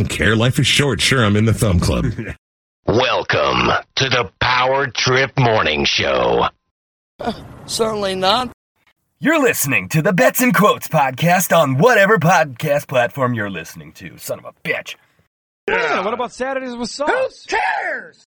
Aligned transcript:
don't 0.00 0.08
care. 0.08 0.34
Life 0.34 0.58
is 0.58 0.66
short. 0.66 1.00
Sure, 1.00 1.22
I'm 1.24 1.36
in 1.36 1.44
the 1.44 1.52
thumb 1.52 1.78
club. 1.78 2.06
Welcome 2.86 3.70
to 3.96 4.08
the 4.08 4.30
Power 4.40 4.86
Trip 4.86 5.30
Morning 5.38 5.84
Show. 5.84 6.46
Uh, 7.18 7.32
certainly 7.66 8.14
not. 8.14 8.50
You're 9.20 9.42
listening 9.42 9.90
to 9.90 10.00
the 10.00 10.14
Bets 10.14 10.40
and 10.40 10.54
Quotes 10.54 10.88
podcast 10.88 11.54
on 11.54 11.76
whatever 11.76 12.16
podcast 12.16 12.88
platform 12.88 13.34
you're 13.34 13.50
listening 13.50 13.92
to. 13.92 14.16
Son 14.16 14.38
of 14.38 14.46
a 14.46 14.52
bitch. 14.66 14.96
Yeah, 15.68 16.02
what 16.02 16.14
about 16.14 16.32
Saturdays 16.32 16.74
with 16.74 16.88
Sauce? 16.88 17.46
Cheers. 17.46 18.24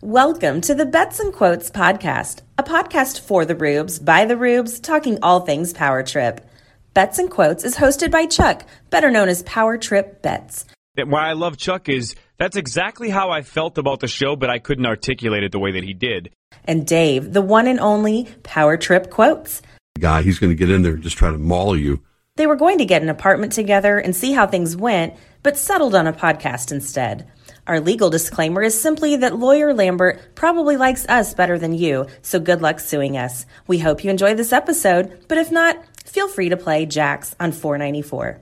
Welcome 0.00 0.60
to 0.60 0.76
the 0.76 0.86
Bets 0.86 1.18
and 1.18 1.32
Quotes 1.32 1.70
podcast, 1.70 2.42
a 2.56 2.62
podcast 2.62 3.18
for 3.18 3.44
the 3.44 3.56
Rubes, 3.56 3.98
by 3.98 4.24
the 4.26 4.36
Rubes, 4.36 4.78
talking 4.78 5.18
all 5.22 5.40
things 5.40 5.72
Power 5.72 6.04
Trip. 6.04 6.48
Bets 6.94 7.18
and 7.18 7.28
Quotes 7.28 7.64
is 7.64 7.74
hosted 7.76 8.12
by 8.12 8.26
Chuck, 8.26 8.64
better 8.90 9.10
known 9.10 9.28
as 9.28 9.42
Power 9.42 9.76
Trip 9.76 10.22
Bets. 10.22 10.64
Why 11.04 11.28
I 11.28 11.32
love 11.34 11.56
Chuck 11.56 11.88
is 11.88 12.14
that's 12.38 12.56
exactly 12.56 13.10
how 13.10 13.30
I 13.30 13.42
felt 13.42 13.78
about 13.78 14.00
the 14.00 14.08
show, 14.08 14.36
but 14.36 14.50
I 14.50 14.58
couldn't 14.58 14.86
articulate 14.86 15.42
it 15.42 15.52
the 15.52 15.58
way 15.58 15.72
that 15.72 15.84
he 15.84 15.94
did. 15.94 16.30
And 16.64 16.86
Dave, 16.86 17.32
the 17.32 17.42
one 17.42 17.66
and 17.66 17.80
only 17.80 18.28
Power 18.42 18.76
Trip 18.76 19.10
Quotes. 19.10 19.62
guy, 19.98 20.22
he's 20.22 20.38
going 20.38 20.50
to 20.50 20.56
get 20.56 20.70
in 20.70 20.82
there 20.82 20.94
and 20.94 21.02
just 21.02 21.16
try 21.16 21.30
to 21.30 21.38
maul 21.38 21.76
you. 21.76 22.02
They 22.36 22.46
were 22.46 22.56
going 22.56 22.78
to 22.78 22.84
get 22.84 23.02
an 23.02 23.08
apartment 23.08 23.52
together 23.52 23.98
and 23.98 24.14
see 24.14 24.32
how 24.32 24.46
things 24.46 24.76
went, 24.76 25.14
but 25.42 25.56
settled 25.56 25.94
on 25.94 26.06
a 26.06 26.12
podcast 26.12 26.70
instead. 26.70 27.26
Our 27.66 27.80
legal 27.80 28.10
disclaimer 28.10 28.62
is 28.62 28.78
simply 28.78 29.16
that 29.16 29.38
lawyer 29.38 29.72
Lambert 29.72 30.34
probably 30.34 30.76
likes 30.76 31.06
us 31.08 31.34
better 31.34 31.58
than 31.58 31.72
you, 31.72 32.06
so 32.22 32.38
good 32.38 32.60
luck 32.60 32.78
suing 32.78 33.16
us. 33.16 33.46
We 33.66 33.78
hope 33.78 34.04
you 34.04 34.10
enjoy 34.10 34.34
this 34.34 34.52
episode, 34.52 35.24
but 35.28 35.38
if 35.38 35.50
not, 35.50 35.82
feel 36.04 36.28
free 36.28 36.50
to 36.50 36.56
play 36.56 36.86
Jax 36.86 37.34
on 37.40 37.52
494. 37.52 38.40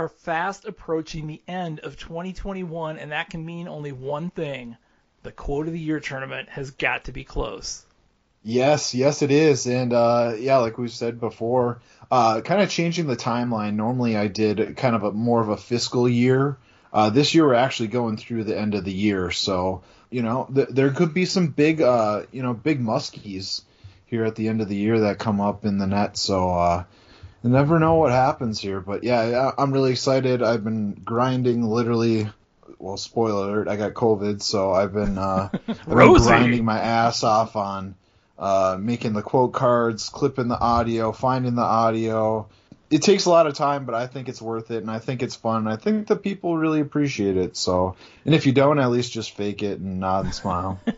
Are 0.00 0.08
fast 0.08 0.64
approaching 0.64 1.26
the 1.26 1.42
end 1.46 1.80
of 1.80 1.94
2021, 1.98 2.96
and 2.96 3.12
that 3.12 3.28
can 3.28 3.44
mean 3.44 3.68
only 3.68 3.92
one 3.92 4.30
thing. 4.30 4.74
The 5.24 5.30
quote 5.30 5.66
of 5.66 5.74
the 5.74 5.78
year 5.78 6.00
tournament 6.00 6.48
has 6.48 6.70
got 6.70 7.04
to 7.04 7.12
be 7.12 7.22
close. 7.22 7.84
Yes, 8.42 8.94
yes, 8.94 9.20
it 9.20 9.30
is, 9.30 9.66
and 9.66 9.92
uh, 9.92 10.32
yeah, 10.38 10.56
like 10.56 10.78
we 10.78 10.88
said 10.88 11.20
before, 11.20 11.82
uh, 12.10 12.40
kind 12.40 12.62
of 12.62 12.70
changing 12.70 13.08
the 13.08 13.16
timeline. 13.16 13.74
Normally, 13.74 14.16
I 14.16 14.28
did 14.28 14.74
kind 14.78 14.96
of 14.96 15.02
a 15.02 15.12
more 15.12 15.42
of 15.42 15.50
a 15.50 15.58
fiscal 15.58 16.08
year. 16.08 16.56
Uh, 16.90 17.10
this 17.10 17.34
year, 17.34 17.46
we're 17.46 17.52
actually 17.52 17.88
going 17.88 18.16
through 18.16 18.44
the 18.44 18.58
end 18.58 18.74
of 18.74 18.86
the 18.86 18.92
year, 18.92 19.30
so 19.30 19.82
you 20.08 20.22
know 20.22 20.48
th- 20.54 20.70
there 20.70 20.92
could 20.92 21.12
be 21.12 21.26
some 21.26 21.48
big, 21.48 21.82
uh, 21.82 22.22
you 22.32 22.42
know, 22.42 22.54
big 22.54 22.80
muskies 22.80 23.60
here 24.06 24.24
at 24.24 24.34
the 24.34 24.48
end 24.48 24.62
of 24.62 24.68
the 24.70 24.76
year 24.76 25.00
that 25.00 25.18
come 25.18 25.42
up 25.42 25.66
in 25.66 25.76
the 25.76 25.86
net. 25.86 26.16
So 26.16 26.48
uh, 26.48 26.84
you 27.42 27.50
never 27.50 27.78
know 27.78 27.94
what 27.94 28.12
happens 28.12 28.60
here, 28.60 28.80
but 28.80 29.04
yeah, 29.04 29.50
I'm 29.56 29.72
really 29.72 29.92
excited. 29.92 30.42
I've 30.42 30.64
been 30.64 30.92
grinding 30.92 31.64
literally. 31.64 32.28
Well, 32.78 32.96
spoiler 32.96 33.48
alert, 33.48 33.68
I 33.68 33.76
got 33.76 33.92
COVID, 33.92 34.40
so 34.40 34.72
I've 34.72 34.92
been 34.94 35.18
uh, 35.18 35.50
I've 35.68 35.86
been 35.86 36.14
grinding 36.14 36.64
my 36.64 36.80
ass 36.80 37.24
off 37.24 37.56
on 37.56 37.94
uh, 38.38 38.78
making 38.80 39.12
the 39.12 39.22
quote 39.22 39.52
cards, 39.52 40.08
clipping 40.08 40.48
the 40.48 40.58
audio, 40.58 41.12
finding 41.12 41.54
the 41.54 41.62
audio. 41.62 42.48
It 42.90 43.02
takes 43.02 43.26
a 43.26 43.30
lot 43.30 43.46
of 43.46 43.54
time, 43.54 43.84
but 43.86 43.94
I 43.94 44.08
think 44.08 44.28
it's 44.28 44.42
worth 44.42 44.72
it, 44.72 44.78
and 44.78 44.90
I 44.90 44.98
think 44.98 45.22
it's 45.22 45.36
fun. 45.36 45.68
I 45.68 45.76
think 45.76 46.08
the 46.08 46.16
people 46.16 46.58
really 46.58 46.80
appreciate 46.80 47.36
it. 47.36 47.56
So, 47.56 47.94
and 48.24 48.34
if 48.34 48.46
you 48.46 48.52
don't, 48.52 48.80
at 48.80 48.90
least 48.90 49.12
just 49.12 49.36
fake 49.36 49.62
it 49.62 49.78
and 49.78 50.00
nod 50.00 50.24
and 50.24 50.34
smile. 50.34 50.80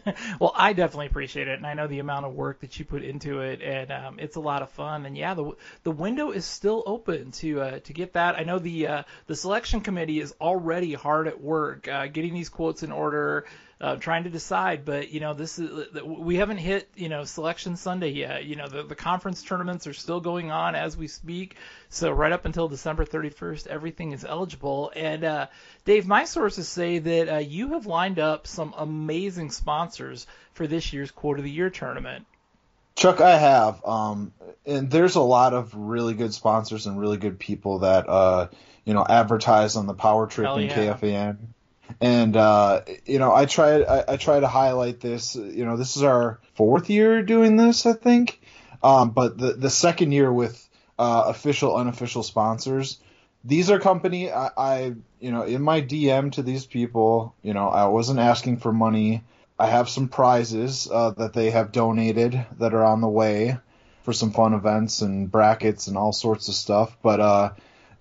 Well, 0.40 0.52
I 0.56 0.72
definitely 0.72 1.06
appreciate 1.06 1.48
it, 1.48 1.58
and 1.58 1.66
I 1.66 1.74
know 1.74 1.86
the 1.86 2.00
amount 2.00 2.26
of 2.26 2.34
work 2.34 2.60
that 2.60 2.78
you 2.78 2.84
put 2.84 3.04
into 3.04 3.40
it, 3.40 3.62
and 3.62 3.92
um, 3.92 4.18
it's 4.18 4.36
a 4.36 4.40
lot 4.40 4.62
of 4.62 4.70
fun. 4.70 5.06
And 5.06 5.16
yeah, 5.16 5.34
the 5.34 5.52
the 5.84 5.90
window 5.90 6.30
is 6.30 6.44
still 6.44 6.82
open 6.86 7.30
to 7.32 7.60
uh, 7.60 7.78
to 7.80 7.92
get 7.92 8.14
that. 8.14 8.36
I 8.36 8.42
know 8.42 8.58
the 8.58 8.86
uh, 8.88 9.02
the 9.26 9.36
selection 9.36 9.80
committee 9.80 10.20
is 10.20 10.34
already 10.40 10.94
hard 10.94 11.28
at 11.28 11.40
work 11.40 11.86
uh, 11.88 12.06
getting 12.08 12.34
these 12.34 12.48
quotes 12.48 12.82
in 12.82 12.90
order. 12.90 13.44
Uh, 13.82 13.96
trying 13.96 14.22
to 14.22 14.30
decide, 14.30 14.84
but 14.84 15.10
you 15.10 15.18
know 15.18 15.34
this 15.34 15.58
is 15.58 15.92
we 16.04 16.36
haven't 16.36 16.58
hit 16.58 16.88
you 16.94 17.08
know 17.08 17.24
selection 17.24 17.74
Sunday 17.74 18.10
yet. 18.10 18.44
You 18.44 18.54
know 18.54 18.68
the 18.68 18.84
the 18.84 18.94
conference 18.94 19.42
tournaments 19.42 19.88
are 19.88 19.92
still 19.92 20.20
going 20.20 20.52
on 20.52 20.76
as 20.76 20.96
we 20.96 21.08
speak. 21.08 21.56
So 21.88 22.12
right 22.12 22.30
up 22.30 22.44
until 22.44 22.68
December 22.68 23.04
31st, 23.04 23.66
everything 23.66 24.12
is 24.12 24.24
eligible. 24.24 24.92
And 24.94 25.24
uh, 25.24 25.46
Dave, 25.84 26.06
my 26.06 26.26
sources 26.26 26.68
say 26.68 27.00
that 27.00 27.28
uh, 27.28 27.38
you 27.38 27.72
have 27.72 27.86
lined 27.86 28.20
up 28.20 28.46
some 28.46 28.72
amazing 28.76 29.50
sponsors 29.50 30.28
for 30.52 30.68
this 30.68 30.92
year's 30.92 31.10
Quote 31.10 31.38
of 31.38 31.44
the 31.44 31.50
Year 31.50 31.68
tournament. 31.68 32.24
Chuck, 32.94 33.20
I 33.20 33.36
have, 33.36 33.84
um, 33.84 34.32
and 34.64 34.92
there's 34.92 35.16
a 35.16 35.20
lot 35.20 35.54
of 35.54 35.74
really 35.74 36.14
good 36.14 36.32
sponsors 36.32 36.86
and 36.86 37.00
really 37.00 37.16
good 37.16 37.40
people 37.40 37.80
that 37.80 38.08
uh, 38.08 38.46
you 38.84 38.94
know 38.94 39.04
advertise 39.04 39.74
on 39.74 39.86
the 39.86 39.94
Power 39.94 40.28
Trip 40.28 40.46
Hell 40.46 40.58
and 40.58 40.70
yeah. 40.70 40.94
KFAN. 40.94 41.36
And 42.00 42.36
uh, 42.36 42.82
you 43.06 43.18
know, 43.18 43.34
I 43.34 43.46
try 43.46 43.82
I, 43.82 44.12
I 44.14 44.16
try 44.16 44.40
to 44.40 44.48
highlight 44.48 45.00
this. 45.00 45.34
You 45.34 45.64
know, 45.64 45.76
this 45.76 45.96
is 45.96 46.02
our 46.02 46.40
fourth 46.54 46.90
year 46.90 47.22
doing 47.22 47.56
this, 47.56 47.86
I 47.86 47.92
think. 47.92 48.40
Um, 48.82 49.10
but 49.10 49.38
the 49.38 49.52
the 49.52 49.70
second 49.70 50.12
year 50.12 50.32
with 50.32 50.68
uh, 50.98 51.24
official 51.26 51.76
unofficial 51.76 52.22
sponsors. 52.22 52.98
These 53.44 53.70
are 53.70 53.80
company 53.80 54.30
I, 54.30 54.50
I 54.56 54.94
you 55.18 55.32
know 55.32 55.42
in 55.42 55.62
my 55.62 55.82
DM 55.82 56.32
to 56.32 56.42
these 56.42 56.66
people. 56.66 57.34
You 57.42 57.54
know, 57.54 57.68
I 57.68 57.86
wasn't 57.86 58.20
asking 58.20 58.58
for 58.58 58.72
money. 58.72 59.22
I 59.58 59.66
have 59.66 59.88
some 59.88 60.08
prizes 60.08 60.88
uh, 60.90 61.10
that 61.10 61.34
they 61.34 61.50
have 61.50 61.72
donated 61.72 62.44
that 62.58 62.74
are 62.74 62.84
on 62.84 63.00
the 63.00 63.08
way 63.08 63.58
for 64.02 64.12
some 64.12 64.32
fun 64.32 64.54
events 64.54 65.02
and 65.02 65.30
brackets 65.30 65.86
and 65.86 65.96
all 65.96 66.12
sorts 66.12 66.48
of 66.48 66.54
stuff. 66.54 66.96
But 67.02 67.20
uh, 67.20 67.50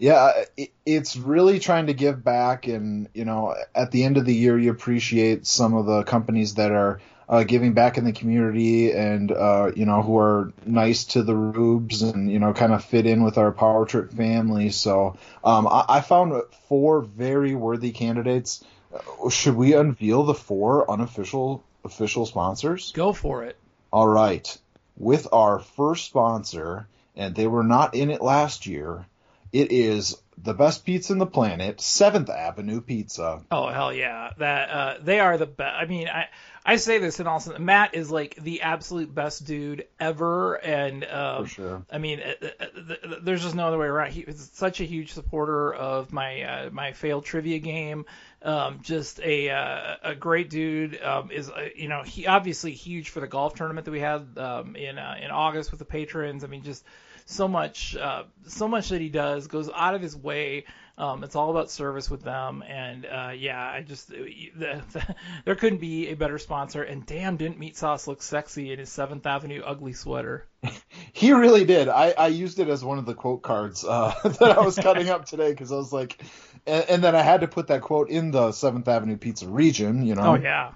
yeah, 0.01 0.45
it, 0.57 0.71
it's 0.83 1.15
really 1.15 1.59
trying 1.59 1.85
to 1.85 1.93
give 1.93 2.23
back, 2.23 2.65
and 2.65 3.07
you 3.13 3.23
know, 3.23 3.55
at 3.75 3.91
the 3.91 4.03
end 4.03 4.17
of 4.17 4.25
the 4.25 4.33
year, 4.33 4.57
you 4.57 4.71
appreciate 4.71 5.45
some 5.45 5.75
of 5.75 5.85
the 5.85 6.01
companies 6.01 6.55
that 6.55 6.71
are 6.71 6.99
uh, 7.29 7.43
giving 7.43 7.73
back 7.73 7.99
in 7.99 8.03
the 8.03 8.11
community, 8.11 8.91
and 8.93 9.31
uh, 9.31 9.71
you 9.75 9.85
know, 9.85 10.01
who 10.01 10.17
are 10.17 10.53
nice 10.65 11.03
to 11.05 11.21
the 11.21 11.35
Rubes, 11.35 12.01
and 12.01 12.31
you 12.31 12.39
know, 12.39 12.51
kind 12.51 12.73
of 12.73 12.83
fit 12.83 13.05
in 13.05 13.23
with 13.23 13.37
our 13.37 13.51
Power 13.51 13.85
Trip 13.85 14.11
family. 14.11 14.71
So 14.71 15.17
um, 15.43 15.67
I, 15.67 15.85
I 15.87 16.01
found 16.01 16.33
four 16.67 17.01
very 17.01 17.53
worthy 17.53 17.91
candidates. 17.91 18.63
Uh, 18.91 19.29
Should 19.29 19.55
we 19.55 19.75
unveil 19.75 20.23
the 20.23 20.33
four 20.33 20.89
unofficial 20.89 21.63
official 21.85 22.25
sponsors? 22.25 22.91
Go 22.93 23.13
for 23.13 23.43
it. 23.43 23.55
All 23.93 24.07
right. 24.07 24.57
With 24.97 25.27
our 25.31 25.59
first 25.59 26.05
sponsor, 26.05 26.87
and 27.15 27.35
they 27.35 27.45
were 27.45 27.63
not 27.63 27.93
in 27.93 28.09
it 28.09 28.23
last 28.23 28.65
year, 28.65 29.05
it 29.53 29.71
is 29.71 30.17
the 30.37 30.53
best 30.53 30.85
pizza 30.85 31.13
in 31.13 31.19
the 31.19 31.25
planet, 31.25 31.81
Seventh 31.81 32.29
Avenue 32.29 32.81
Pizza. 32.81 33.43
Oh 33.51 33.67
hell 33.67 33.93
yeah! 33.93 34.31
That 34.37 34.69
uh, 34.69 34.97
they 35.01 35.19
are 35.19 35.37
the 35.37 35.45
best. 35.45 35.75
I 35.79 35.85
mean, 35.85 36.07
I 36.07 36.27
I 36.65 36.77
say 36.77 36.99
this 36.99 37.19
in 37.19 37.27
all 37.27 37.41
Matt 37.59 37.95
is 37.95 38.11
like 38.11 38.35
the 38.35 38.61
absolute 38.61 39.13
best 39.13 39.45
dude 39.45 39.87
ever, 39.99 40.55
and 40.55 41.03
um, 41.05 41.45
For 41.45 41.49
sure. 41.49 41.85
I 41.91 41.97
mean, 41.97 42.21
uh, 42.21 42.47
uh, 42.59 42.65
th- 42.87 42.99
there's 43.23 43.41
just 43.41 43.55
no 43.55 43.67
other 43.67 43.77
way 43.77 43.87
around. 43.87 44.11
He 44.11 44.21
is 44.21 44.49
such 44.53 44.79
a 44.79 44.83
huge 44.83 45.13
supporter 45.13 45.73
of 45.73 46.13
my 46.13 46.41
uh, 46.41 46.69
my 46.71 46.93
failed 46.93 47.25
trivia 47.25 47.59
game. 47.59 48.05
Um, 48.43 48.79
just 48.81 49.19
a 49.19 49.49
uh, 49.49 49.95
a 50.03 50.15
great 50.15 50.49
dude. 50.49 51.01
Um, 51.01 51.29
is 51.31 51.49
uh, 51.49 51.69
you 51.75 51.87
know 51.87 52.03
he 52.03 52.27
obviously 52.27 52.71
huge 52.71 53.09
for 53.09 53.19
the 53.19 53.27
golf 53.27 53.55
tournament 53.55 53.85
that 53.85 53.91
we 53.91 53.99
had 53.99 54.37
um, 54.37 54.75
in 54.75 54.97
uh, 54.97 55.17
in 55.21 55.29
August 55.29 55.71
with 55.71 55.79
the 55.79 55.85
patrons. 55.85 56.43
I 56.43 56.47
mean, 56.47 56.63
just 56.63 56.83
so 57.31 57.47
much 57.47 57.95
uh, 57.95 58.23
so 58.47 58.67
much 58.67 58.89
that 58.89 59.01
he 59.01 59.09
does 59.09 59.47
goes 59.47 59.69
out 59.73 59.95
of 59.95 60.01
his 60.01 60.15
way. 60.15 60.65
Um, 60.97 61.23
it's 61.23 61.35
all 61.35 61.49
about 61.49 61.71
service 61.71 62.11
with 62.11 62.21
them, 62.21 62.63
and 62.67 63.05
uh, 63.05 63.31
yeah, 63.35 63.59
I 63.59 63.81
just 63.81 64.09
the, 64.09 64.51
the, 64.55 65.15
there 65.45 65.55
couldn't 65.55 65.79
be 65.79 66.09
a 66.09 66.15
better 66.15 66.37
sponsor. 66.37 66.83
And 66.83 67.05
damn, 67.05 67.37
didn't 67.37 67.57
Meat 67.57 67.75
Sauce 67.75 68.07
look 68.07 68.21
sexy 68.21 68.71
in 68.71 68.77
his 68.77 68.89
Seventh 68.89 69.25
Avenue 69.25 69.61
ugly 69.65 69.93
sweater? 69.93 70.47
He 71.13 71.33
really 71.33 71.65
did. 71.65 71.87
I, 71.89 72.11
I 72.17 72.27
used 72.27 72.59
it 72.59 72.69
as 72.69 72.83
one 72.83 72.97
of 72.97 73.05
the 73.05 73.13
quote 73.13 73.41
cards 73.41 73.83
uh, 73.83 74.13
that 74.23 74.57
I 74.57 74.61
was 74.61 74.75
cutting 74.75 75.09
up 75.09 75.25
today 75.25 75.51
because 75.51 75.71
I 75.71 75.75
was 75.75 75.91
like, 75.91 76.23
and, 76.65 76.85
and 76.89 77.03
then 77.03 77.15
I 77.15 77.21
had 77.21 77.41
to 77.41 77.47
put 77.47 77.67
that 77.67 77.81
quote 77.81 78.09
in 78.09 78.31
the 78.31 78.53
Seventh 78.53 78.87
Avenue 78.87 79.17
Pizza 79.17 79.47
region, 79.47 80.05
you 80.05 80.15
know. 80.15 80.23
Oh 80.23 80.35
yeah, 80.35 80.71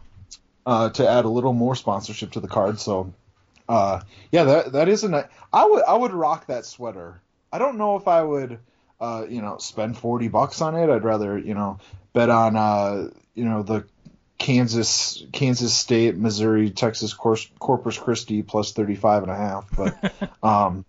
uh, 0.66 0.90
to 0.90 1.08
add 1.08 1.26
a 1.26 1.30
little 1.30 1.54
more 1.54 1.76
sponsorship 1.76 2.32
to 2.32 2.40
the 2.40 2.48
card. 2.48 2.80
So, 2.80 3.14
uh, 3.68 4.02
yeah, 4.32 4.44
that 4.44 4.72
that 4.74 4.90
is 4.90 5.04
a 5.04 5.10
ni- 5.10 5.30
I 5.52 5.66
would 5.66 5.84
I 5.84 5.96
would 5.96 6.14
rock 6.14 6.48
that 6.48 6.66
sweater. 6.66 7.22
I 7.52 7.60
don't 7.60 7.78
know 7.78 7.96
if 7.96 8.08
I 8.08 8.22
would 8.22 8.60
uh, 9.00 9.26
you 9.30 9.42
know, 9.42 9.58
spend 9.58 9.98
40 9.98 10.30
bucks 10.30 10.62
on 10.62 10.76
it. 10.76 10.90
I'd 10.90 11.04
rather, 11.04 11.38
you 11.38 11.54
know, 11.54 11.80
bet 12.14 12.30
on, 12.30 12.56
uh, 12.56 13.10
you 13.34 13.46
know, 13.46 13.64
the 13.64 13.86
Kansas, 14.38 15.24
Kansas 15.32 15.74
State, 15.74 16.16
Missouri, 16.16 16.70
Texas 16.70 17.14
Corpus 17.14 17.98
Christi 17.98 18.42
plus 18.42 18.74
35 18.74 19.24
and 19.24 19.32
a 19.32 19.36
half. 19.36 19.70
But, 19.76 20.32
um, 20.44 20.86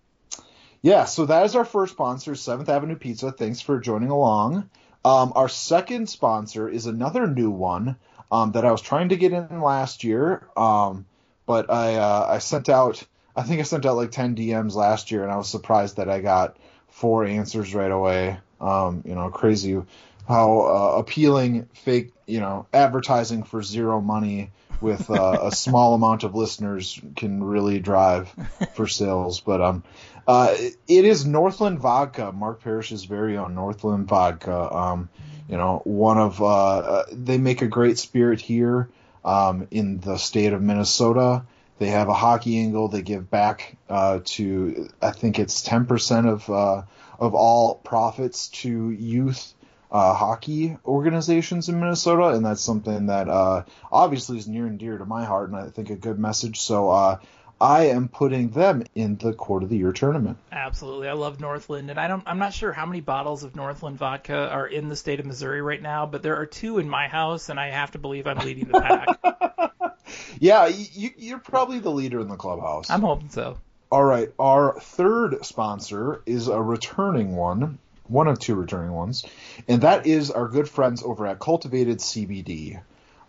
yeah, 0.81 1.05
so 1.05 1.25
that 1.25 1.45
is 1.45 1.55
our 1.55 1.65
first 1.65 1.93
sponsor, 1.93 2.35
Seventh 2.35 2.69
Avenue 2.69 2.95
Pizza. 2.95 3.31
Thanks 3.31 3.61
for 3.61 3.79
joining 3.79 4.09
along. 4.09 4.69
Um, 5.03 5.33
our 5.35 5.49
second 5.49 6.09
sponsor 6.09 6.69
is 6.69 6.85
another 6.85 7.27
new 7.27 7.49
one 7.49 7.97
um, 8.31 8.53
that 8.53 8.65
I 8.65 8.71
was 8.71 8.81
trying 8.81 9.09
to 9.09 9.15
get 9.15 9.31
in 9.31 9.61
last 9.61 10.03
year, 10.03 10.47
um, 10.55 11.05
but 11.47 11.71
I 11.71 11.95
uh, 11.95 12.27
I 12.29 12.37
sent 12.37 12.69
out 12.69 13.03
I 13.35 13.41
think 13.41 13.59
I 13.59 13.63
sent 13.63 13.85
out 13.85 13.95
like 13.95 14.11
10 14.11 14.35
DMs 14.35 14.75
last 14.75 15.09
year, 15.09 15.23
and 15.23 15.31
I 15.31 15.37
was 15.37 15.47
surprised 15.47 15.97
that 15.97 16.09
I 16.09 16.21
got 16.21 16.57
four 16.89 17.23
answers 17.23 17.73
right 17.73 17.91
away. 17.91 18.37
Um, 18.59 19.03
you 19.05 19.15
know, 19.15 19.29
crazy 19.29 19.81
how 20.27 20.59
uh, 20.61 20.99
appealing 20.99 21.67
fake 21.73 22.11
you 22.25 22.39
know 22.39 22.67
advertising 22.73 23.43
for 23.43 23.63
zero 23.63 24.01
money 24.01 24.51
with 24.81 25.09
uh, 25.09 25.39
a 25.43 25.51
small 25.55 25.93
amount 25.93 26.23
of 26.23 26.35
listeners 26.35 26.99
can 27.15 27.43
really 27.43 27.79
drive 27.79 28.29
for 28.73 28.87
sales. 28.99 29.39
But 29.39 29.61
um, 29.61 29.83
uh, 30.27 30.55
it 30.87 31.05
is 31.05 31.25
Northland 31.25 31.79
Vodka, 31.79 32.31
Mark 32.31 32.61
Parrish's 32.61 33.05
very 33.05 33.37
own 33.37 33.55
Northland 33.55 34.07
Vodka. 34.07 34.75
Um, 34.75 35.09
you 35.47 35.55
know, 35.55 35.81
one 35.85 36.17
of 36.17 36.41
uh, 36.41 36.45
uh, 36.45 37.03
they 37.11 37.37
make 37.37 37.61
a 37.61 37.67
great 37.67 37.97
spirit 37.97 38.41
here 38.41 38.89
um, 39.27 39.67
in 39.71 39.99
the 39.99 40.17
state 40.17 40.53
of 40.53 40.61
Minnesota. 40.61 41.43
They 41.79 41.87
have 41.87 42.07
a 42.07 42.13
hockey 42.13 42.57
angle. 42.59 42.87
They 42.87 43.03
give 43.03 43.29
back 43.29 43.77
uh, 43.87 44.21
to 44.23 44.89
I 45.01 45.11
think 45.11 45.37
it's 45.37 45.61
ten 45.61 45.85
percent 45.85 46.27
of 46.27 46.49
uh, 46.49 46.83
of 47.19 47.35
all 47.35 47.75
profits 47.75 48.47
to 48.47 48.89
youth 48.89 49.53
uh, 49.91 50.13
hockey 50.13 50.77
organizations 50.85 51.69
in 51.69 51.79
Minnesota, 51.79 52.29
and 52.29 52.45
that's 52.45 52.61
something 52.61 53.07
that 53.07 53.29
uh, 53.29 53.63
obviously 53.91 54.37
is 54.37 54.47
near 54.47 54.65
and 54.65 54.79
dear 54.79 54.97
to 54.97 55.05
my 55.05 55.25
heart, 55.25 55.49
and 55.49 55.57
I 55.57 55.69
think 55.69 55.89
a 55.89 55.95
good 55.95 56.17
message. 56.17 56.59
So 56.61 56.89
uh, 56.89 57.19
I 57.59 57.85
am 57.85 58.07
putting 58.07 58.49
them 58.49 58.83
in 58.93 59.15
the 59.17 59.33
Court 59.33 59.63
of 59.63 59.69
the 59.69 59.77
year 59.77 59.91
tournament. 59.91 60.37
Absolutely, 60.51 61.07
I 61.07 61.13
love 61.13 61.39
Northland, 61.39 61.89
and 61.89 61.99
I 61.99 62.07
don't. 62.07 62.23
I'm 62.27 62.37
not 62.37 62.53
sure 62.53 62.71
how 62.71 62.85
many 62.85 63.01
bottles 63.01 63.43
of 63.43 63.55
Northland 63.55 63.97
vodka 63.97 64.49
are 64.49 64.67
in 64.67 64.89
the 64.89 64.95
state 64.95 65.19
of 65.19 65.25
Missouri 65.25 65.61
right 65.61 65.81
now, 65.81 66.05
but 66.05 66.21
there 66.21 66.35
are 66.37 66.45
two 66.45 66.77
in 66.77 66.87
my 66.87 67.07
house, 67.07 67.49
and 67.49 67.59
I 67.59 67.69
have 67.69 67.91
to 67.91 67.99
believe 67.99 68.27
I'm 68.27 68.37
leading 68.37 68.67
the 68.67 68.79
pack. 68.79 69.95
yeah, 70.39 70.67
you, 70.67 71.09
you're 71.17 71.39
probably 71.39 71.79
the 71.79 71.91
leader 71.91 72.19
in 72.19 72.27
the 72.27 72.35
clubhouse. 72.35 72.91
I'm 72.91 73.01
hoping 73.01 73.29
so. 73.29 73.57
All 73.91 74.03
right, 74.03 74.31
our 74.37 74.79
third 74.79 75.45
sponsor 75.45 76.21
is 76.25 76.49
a 76.49 76.61
returning 76.61 77.35
one, 77.35 77.79
one 78.05 78.27
of 78.27 78.37
two 78.37 78.53
returning 78.53 78.91
ones, 78.91 79.25
and 79.67 79.81
that 79.81 80.05
is 80.05 80.29
our 80.29 80.47
good 80.47 80.69
friends 80.69 81.01
over 81.01 81.25
at 81.25 81.39
Cultivated 81.39 81.99
CBD. 81.99 82.81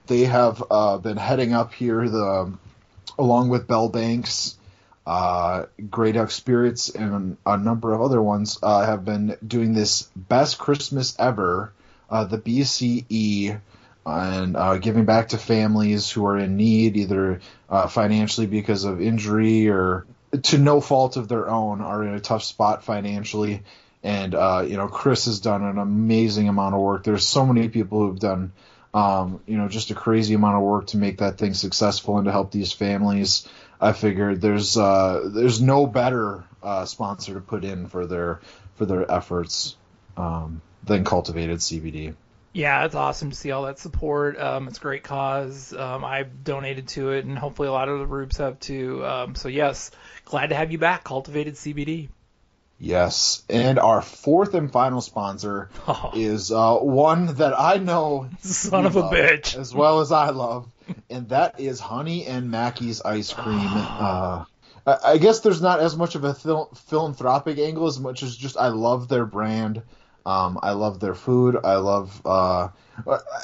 They 0.07 0.25
have 0.25 0.63
uh, 0.71 0.99
been 0.99 1.17
heading 1.17 1.55
up 1.55 1.73
here 1.73 2.09
the 2.09 2.53
along 3.19 3.49
with 3.49 3.67
Bell 3.67 3.89
Banks, 3.89 4.57
uh, 5.07 5.65
Grey 5.91 6.13
Duck 6.13 6.31
Spirits, 6.31 6.91
and 6.91 7.37
a 7.47 7.57
number 7.57 7.93
of 7.95 8.03
other 8.03 8.21
ones, 8.21 8.59
uh, 8.63 8.85
have 8.85 9.05
been 9.05 9.37
doing 9.47 9.73
this 9.73 10.03
best 10.15 10.59
Christmas 10.59 11.17
ever, 11.19 11.73
uh, 12.11 12.25
the 12.25 12.39
BCE, 12.39 13.61
and 14.05 14.57
uh, 14.57 14.79
giving 14.79 15.05
back 15.05 15.29
to 15.29 15.39
families 15.39 16.11
who 16.11 16.27
are 16.27 16.39
in 16.39 16.57
need, 16.57 16.97
either 16.97 17.41
uh, 17.69 17.87
financially 17.87 18.47
because 18.47 18.85
of 18.85 19.01
injury 19.01 19.69
or 19.69 20.07
to 20.43 20.59
no 20.59 20.81
fault 20.81 21.17
of 21.17 21.29
their 21.29 21.49
own, 21.49 21.81
are 21.81 22.03
in 22.03 22.15
a 22.15 22.21
tough 22.21 22.43
spot 22.43 22.85
financially. 22.85 23.63
And 24.03 24.35
uh, 24.35 24.65
you 24.67 24.77
know, 24.77 24.89
Chris 24.89 25.25
has 25.27 25.41
done 25.41 25.63
an 25.63 25.79
amazing 25.79 26.49
amount 26.49 26.75
of 26.75 26.81
work. 26.81 27.05
There's 27.05 27.27
so 27.27 27.45
many 27.45 27.69
people 27.69 28.01
who've 28.01 28.19
done 28.19 28.53
um, 28.95 29.41
you 29.47 29.57
know, 29.57 29.69
just 29.69 29.91
a 29.91 29.95
crazy 29.95 30.35
amount 30.35 30.57
of 30.57 30.63
work 30.63 30.89
to 30.89 30.97
make 30.97 31.19
that 31.19 31.39
thing 31.39 31.55
successful 31.55 32.17
and 32.17 32.25
to 32.25 32.33
help 32.33 32.51
these 32.51 32.73
families. 32.73 33.49
I 33.81 33.93
figured 33.93 34.41
there's 34.41 34.77
uh, 34.77 35.29
there's 35.33 35.61
no 35.61 35.87
better 35.87 36.45
uh, 36.63 36.85
sponsor 36.85 37.35
to 37.35 37.41
put 37.41 37.65
in 37.65 37.87
for 37.87 38.07
their 38.07 38.41
for 38.77 38.87
their 38.87 39.11
efforts 39.11 39.77
um, 40.17 40.63
than 40.85 41.05
Cultivated 41.05 41.59
CBD. 41.59 42.15
Yeah, 42.53 42.87
it's 42.87 42.95
awesome 42.95 43.31
to 43.31 43.37
see 43.37 43.51
all 43.51 43.65
that 43.65 43.79
support. 43.79 44.39
Um, 44.39 44.69
it's 44.69 44.79
a 44.79 44.81
great 44.81 45.05
cause. 45.05 45.73
Um, 45.73 46.05
I've 46.05 46.43
donated 46.43 46.89
to 46.89 47.11
it, 47.11 47.25
and 47.25 47.39
hopefully 47.39 47.69
a 47.69 47.73
lot 47.73 47.89
of 47.89 48.01
the 48.01 48.07
groups 48.07 48.39
have 48.39 48.59
too. 48.59 49.05
Um, 49.07 49.35
so 49.35 49.49
yes, 49.49 49.91
glad 50.25 50.49
to 50.49 50.57
have 50.57 50.73
you 50.73 50.79
back, 50.79 51.05
Cultivated 51.05 51.55
CBD. 51.55 52.09
Yes, 52.81 53.43
and 53.49 53.79
our 53.81 54.01
fourth 54.01 54.55
and 54.55 54.71
final 54.71 55.01
sponsor 55.01 55.69
oh. 55.89 56.13
is 56.15 56.53
uh, 56.53 56.77
one 56.77 57.35
that 57.35 57.59
I 57.59 57.79
know 57.79 58.29
son 58.41 58.87
of 58.87 58.97
a 58.97 59.03
bitch 59.03 59.57
as 59.57 59.75
well 59.75 60.01
as 60.01 60.13
I 60.13 60.31
love, 60.31 60.69
and 61.11 61.29
that 61.31 61.59
is 61.59 61.81
Honey 61.81 62.25
and 62.27 62.53
Mackie's 62.53 63.03
ice 63.03 63.33
cream. 63.33 63.67
uh, 63.67 64.45
I 64.87 65.19
guess 65.19 65.41
there's 65.41 65.61
not 65.61 65.81
as 65.81 65.97
much 65.97 66.15
of 66.15 66.23
a 66.23 66.35
phil- 66.35 66.71
philanthropic 66.87 67.59
angle 67.59 67.89
as 67.89 67.99
much 67.99 68.23
as 68.23 68.37
just 68.37 68.57
I 68.57 68.69
love 68.69 69.09
their 69.09 69.27
brand. 69.27 69.83
Um, 70.25 70.59
I 70.63 70.73
love 70.73 71.01
their 71.01 71.15
food. 71.15 71.59
I 71.63 71.77
love. 71.77 72.23
Uh, 72.25 72.69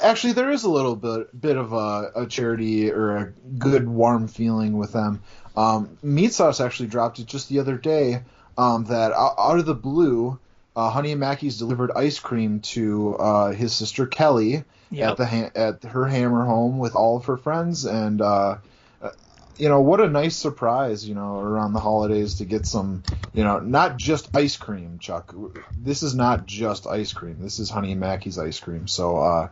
actually, 0.01 0.33
there 0.33 0.51
is 0.51 0.63
a 0.63 0.69
little 0.69 0.95
bit 0.95 1.39
bit 1.39 1.57
of 1.57 1.73
a, 1.73 2.11
a 2.15 2.25
charity 2.25 2.89
or 2.89 3.17
a 3.17 3.31
good 3.57 3.87
warm 3.87 4.29
feeling 4.29 4.77
with 4.77 4.93
them. 4.93 5.23
Um, 5.57 5.97
Meat 6.01 6.33
Sauce 6.33 6.61
actually 6.61 6.87
dropped 6.87 7.19
it 7.19 7.27
just 7.27 7.49
the 7.49 7.59
other 7.59 7.77
day 7.77 8.21
um, 8.57 8.85
that 8.85 9.11
out 9.13 9.59
of 9.59 9.65
the 9.65 9.75
blue, 9.75 10.39
uh, 10.75 10.89
Honey 10.89 11.11
and 11.11 11.19
Mackie's 11.19 11.57
delivered 11.57 11.91
ice 11.95 12.19
cream 12.19 12.59
to 12.61 13.15
uh, 13.15 13.51
his 13.51 13.73
sister 13.73 14.05
Kelly 14.05 14.63
yep. 14.91 15.11
at 15.11 15.17
the 15.17 15.25
ha- 15.25 15.51
at 15.55 15.83
her 15.83 16.05
Hammer 16.05 16.45
home 16.45 16.77
with 16.77 16.95
all 16.95 17.17
of 17.17 17.25
her 17.25 17.37
friends, 17.37 17.85
and 17.85 18.21
uh, 18.21 18.57
uh, 19.01 19.09
you 19.57 19.69
know 19.69 19.81
what 19.81 20.01
a 20.01 20.09
nice 20.09 20.35
surprise, 20.35 21.07
you 21.07 21.15
know, 21.15 21.39
around 21.39 21.73
the 21.73 21.79
holidays 21.79 22.35
to 22.35 22.45
get 22.45 22.65
some, 22.65 23.03
you 23.33 23.43
know, 23.43 23.59
not 23.59 23.97
just 23.97 24.35
ice 24.35 24.57
cream, 24.57 24.99
Chuck. 24.99 25.33
This 25.77 26.03
is 26.03 26.15
not 26.15 26.45
just 26.45 26.87
ice 26.87 27.13
cream. 27.13 27.37
This 27.39 27.59
is 27.59 27.69
Honey 27.69 27.91
and 27.91 28.01
Mackie's 28.01 28.37
ice 28.37 28.59
cream. 28.59 28.87
So. 28.87 29.17
Uh, 29.17 29.49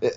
it, 0.00 0.14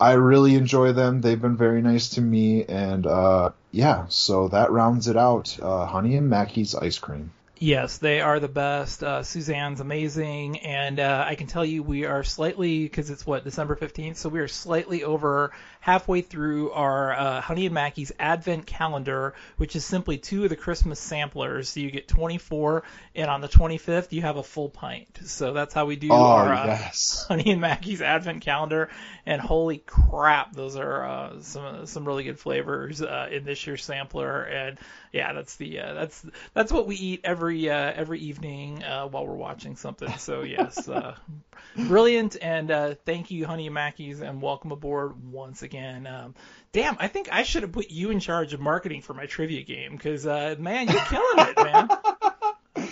I 0.00 0.12
really 0.12 0.54
enjoy 0.54 0.92
them. 0.92 1.20
They've 1.20 1.40
been 1.40 1.56
very 1.56 1.82
nice 1.82 2.10
to 2.10 2.20
me, 2.20 2.64
and 2.64 3.04
uh, 3.04 3.50
yeah, 3.72 4.06
so 4.08 4.46
that 4.48 4.70
rounds 4.70 5.08
it 5.08 5.16
out. 5.16 5.58
Uh, 5.60 5.86
Honey 5.86 6.14
and 6.14 6.30
Mackie's 6.30 6.74
ice 6.76 6.98
cream. 6.98 7.32
Yes, 7.60 7.98
they 7.98 8.20
are 8.20 8.38
the 8.38 8.46
best. 8.46 9.02
Uh, 9.02 9.24
Suzanne's 9.24 9.80
amazing, 9.80 10.60
and 10.60 11.00
uh, 11.00 11.24
I 11.26 11.34
can 11.34 11.48
tell 11.48 11.64
you 11.64 11.82
we 11.82 12.04
are 12.04 12.22
slightly 12.22 12.84
because 12.84 13.10
it's 13.10 13.26
what 13.26 13.42
December 13.42 13.74
fifteenth, 13.74 14.16
so 14.16 14.28
we 14.28 14.38
are 14.38 14.46
slightly 14.46 15.02
over 15.02 15.50
halfway 15.80 16.20
through 16.20 16.70
our 16.70 17.12
uh, 17.12 17.40
Honey 17.40 17.66
and 17.66 17.74
Mackie's 17.74 18.12
Advent 18.18 18.66
calendar, 18.66 19.34
which 19.56 19.74
is 19.74 19.84
simply 19.84 20.18
two 20.18 20.44
of 20.44 20.50
the 20.50 20.56
Christmas 20.56 21.00
samplers. 21.00 21.70
So 21.70 21.80
you 21.80 21.90
get 21.90 22.06
twenty 22.06 22.38
four, 22.38 22.84
and 23.16 23.28
on 23.28 23.40
the 23.40 23.48
twenty 23.48 23.78
fifth 23.78 24.12
you 24.12 24.22
have 24.22 24.36
a 24.36 24.44
full 24.44 24.68
pint. 24.68 25.18
So 25.24 25.52
that's 25.52 25.74
how 25.74 25.86
we 25.86 25.96
do 25.96 26.10
oh, 26.12 26.14
our 26.14 26.52
uh, 26.52 26.66
yes. 26.66 27.26
Honey 27.26 27.50
and 27.50 27.60
Mackie's 27.60 28.02
Advent 28.02 28.42
calendar. 28.42 28.88
And 29.26 29.40
holy 29.40 29.78
crap, 29.78 30.52
those 30.52 30.76
are 30.76 31.04
uh, 31.04 31.40
some 31.42 31.86
some 31.86 32.06
really 32.06 32.22
good 32.22 32.38
flavors 32.38 33.02
uh, 33.02 33.28
in 33.32 33.44
this 33.44 33.66
year's 33.66 33.84
sampler. 33.84 34.42
And 34.42 34.78
yeah, 35.12 35.32
that's 35.32 35.56
the 35.56 35.76
that's 35.76 36.24
that's 36.54 36.70
what 36.70 36.86
we 36.86 36.94
eat 36.94 37.22
every 37.24 37.47
every 37.48 37.70
uh, 37.70 37.92
every 37.94 38.20
evening 38.20 38.84
uh, 38.84 39.06
while 39.06 39.26
we're 39.26 39.34
watching 39.34 39.76
something. 39.76 40.12
So 40.18 40.42
yes, 40.42 40.86
uh, 40.86 41.14
brilliant, 41.76 42.36
and 42.42 42.70
uh, 42.70 42.94
thank 43.06 43.30
you, 43.30 43.46
Honey 43.46 43.70
Mackie's, 43.70 44.20
and 44.20 44.42
welcome 44.42 44.72
aboard 44.72 45.14
once 45.32 45.62
again. 45.62 46.06
Um, 46.06 46.34
damn, 46.72 46.96
I 46.98 47.08
think 47.08 47.32
I 47.32 47.44
should 47.44 47.62
have 47.62 47.72
put 47.72 47.90
you 47.90 48.10
in 48.10 48.20
charge 48.20 48.52
of 48.52 48.60
marketing 48.60 49.00
for 49.00 49.14
my 49.14 49.24
trivia 49.24 49.62
game 49.62 49.92
because 49.92 50.26
uh, 50.26 50.56
man, 50.58 50.88
you're 50.88 51.00
killing 51.00 51.48
it, 51.48 51.56
man. 51.56 51.88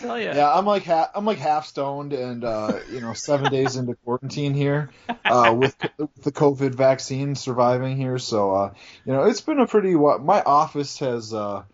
Tell 0.00 0.18
you. 0.18 0.26
Yeah, 0.26 0.50
I'm 0.50 0.64
like 0.64 0.84
ha- 0.84 1.10
I'm 1.14 1.26
like 1.26 1.38
half 1.38 1.66
stoned, 1.66 2.14
and 2.14 2.42
uh, 2.42 2.78
you 2.90 3.00
know, 3.00 3.12
seven 3.12 3.52
days 3.52 3.76
into 3.76 3.94
quarantine 3.96 4.54
here 4.54 4.88
uh, 5.26 5.54
with 5.56 5.76
the 6.22 6.32
COVID 6.32 6.74
vaccine, 6.74 7.34
surviving 7.34 7.98
here. 7.98 8.18
So 8.18 8.72
you 9.04 9.12
know, 9.12 9.24
it's 9.24 9.42
been 9.42 9.60
a 9.60 9.66
pretty. 9.66 9.94
My 9.94 10.42
office 10.42 10.98
has, 11.00 11.34
or 11.34 11.66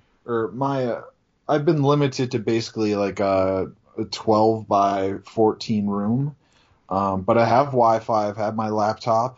my 0.53 1.03
I've 1.53 1.67
been 1.67 1.83
limited 1.83 2.31
to 2.31 2.39
basically 2.39 2.95
like 2.95 3.21
a, 3.21 3.71
a 3.99 4.05
12 4.05 4.67
by 4.67 5.19
14 5.27 5.87
room, 5.87 6.35
um, 6.89 7.21
but 7.21 7.37
I 7.37 7.45
have 7.45 7.67
Wi-Fi. 7.67 8.29
I've 8.29 8.39
had 8.39 8.57
my 8.57 8.71
laptop 8.71 9.37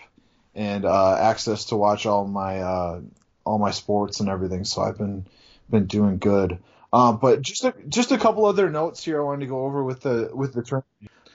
and 0.54 0.84
uh, 0.84 1.16
access 1.16 1.64
to 1.66 1.76
watch 1.76 2.06
all 2.06 2.24
my 2.24 2.60
uh, 2.60 3.00
all 3.44 3.58
my 3.58 3.72
sports 3.72 4.20
and 4.20 4.28
everything. 4.28 4.64
So 4.64 4.82
I've 4.82 4.96
been 4.96 5.26
been 5.68 5.86
doing 5.86 6.18
good. 6.18 6.58
Um, 6.92 7.18
but 7.18 7.42
just 7.42 7.64
a, 7.64 7.74
just 7.88 8.12
a 8.12 8.18
couple 8.18 8.44
other 8.44 8.70
notes 8.70 9.02
here 9.02 9.20
I 9.20 9.24
wanted 9.24 9.40
to 9.40 9.46
go 9.46 9.64
over 9.64 9.82
with 9.82 10.02
the 10.02 10.30
with 10.32 10.54
the 10.54 10.62
term. 10.62 10.84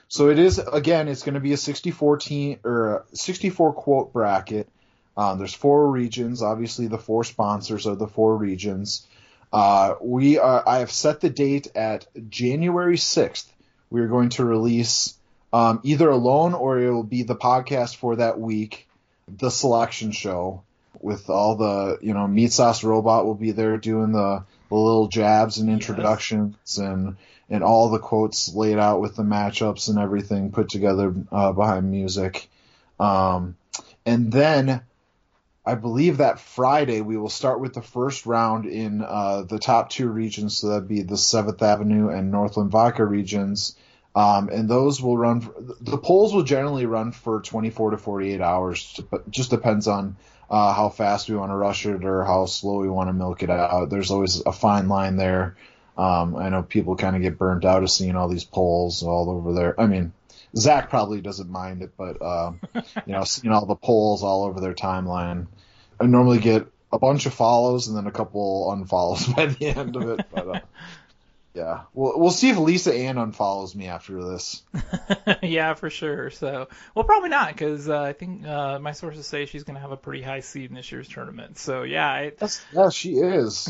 So 0.08 0.30
it 0.30 0.38
is 0.38 0.58
again, 0.58 1.08
it's 1.08 1.24
going 1.24 1.34
to 1.34 1.40
be 1.40 1.52
a 1.52 1.58
64 1.58 2.16
team 2.16 2.58
or 2.64 3.04
a 3.12 3.16
64 3.16 3.74
quote 3.74 4.14
bracket. 4.14 4.66
Um, 5.14 5.36
there's 5.36 5.52
four 5.52 5.90
regions. 5.90 6.40
Obviously, 6.40 6.86
the 6.86 6.96
four 6.96 7.22
sponsors 7.22 7.86
are 7.86 7.96
the 7.96 8.06
four 8.06 8.34
regions. 8.34 9.06
Uh, 9.52 9.94
we 10.00 10.38
are, 10.38 10.62
I 10.66 10.78
have 10.78 10.90
set 10.90 11.20
the 11.20 11.30
date 11.30 11.68
at 11.74 12.06
January 12.30 12.96
6th 12.96 13.46
we're 13.90 14.06
going 14.06 14.30
to 14.30 14.44
release 14.44 15.18
um, 15.52 15.80
either 15.82 16.08
alone 16.08 16.54
or 16.54 16.78
it 16.78 16.90
will 16.90 17.02
be 17.02 17.24
the 17.24 17.34
podcast 17.34 17.96
for 17.96 18.16
that 18.16 18.38
week, 18.38 18.88
the 19.28 19.50
selection 19.50 20.12
show 20.12 20.62
with 21.00 21.28
all 21.30 21.56
the 21.56 21.98
you 22.02 22.14
know 22.14 22.26
meat 22.26 22.52
sauce 22.52 22.84
robot 22.84 23.24
will 23.24 23.34
be 23.34 23.52
there 23.52 23.76
doing 23.78 24.12
the, 24.12 24.44
the 24.68 24.74
little 24.74 25.08
jabs 25.08 25.58
and 25.58 25.70
introductions 25.70 26.54
yes. 26.66 26.78
and 26.78 27.16
and 27.48 27.64
all 27.64 27.88
the 27.88 27.98
quotes 27.98 28.54
laid 28.54 28.78
out 28.78 29.00
with 29.00 29.16
the 29.16 29.22
matchups 29.22 29.88
and 29.88 29.98
everything 29.98 30.52
put 30.52 30.68
together 30.68 31.12
uh, 31.32 31.52
behind 31.52 31.90
music. 31.90 32.48
Um, 33.00 33.56
and 34.06 34.30
then 34.30 34.82
I 35.64 35.74
believe 35.74 36.18
that 36.18 36.40
Friday 36.40 37.02
we 37.02 37.16
will 37.16 37.28
start 37.28 37.60
with 37.60 37.74
the 37.74 37.82
first 37.82 38.24
round 38.24 38.66
in 38.66 39.02
uh, 39.02 39.42
the 39.42 39.58
top 39.58 39.90
two 39.90 40.08
regions, 40.08 40.56
so 40.56 40.68
that'd 40.68 40.88
be 40.88 41.02
the 41.02 41.18
Seventh 41.18 41.62
Avenue 41.62 42.08
and 42.08 42.30
Northland 42.30 42.70
Vodka 42.70 43.04
regions. 43.04 43.76
Um, 44.14 44.48
and 44.48 44.68
those 44.68 45.00
will 45.00 45.16
run. 45.16 45.48
The 45.80 45.98
polls 45.98 46.34
will 46.34 46.42
generally 46.42 46.86
run 46.86 47.12
for 47.12 47.40
24 47.42 47.92
to 47.92 47.98
48 47.98 48.40
hours, 48.40 49.00
but 49.10 49.30
just 49.30 49.50
depends 49.50 49.86
on 49.86 50.16
uh, 50.50 50.72
how 50.72 50.88
fast 50.88 51.28
we 51.28 51.36
want 51.36 51.52
to 51.52 51.56
rush 51.56 51.86
it 51.86 52.04
or 52.04 52.24
how 52.24 52.46
slow 52.46 52.80
we 52.80 52.88
want 52.88 53.08
to 53.08 53.12
milk 53.12 53.42
it 53.42 53.50
out. 53.50 53.88
There's 53.88 54.10
always 54.10 54.40
a 54.44 54.52
fine 54.52 54.88
line 54.88 55.16
there. 55.16 55.56
Um, 55.96 56.34
I 56.34 56.48
know 56.48 56.62
people 56.62 56.96
kind 56.96 57.14
of 57.14 57.22
get 57.22 57.38
burnt 57.38 57.64
out 57.64 57.82
of 57.82 57.90
seeing 57.90 58.16
all 58.16 58.28
these 58.28 58.44
polls 58.44 59.02
all 59.02 59.30
over 59.30 59.52
there. 59.52 59.80
I 59.80 59.86
mean, 59.86 60.12
Zach 60.56 60.90
probably 60.90 61.20
doesn't 61.20 61.50
mind 61.50 61.82
it, 61.82 61.92
but 61.96 62.20
uh, 62.20 62.52
you 63.06 63.12
know, 63.12 63.24
seeing 63.24 63.52
all 63.52 63.66
the 63.66 63.76
polls 63.76 64.22
all 64.22 64.44
over 64.44 64.60
their 64.60 64.74
timeline, 64.74 65.46
I 66.00 66.06
normally 66.06 66.38
get 66.38 66.66
a 66.92 66.98
bunch 66.98 67.26
of 67.26 67.34
follows 67.34 67.88
and 67.88 67.96
then 67.96 68.06
a 68.06 68.12
couple 68.12 68.68
unfollows 68.70 69.34
by 69.36 69.46
the 69.46 69.66
end 69.66 69.96
of 69.96 70.08
it. 70.08 70.26
But 70.32 70.48
uh, 70.48 70.60
yeah, 71.54 71.82
we'll 71.94 72.18
we'll 72.18 72.30
see 72.30 72.50
if 72.50 72.58
Lisa 72.58 72.92
Ann 72.94 73.16
unfollows 73.16 73.74
me 73.74 73.86
after 73.86 74.22
this. 74.24 74.62
yeah, 75.42 75.74
for 75.74 75.88
sure. 75.90 76.30
So, 76.30 76.68
well, 76.94 77.04
probably 77.04 77.28
not 77.30 77.52
because 77.52 77.88
uh, 77.88 78.00
I 78.00 78.12
think 78.12 78.44
uh, 78.44 78.78
my 78.80 78.92
sources 78.92 79.26
say 79.26 79.46
she's 79.46 79.64
going 79.64 79.76
to 79.76 79.80
have 79.80 79.92
a 79.92 79.96
pretty 79.96 80.22
high 80.22 80.40
seed 80.40 80.70
in 80.70 80.76
this 80.76 80.90
year's 80.90 81.08
tournament. 81.08 81.58
So 81.58 81.82
yeah, 81.84 82.08
I... 82.08 82.32
yeah, 82.72 82.90
she 82.90 83.14
is. 83.14 83.68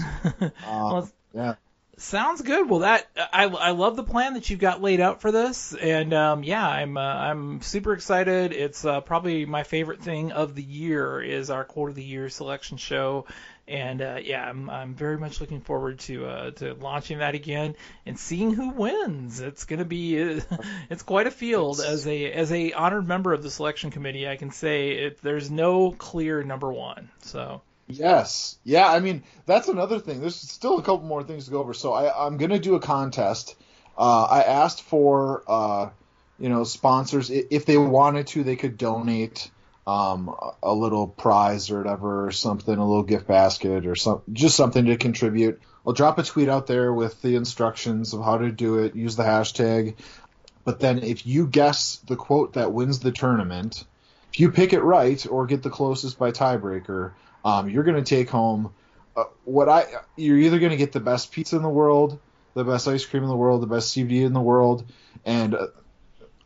well, 0.67 1.11
yeah. 1.35 1.55
Sounds 2.01 2.41
good. 2.41 2.71
Well, 2.71 2.81
that 2.81 3.07
I, 3.31 3.45
I 3.45 3.71
love 3.73 3.95
the 3.95 4.03
plan 4.03 4.33
that 4.33 4.49
you've 4.49 4.59
got 4.59 4.81
laid 4.81 5.01
out 5.01 5.21
for 5.21 5.31
this, 5.31 5.75
and 5.75 6.15
um, 6.15 6.43
yeah, 6.43 6.67
I'm 6.67 6.97
uh, 6.97 7.01
I'm 7.01 7.61
super 7.61 7.93
excited. 7.93 8.55
It's 8.55 8.87
uh, 8.87 9.03
probably 9.03 9.45
my 9.45 9.65
favorite 9.65 10.03
thing 10.03 10.33
of 10.33 10.55
the 10.55 10.63
year 10.63 11.21
is 11.21 11.51
our 11.51 11.63
quote 11.63 11.91
of 11.91 11.97
the 11.97 12.03
year 12.03 12.31
selection 12.31 12.79
show, 12.79 13.27
and 13.69 14.01
uh, 14.01 14.19
yeah, 14.23 14.49
I'm 14.49 14.71
I'm 14.71 14.95
very 14.95 15.19
much 15.19 15.43
looking 15.43 15.61
forward 15.61 15.99
to 16.01 16.25
uh, 16.25 16.51
to 16.53 16.73
launching 16.73 17.19
that 17.19 17.35
again 17.35 17.77
and 18.07 18.19
seeing 18.19 18.55
who 18.55 18.71
wins. 18.71 19.41
It's 19.41 19.67
gonna 19.67 19.85
be 19.85 20.17
it's 20.91 21.03
quite 21.03 21.27
a 21.27 21.31
field 21.31 21.81
as 21.81 22.07
a 22.07 22.33
as 22.33 22.51
a 22.51 22.73
honored 22.73 23.07
member 23.07 23.35
of 23.35 23.43
the 23.43 23.51
selection 23.51 23.91
committee. 23.91 24.27
I 24.27 24.37
can 24.37 24.53
say 24.53 24.93
it, 24.93 25.21
there's 25.21 25.51
no 25.51 25.93
clear 25.93 26.43
number 26.43 26.73
one. 26.73 27.11
So. 27.21 27.61
Yes. 27.93 28.59
Yeah, 28.65 28.89
I 28.89 29.01
mean, 29.01 29.23
that's 29.47 29.69
another 29.69 29.99
thing. 29.99 30.21
There's 30.21 30.37
still 30.37 30.79
a 30.79 30.83
couple 30.83 31.07
more 31.07 31.23
things 31.23 31.47
to 31.47 31.51
go 31.51 31.61
over. 31.61 31.75
So 31.75 31.93
I, 31.93 32.27
I'm 32.27 32.37
going 32.37 32.51
to 32.51 32.59
do 32.59 32.75
a 32.75 32.81
contest. 32.81 33.57
Uh, 33.97 34.25
I 34.25 34.43
asked 34.43 34.83
for, 34.83 35.43
uh, 35.47 35.91
you 36.39 36.49
know, 36.49 36.65
sponsors. 36.65 37.31
If 37.31 37.67
they 37.67 37.77
wanted 37.77 38.29
to, 38.29 38.45
they 38.45 38.57
could 38.57 38.79
donate 38.79 39.51
um, 39.87 40.35
a 40.63 40.75
little 40.75 41.07
prize 41.07 41.71
or 41.71 41.79
whatever, 41.79 42.27
or 42.27 42.31
something, 42.31 42.75
a 42.75 42.87
little 42.87 43.03
gift 43.03 43.27
basket 43.27 43.87
or 43.87 43.97
some, 43.97 44.23
just 44.33 44.57
something 44.57 44.87
to 44.87 44.97
contribute. 44.97 45.61
I'll 45.87 45.93
drop 45.93 46.19
a 46.19 46.23
tweet 46.23 46.49
out 46.49 46.67
there 46.67 46.93
with 46.93 47.21
the 47.23 47.37
instructions 47.37 48.13
of 48.13 48.23
how 48.23 48.39
to 48.39 48.53
do 48.53 48.79
it. 48.79 48.95
Use 48.95 49.17
the 49.17 49.23
hashtag. 49.23 49.97
But 50.65 50.81
then 50.81 51.03
if 51.03 51.27
you 51.27 51.47
guess 51.47 51.97
the 52.07 52.17
quote 52.17 52.53
that 52.53 52.73
wins 52.73 53.01
the 53.01 53.13
tournament, 53.13 53.85
if 54.33 54.39
you 54.39 54.53
pick 54.53 54.73
it 54.73 54.83
right 54.83 55.27
or 55.29 55.47
get 55.47 55.63
the 55.63 55.71
closest 55.71 56.19
by 56.19 56.31
tiebreaker, 56.31 57.13
um, 57.45 57.69
you're 57.69 57.85
going 57.85 58.03
to 58.03 58.09
take 58.09 58.31
home 58.31 58.73
uh, 59.17 59.25
what 59.45 59.69
I. 59.69 59.87
You're 60.17 60.39
either 60.39 60.59
going 60.59 60.71
to 60.71 60.77
get 60.77 60.93
the 60.93 61.01
best 61.01 61.33
pizza 61.33 61.57
in 61.57 61.63
the 61.63 61.69
world, 61.69 62.19
the 62.55 62.65
best 62.65 62.87
ice 62.89 63.05
cream 63.05 63.23
in 63.23 63.29
the 63.29 63.37
world, 63.37 63.63
the 63.63 63.67
best 63.67 63.95
CBD 63.95 64.25
in 64.25 64.33
the 64.33 64.41
world, 64.41 64.85
and 65.25 65.55
uh, 65.55 65.67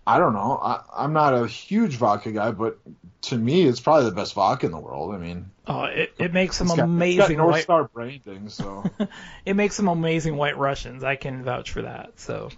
I 0.07 0.19
don't 0.19 0.35
know. 0.35 0.59
I, 0.63 1.05
am 1.05 1.13
not 1.13 1.35
a 1.35 1.47
huge 1.47 1.97
vodka 1.97 2.33
guy, 2.33 2.51
but 2.51 2.79
to 3.23 3.39
me, 3.39 3.63
it's 3.63 3.81
probably 3.81 4.11
the 4.11 4.15
best 4.15 4.35
vodka 4.35 4.67
in 4.67 4.73
the 4.73 4.79
world. 4.79 5.15
I 5.15 5.19
mean, 5.19 5.51
oh, 5.67 5.85
it, 5.85 6.13
it 6.19 6.33
makes 6.33 6.59
some 6.59 6.71
amazing 6.71 7.37
got, 7.37 7.43
North 7.43 7.53
white... 7.53 7.63
Star 7.63 7.85
branding, 7.85 8.51
so 8.51 8.85
it 9.47 9.55
makes 9.55 9.77
some 9.77 9.89
amazing 9.89 10.37
White 10.37 10.59
Russians. 10.59 11.03
I 11.03 11.17
can 11.17 11.43
vouch 11.43 11.71
for 11.71 11.83
that. 11.83 12.19
So, 12.21 12.51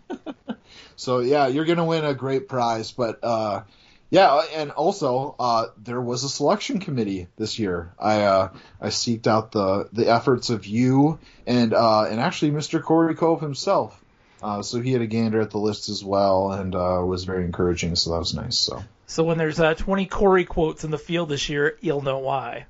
so 0.97 1.21
yeah, 1.21 1.47
you're 1.47 1.67
gonna 1.67 1.85
win 1.85 2.05
a 2.05 2.15
great 2.15 2.49
prize, 2.49 2.91
but 2.91 3.23
uh, 3.23 3.63
yeah, 4.11 4.41
and 4.55 4.71
also 4.71 5.35
uh, 5.39 5.67
there 5.83 6.01
was 6.01 6.25
a 6.25 6.29
selection 6.29 6.81
committee 6.81 7.29
this 7.37 7.59
year. 7.59 7.93
I 7.99 8.23
uh, 8.23 8.53
I 8.81 8.89
seeked 8.89 9.27
out 9.27 9.53
the 9.53 9.89
the 9.93 10.09
efforts 10.09 10.51
of 10.51 10.67
you 10.67 11.19
and 11.47 11.75
uh, 11.75 12.05
and 12.05 12.21
actually 12.21 12.53
Mr. 12.53 12.83
Cory 12.83 13.15
Cove 13.15 13.41
himself. 13.41 14.01
Uh, 14.43 14.63
so 14.63 14.81
he 14.81 14.93
had 14.93 15.01
a 15.01 15.07
gander 15.07 15.41
at 15.41 15.51
the 15.51 15.59
list 15.59 15.89
as 15.89 16.05
well, 16.05 16.53
and 16.53 16.75
uh, 16.75 17.03
was 17.05 17.25
very 17.25 17.45
encouraging. 17.45 17.97
So 17.97 18.11
that 18.11 18.19
was 18.19 18.35
nice. 18.35 18.59
So 18.59 18.83
so 19.07 19.25
when 19.25 19.39
there's 19.39 19.61
uh, 19.61 19.75
20 19.75 20.07
Cory 20.07 20.45
quotes 20.45 20.85
in 20.85 20.91
the 20.91 20.99
field 20.99 21.29
this 21.29 21.49
year, 21.49 21.77
you'll 21.81 22.03
know 22.03 22.19
why. 22.19 22.67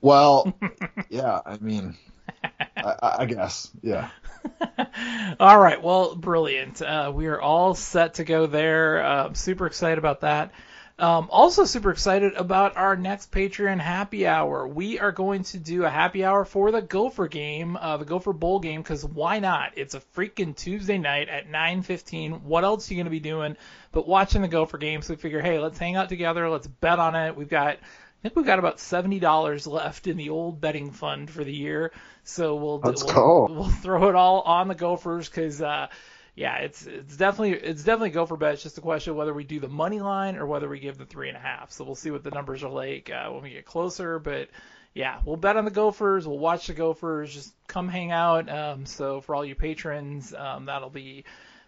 Well, 0.00 0.56
yeah, 1.08 1.40
I 1.44 1.56
mean, 1.56 1.96
I, 2.60 3.16
I 3.20 3.26
guess, 3.26 3.70
yeah. 3.82 4.10
all 5.40 5.58
right, 5.58 5.82
well, 5.82 6.14
brilliant. 6.14 6.82
Uh, 6.82 7.12
we 7.14 7.26
are 7.26 7.40
all 7.40 7.74
set 7.74 8.14
to 8.14 8.24
go 8.24 8.46
there. 8.46 9.02
Uh, 9.02 9.32
super 9.34 9.66
excited 9.66 9.98
about 9.98 10.20
that. 10.20 10.52
Um, 11.00 11.28
also, 11.30 11.64
super 11.64 11.92
excited 11.92 12.34
about 12.34 12.76
our 12.76 12.96
next 12.96 13.30
Patreon 13.30 13.78
happy 13.78 14.26
hour. 14.26 14.66
We 14.66 14.98
are 14.98 15.12
going 15.12 15.44
to 15.44 15.58
do 15.58 15.84
a 15.84 15.90
happy 15.90 16.24
hour 16.24 16.44
for 16.44 16.72
the 16.72 16.82
Gopher 16.82 17.28
game, 17.28 17.76
uh, 17.76 17.98
the 17.98 18.04
Gopher 18.04 18.32
Bowl 18.32 18.58
game, 18.58 18.82
because 18.82 19.04
why 19.04 19.38
not? 19.38 19.74
It's 19.76 19.94
a 19.94 20.00
freaking 20.00 20.56
Tuesday 20.56 20.98
night 20.98 21.28
at 21.28 21.48
9:15. 21.48 22.42
What 22.42 22.64
else 22.64 22.90
are 22.90 22.94
you 22.94 22.98
going 22.98 23.04
to 23.04 23.10
be 23.10 23.20
doing 23.20 23.56
but 23.92 24.08
watching 24.08 24.42
the 24.42 24.48
Gopher 24.48 24.78
game? 24.78 25.00
So 25.02 25.12
we 25.12 25.18
figure, 25.18 25.40
hey, 25.40 25.60
let's 25.60 25.78
hang 25.78 25.94
out 25.94 26.08
together. 26.08 26.50
Let's 26.50 26.66
bet 26.66 26.98
on 26.98 27.14
it. 27.14 27.36
We've 27.36 27.48
got 27.48 27.78
think 28.22 28.36
we've 28.36 28.46
got 28.46 28.58
about 28.58 28.80
seventy 28.80 29.18
dollars 29.18 29.66
left 29.66 30.06
in 30.06 30.16
the 30.16 30.30
old 30.30 30.60
betting 30.60 30.90
fund 30.90 31.30
for 31.30 31.44
the 31.44 31.52
year, 31.52 31.92
so 32.24 32.56
we'll 32.56 32.80
Let's 32.80 33.04
we'll, 33.04 33.14
go. 33.14 33.46
we'll 33.50 33.68
throw 33.68 34.08
it 34.08 34.14
all 34.14 34.40
on 34.42 34.68
the 34.68 34.74
Gophers 34.74 35.28
because 35.28 35.62
uh, 35.62 35.88
yeah, 36.34 36.56
it's 36.58 36.86
it's 36.86 37.16
definitely 37.16 37.52
it's 37.54 37.82
definitely 37.82 38.10
Gopher 38.10 38.36
bet. 38.36 38.54
It's 38.54 38.62
just 38.62 38.78
a 38.78 38.80
question 38.80 39.10
of 39.12 39.16
whether 39.16 39.34
we 39.34 39.44
do 39.44 39.60
the 39.60 39.68
money 39.68 40.00
line 40.00 40.36
or 40.36 40.46
whether 40.46 40.68
we 40.68 40.78
give 40.78 40.96
the 40.96 41.04
three 41.04 41.28
and 41.28 41.36
a 41.36 41.40
half. 41.40 41.72
So 41.72 41.84
we'll 41.84 41.96
see 41.96 42.10
what 42.10 42.22
the 42.22 42.30
numbers 42.30 42.62
are 42.62 42.70
like 42.70 43.10
uh, 43.10 43.30
when 43.30 43.42
we 43.42 43.50
get 43.50 43.64
closer. 43.66 44.18
But 44.18 44.48
yeah, 44.94 45.20
we'll 45.24 45.36
bet 45.36 45.56
on 45.56 45.64
the 45.64 45.70
Gophers. 45.70 46.26
We'll 46.26 46.38
watch 46.38 46.68
the 46.68 46.74
Gophers. 46.74 47.34
Just 47.34 47.52
come 47.66 47.88
hang 47.88 48.12
out. 48.12 48.48
Um, 48.48 48.86
so 48.86 49.20
for 49.20 49.34
all 49.34 49.44
you 49.44 49.54
patrons, 49.54 50.32
um, 50.32 50.66
that'll 50.66 50.90
be 50.90 51.24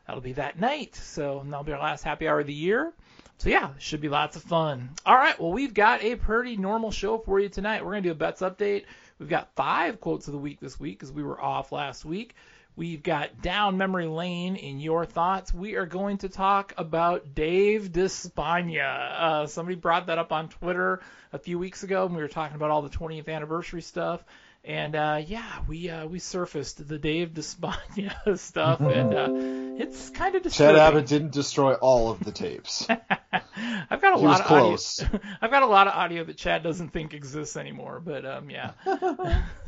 that'll 0.06 0.22
be 0.22 0.34
that 0.34 0.58
night. 0.58 0.94
So 0.94 1.42
that'll 1.44 1.64
be 1.64 1.72
our 1.72 1.80
last 1.80 2.04
happy 2.04 2.28
hour 2.28 2.40
of 2.40 2.46
the 2.46 2.54
year. 2.54 2.92
So 3.40 3.48
yeah, 3.48 3.70
should 3.78 4.02
be 4.02 4.10
lots 4.10 4.36
of 4.36 4.42
fun. 4.42 4.90
All 5.06 5.16
right, 5.16 5.40
well 5.40 5.50
we've 5.50 5.72
got 5.72 6.04
a 6.04 6.14
pretty 6.14 6.58
normal 6.58 6.90
show 6.90 7.16
for 7.16 7.40
you 7.40 7.48
tonight. 7.48 7.82
We're 7.82 7.92
gonna 7.92 8.02
do 8.02 8.10
a 8.10 8.14
bets 8.14 8.42
update. 8.42 8.84
We've 9.18 9.30
got 9.30 9.48
five 9.56 9.98
quotes 9.98 10.28
of 10.28 10.32
the 10.32 10.38
week 10.38 10.60
this 10.60 10.78
week 10.78 10.98
because 10.98 11.10
we 11.10 11.22
were 11.22 11.40
off 11.40 11.72
last 11.72 12.04
week. 12.04 12.34
We've 12.76 13.02
got 13.02 13.40
Down 13.40 13.78
Memory 13.78 14.08
Lane 14.08 14.56
in 14.56 14.78
your 14.78 15.06
thoughts. 15.06 15.54
We 15.54 15.76
are 15.76 15.86
going 15.86 16.18
to 16.18 16.28
talk 16.28 16.74
about 16.76 17.34
Dave 17.34 17.90
Despaigne. 17.92 18.78
Uh, 18.78 19.46
somebody 19.46 19.76
brought 19.76 20.08
that 20.08 20.18
up 20.18 20.32
on 20.32 20.50
Twitter 20.50 21.00
a 21.32 21.38
few 21.38 21.58
weeks 21.58 21.82
ago, 21.82 22.04
and 22.04 22.14
we 22.14 22.20
were 22.20 22.28
talking 22.28 22.56
about 22.56 22.70
all 22.70 22.82
the 22.82 22.90
20th 22.90 23.28
anniversary 23.28 23.82
stuff. 23.82 24.22
And 24.62 24.94
uh, 24.94 25.22
yeah, 25.26 25.62
we 25.66 25.88
uh, 25.88 26.06
we 26.06 26.18
surfaced 26.18 26.86
the 26.86 26.98
Dave 26.98 27.32
Despaigne 27.32 28.10
stuff, 28.36 28.80
and 28.80 29.14
uh, 29.14 29.28
it's 29.82 30.10
kind 30.10 30.34
of 30.34 30.42
disturbing. 30.42 30.76
Chad 30.76 30.82
Abbott 30.82 31.06
didn't 31.06 31.32
destroy 31.32 31.74
all 31.74 32.10
of 32.10 32.20
the 32.20 32.30
tapes. 32.30 32.86
I've 32.90 34.02
got 34.02 34.16
a 34.16 34.20
he 34.20 34.26
lot 34.26 34.40
of 34.40 34.46
close. 34.46 35.02
audio. 35.02 35.20
I've 35.40 35.50
got 35.50 35.62
a 35.62 35.66
lot 35.66 35.86
of 35.86 35.94
audio 35.94 36.24
that 36.24 36.36
Chad 36.36 36.62
doesn't 36.62 36.90
think 36.90 37.14
exists 37.14 37.56
anymore, 37.56 38.02
but 38.04 38.26
um, 38.26 38.50
yeah. 38.50 38.72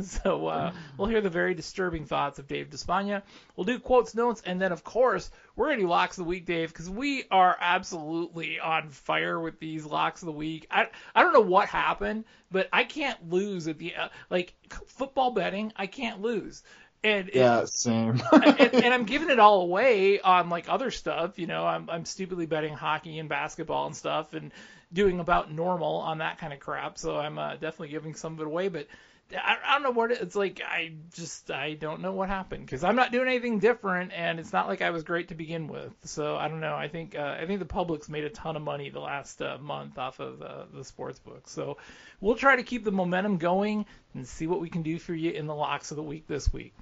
so 0.03 0.47
uh, 0.47 0.73
we'll 0.99 1.09
hear 1.09 1.23
the 1.23 1.31
very 1.31 1.55
disturbing 1.55 2.05
thoughts 2.05 2.39
of 2.39 2.47
Dave 2.47 2.69
Despaigne. 2.69 3.23
We'll 3.57 3.65
do 3.65 3.79
quotes, 3.79 4.15
notes, 4.15 4.43
and 4.45 4.61
then 4.61 4.73
of 4.73 4.85
course 4.85 5.31
we're 5.57 5.69
gonna 5.69 5.81
do 5.81 5.89
locks 5.89 6.19
of 6.19 6.25
the 6.25 6.29
week, 6.29 6.47
Dave, 6.47 6.69
because 6.69 6.89
we 6.89 7.25
are 7.31 7.57
absolutely 7.61 8.59
on 8.59 8.89
fire 8.91 9.39
with 9.39 9.59
these 9.61 9.85
locks 9.85 10.23
of 10.23 10.27
the 10.27 10.33
week. 10.33 10.67
I 10.71 10.89
I 11.15 11.23
don't 11.23 11.33
know 11.33 11.41
what 11.41 11.69
happened, 11.69 12.25
but 12.51 12.69
I 12.73 12.85
can't 12.85 13.31
lose 13.31 13.69
at 13.69 13.79
the 13.79 13.95
uh, 13.95 14.09
like 14.31 14.55
football 14.87 15.31
betting. 15.33 15.73
I 15.77 15.87
can't 15.87 16.21
lose. 16.21 16.63
And 17.05 17.31
yeah, 17.35 17.65
same. 17.65 18.23
and, 18.33 18.75
and, 18.75 18.95
I'm 18.95 19.05
giving 19.05 19.29
it 19.29 19.41
all 19.41 19.63
away 19.63 20.21
on 20.21 20.49
like 20.49 20.69
other 20.69 20.93
stuff. 20.93 21.39
You 21.39 21.49
know, 21.49 21.67
I'm 21.67 21.91
I'm 21.91 22.05
stupidly 22.05 22.47
betting 22.47 22.75
hockey 22.75 23.19
and 23.19 23.29
basketball 23.29 23.87
and 23.87 23.97
stuff, 23.97 24.35
and 24.35 24.53
doing 24.93 25.19
about 25.19 25.51
normal 25.51 25.97
on 25.97 26.19
that 26.19 26.39
kind 26.39 26.53
of 26.53 26.61
crap. 26.61 26.99
So 26.99 27.19
I'm 27.19 27.39
uh, 27.39 27.55
definitely 27.55 27.89
giving 27.89 28.15
some 28.15 28.35
of 28.35 28.41
it 28.41 28.47
away. 28.47 28.69
But 28.69 28.87
I, 29.31 29.57
I 29.65 29.73
don't 29.73 29.83
know 29.83 29.91
what 29.91 30.11
it, 30.11 30.21
it's 30.21 30.37
like. 30.37 30.61
I 30.67 30.93
just 31.15 31.51
I 31.51 31.75
don't 31.75 32.01
know 32.01 32.13
what 32.13 32.29
happened 32.29 32.67
because 32.67 32.85
I'm 32.85 32.97
not 32.97 33.13
doing 33.13 33.29
anything 33.29 33.59
different, 33.59 34.13
and 34.15 34.39
it's 34.39 34.53
not 34.53 34.69
like 34.69 34.83
I 34.83 34.91
was 34.91 35.05
great 35.05 35.29
to 35.29 35.35
begin 35.35 35.69
with. 35.69 35.93
So 36.05 36.37
I 36.37 36.49
don't 36.49 36.61
know. 36.61 36.75
I 36.75 36.89
think 36.89 37.15
uh, 37.17 37.37
I 37.41 37.47
think 37.47 37.59
the 37.59 37.65
public's 37.67 38.09
made 38.09 38.25
a 38.25 38.31
ton 38.31 38.57
of 38.57 38.63
money 38.63 38.91
the 38.91 39.01
last 39.01 39.41
uh, 39.41 39.59
month 39.59 39.99
off 39.99 40.21
of 40.21 40.43
uh, 40.43 40.65
the 40.73 40.85
sports 40.85 41.19
book. 41.19 41.49
So 41.49 41.79
we'll 42.21 42.35
try 42.35 42.57
to 42.57 42.63
keep 42.63 42.85
the 42.85 42.93
momentum 42.93 43.39
going 43.39 43.87
and 44.15 44.27
see 44.27 44.47
what 44.47 44.61
we 44.61 44.69
can 44.69 44.83
do 44.83 44.99
for 44.99 45.15
you 45.15 45.31
in 45.31 45.47
the 45.47 45.55
locks 45.55 45.91
of 45.91 45.97
the 45.97 46.03
week 46.03 46.27
this 46.27 46.53
week. 46.53 46.75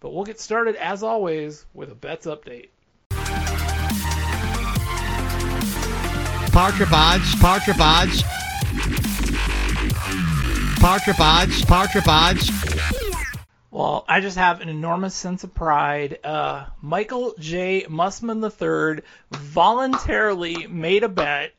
But 0.00 0.12
we'll 0.12 0.24
get 0.24 0.40
started 0.40 0.76
as 0.76 1.02
always 1.02 1.64
with 1.72 1.90
a 1.90 1.94
bets 1.94 2.26
update. 2.26 2.70
Partridge 6.52 6.88
Odds, 6.92 7.64
Trip 7.64 7.80
Odds. 7.80 8.33
Power 10.84 10.98
Odds. 11.18 11.64
Well, 13.70 14.04
I 14.06 14.20
just 14.20 14.36
have 14.36 14.60
an 14.60 14.68
enormous 14.68 15.14
sense 15.14 15.42
of 15.42 15.54
pride. 15.54 16.18
Uh, 16.22 16.66
Michael 16.82 17.32
J. 17.38 17.86
Mussman 17.88 18.44
III 18.44 19.02
voluntarily 19.30 20.66
made 20.66 21.02
a 21.02 21.08
bet 21.08 21.54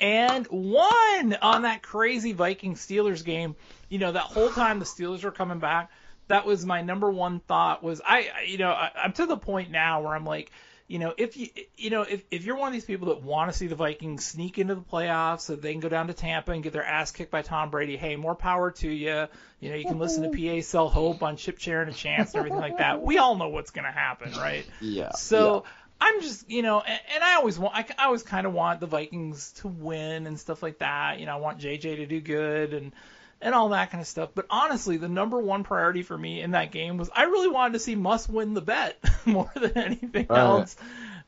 and 0.00 0.48
won 0.50 1.34
on 1.40 1.62
that 1.62 1.84
crazy 1.84 2.32
Viking 2.32 2.74
Steelers 2.74 3.24
game. 3.24 3.54
You 3.88 4.00
know, 4.00 4.10
that 4.10 4.22
whole 4.22 4.50
time 4.50 4.80
the 4.80 4.84
Steelers 4.84 5.22
were 5.22 5.30
coming 5.30 5.60
back, 5.60 5.88
that 6.26 6.44
was 6.44 6.66
my 6.66 6.82
number 6.82 7.08
one 7.08 7.38
thought 7.38 7.84
was 7.84 8.00
I, 8.04 8.30
you 8.48 8.58
know, 8.58 8.72
I, 8.72 8.90
I'm 8.96 9.12
to 9.12 9.26
the 9.26 9.36
point 9.36 9.70
now 9.70 10.02
where 10.02 10.12
I'm 10.12 10.24
like, 10.24 10.50
you 10.88 11.00
know, 11.00 11.12
if 11.16 11.36
you 11.36 11.48
you 11.76 11.90
know 11.90 12.02
if, 12.02 12.22
if 12.30 12.44
you're 12.44 12.56
one 12.56 12.68
of 12.68 12.72
these 12.72 12.84
people 12.84 13.08
that 13.08 13.22
want 13.22 13.50
to 13.50 13.56
see 13.56 13.66
the 13.66 13.74
Vikings 13.74 14.24
sneak 14.24 14.58
into 14.58 14.74
the 14.76 14.82
playoffs 14.82 15.40
so 15.40 15.56
they 15.56 15.72
can 15.72 15.80
go 15.80 15.88
down 15.88 16.06
to 16.06 16.14
Tampa 16.14 16.52
and 16.52 16.62
get 16.62 16.72
their 16.72 16.84
ass 16.84 17.10
kicked 17.10 17.32
by 17.32 17.42
Tom 17.42 17.70
Brady, 17.70 17.96
hey, 17.96 18.16
more 18.16 18.36
power 18.36 18.70
to 18.70 18.88
you. 18.88 19.26
You 19.60 19.70
know, 19.70 19.76
you 19.76 19.84
can 19.84 19.98
listen 19.98 20.30
to 20.30 20.30
PA 20.30 20.62
sell 20.62 20.88
hope 20.88 21.22
on 21.22 21.36
Chip 21.36 21.58
Sharon 21.58 21.88
a 21.88 21.92
chance 21.92 22.34
and 22.34 22.38
everything 22.38 22.60
like 22.60 22.78
that. 22.78 23.02
We 23.02 23.18
all 23.18 23.34
know 23.36 23.48
what's 23.48 23.70
going 23.70 23.84
to 23.84 23.90
happen, 23.90 24.32
right? 24.32 24.66
Yeah. 24.80 25.12
So. 25.12 25.64
yeah. 25.64 25.70
I'm 25.98 26.20
just, 26.20 26.50
you 26.50 26.60
know, 26.60 26.80
and, 26.80 27.00
and 27.14 27.24
I 27.24 27.36
always 27.36 27.58
want, 27.58 27.74
I, 27.74 27.86
I 27.98 28.04
always 28.04 28.22
kind 28.22 28.46
of 28.46 28.52
want 28.52 28.80
the 28.80 28.86
Vikings 28.86 29.52
to 29.60 29.68
win 29.68 30.26
and 30.26 30.38
stuff 30.38 30.62
like 30.62 30.80
that. 30.80 31.18
You 31.18 31.24
know, 31.24 31.32
I 31.32 31.36
want 31.36 31.58
JJ 31.58 31.80
to 31.80 32.06
do 32.06 32.20
good 32.20 32.74
and 32.74 32.92
and 33.40 33.54
all 33.54 33.70
that 33.70 33.90
kind 33.90 34.00
of 34.00 34.06
stuff. 34.08 34.30
But 34.34 34.46
honestly, 34.50 34.96
the 34.96 35.08
number 35.08 35.38
one 35.38 35.64
priority 35.64 36.02
for 36.02 36.16
me 36.16 36.40
in 36.40 36.52
that 36.52 36.72
game 36.72 36.96
was 36.96 37.10
I 37.14 37.24
really 37.24 37.48
wanted 37.48 37.74
to 37.74 37.78
see 37.80 37.94
Muss 37.94 38.28
win 38.28 38.54
the 38.54 38.60
bet 38.62 38.98
more 39.26 39.50
than 39.54 39.76
anything 39.76 40.26
Right. 40.28 40.38
else. 40.38 40.76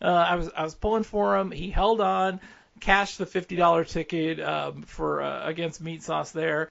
Uh, 0.00 0.07
I 0.07 0.37
was 0.37 0.50
I 0.57 0.62
was 0.62 0.75
pulling 0.75 1.03
for 1.03 1.37
him. 1.37 1.50
He 1.50 1.71
held 1.71 2.00
on, 2.00 2.41
cashed 2.81 3.19
the 3.19 3.27
fifty 3.27 3.57
dollar 3.57 3.85
ticket 3.85 4.41
um, 4.41 4.83
for 4.83 5.23
uh, 5.23 5.47
against 5.47 5.81
Meat 5.81 6.03
Sauce 6.03 6.31
there. 6.31 6.69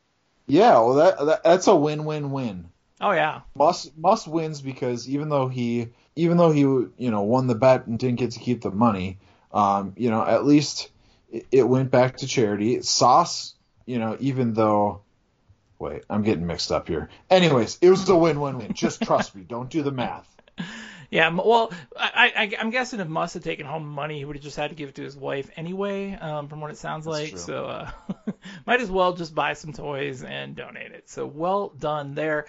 Yeah, 0.48 0.80
well, 0.80 0.94
that, 0.96 1.18
that 1.26 1.44
that's 1.44 1.68
a 1.68 1.76
win-win-win. 1.76 2.70
Oh 3.02 3.12
yeah, 3.12 3.42
Must 3.56 3.96
must 3.98 4.28
wins 4.28 4.62
because 4.62 5.08
even 5.10 5.30
though 5.30 5.50
he 5.50 5.90
even 6.16 6.38
though 6.38 6.52
he 6.52 6.62
you 6.62 7.12
know 7.12 7.22
won 7.22 7.48
the 7.48 7.56
bet 7.56 7.86
and 7.86 8.00
didn't 8.00 8.18
get 8.20 8.32
to 8.32 8.40
keep 8.40 8.62
the 8.62 8.72
money, 8.72 9.20
um, 9.52 9.94
you 9.98 10.10
know 10.10 10.24
at 10.26 10.46
least 10.46 10.90
it, 11.32 11.46
it 11.52 11.64
went 11.64 11.92
back 11.92 12.18
to 12.18 12.28
charity. 12.28 12.82
Sauce, 12.82 13.54
you 13.86 14.00
know, 14.00 14.16
even 14.22 14.54
though 14.54 15.02
wait, 15.80 16.04
I'm 16.10 16.24
getting 16.24 16.48
mixed 16.48 16.72
up 16.72 16.88
here. 16.88 17.10
Anyways, 17.30 17.78
it 17.82 17.90
was 17.90 18.08
a 18.10 18.16
win-win-win. 18.16 18.74
Just 18.74 19.02
trust 19.02 19.36
me. 19.36 19.44
Don't 19.44 19.70
do 19.70 19.84
the 19.84 19.92
math. 19.92 20.28
yeah. 21.12 21.30
Well, 21.30 21.72
I, 21.96 22.34
I 22.36 22.52
I'm 22.60 22.70
guessing 22.70 23.00
if 23.00 23.08
Muss 23.08 23.34
had 23.34 23.44
taken 23.44 23.66
home 23.66 23.88
money, 23.88 24.18
he 24.20 24.26
would 24.26 24.36
have 24.36 24.44
just 24.44 24.58
had 24.58 24.70
to 24.70 24.76
give 24.76 24.90
it 24.90 24.96
to 24.96 25.04
his 25.04 25.16
wife 25.16 25.50
anyway. 25.56 26.14
Um, 26.14 26.48
from 26.48 26.62
what 26.62 26.72
it 26.72 26.78
sounds 26.78 27.06
like, 27.06 27.30
true. 27.30 27.40
so 27.40 27.66
uh, 27.66 27.92
might 28.66 28.82
as 28.82 28.90
well 28.90 29.14
just 29.14 29.34
buy 29.36 29.54
some 29.54 29.74
toys 29.74 30.24
and 30.24 30.56
donate 30.56 30.92
it. 30.92 31.10
So 31.10 31.26
well 31.26 31.70
done 31.70 32.16
there. 32.16 32.46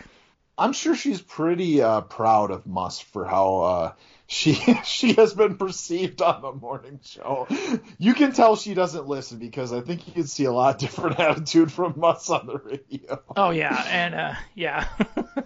I'm 0.56 0.72
sure 0.72 0.96
she's 0.96 1.22
pretty 1.22 1.82
uh, 1.82 2.00
proud 2.00 2.50
of 2.50 2.66
Muss 2.66 2.98
for 2.98 3.24
how 3.24 3.58
uh, 3.58 3.92
she 4.28 4.52
she 4.84 5.14
has 5.14 5.32
been 5.32 5.56
perceived 5.56 6.20
on 6.20 6.42
the 6.42 6.52
morning 6.52 7.00
show. 7.02 7.48
You 7.98 8.12
can 8.12 8.32
tell 8.32 8.56
she 8.56 8.74
doesn't 8.74 9.08
listen 9.08 9.38
because 9.38 9.72
I 9.72 9.80
think 9.80 10.06
you 10.06 10.12
can 10.12 10.26
see 10.26 10.44
a 10.44 10.52
lot 10.52 10.78
different 10.78 11.18
attitude 11.20 11.72
from 11.72 11.94
Muss 11.96 12.28
on 12.28 12.46
the 12.46 12.58
radio. 12.58 13.22
Oh 13.36 13.50
yeah, 13.50 13.84
and 13.88 14.14
uh, 14.14 14.34
yeah, 14.54 14.86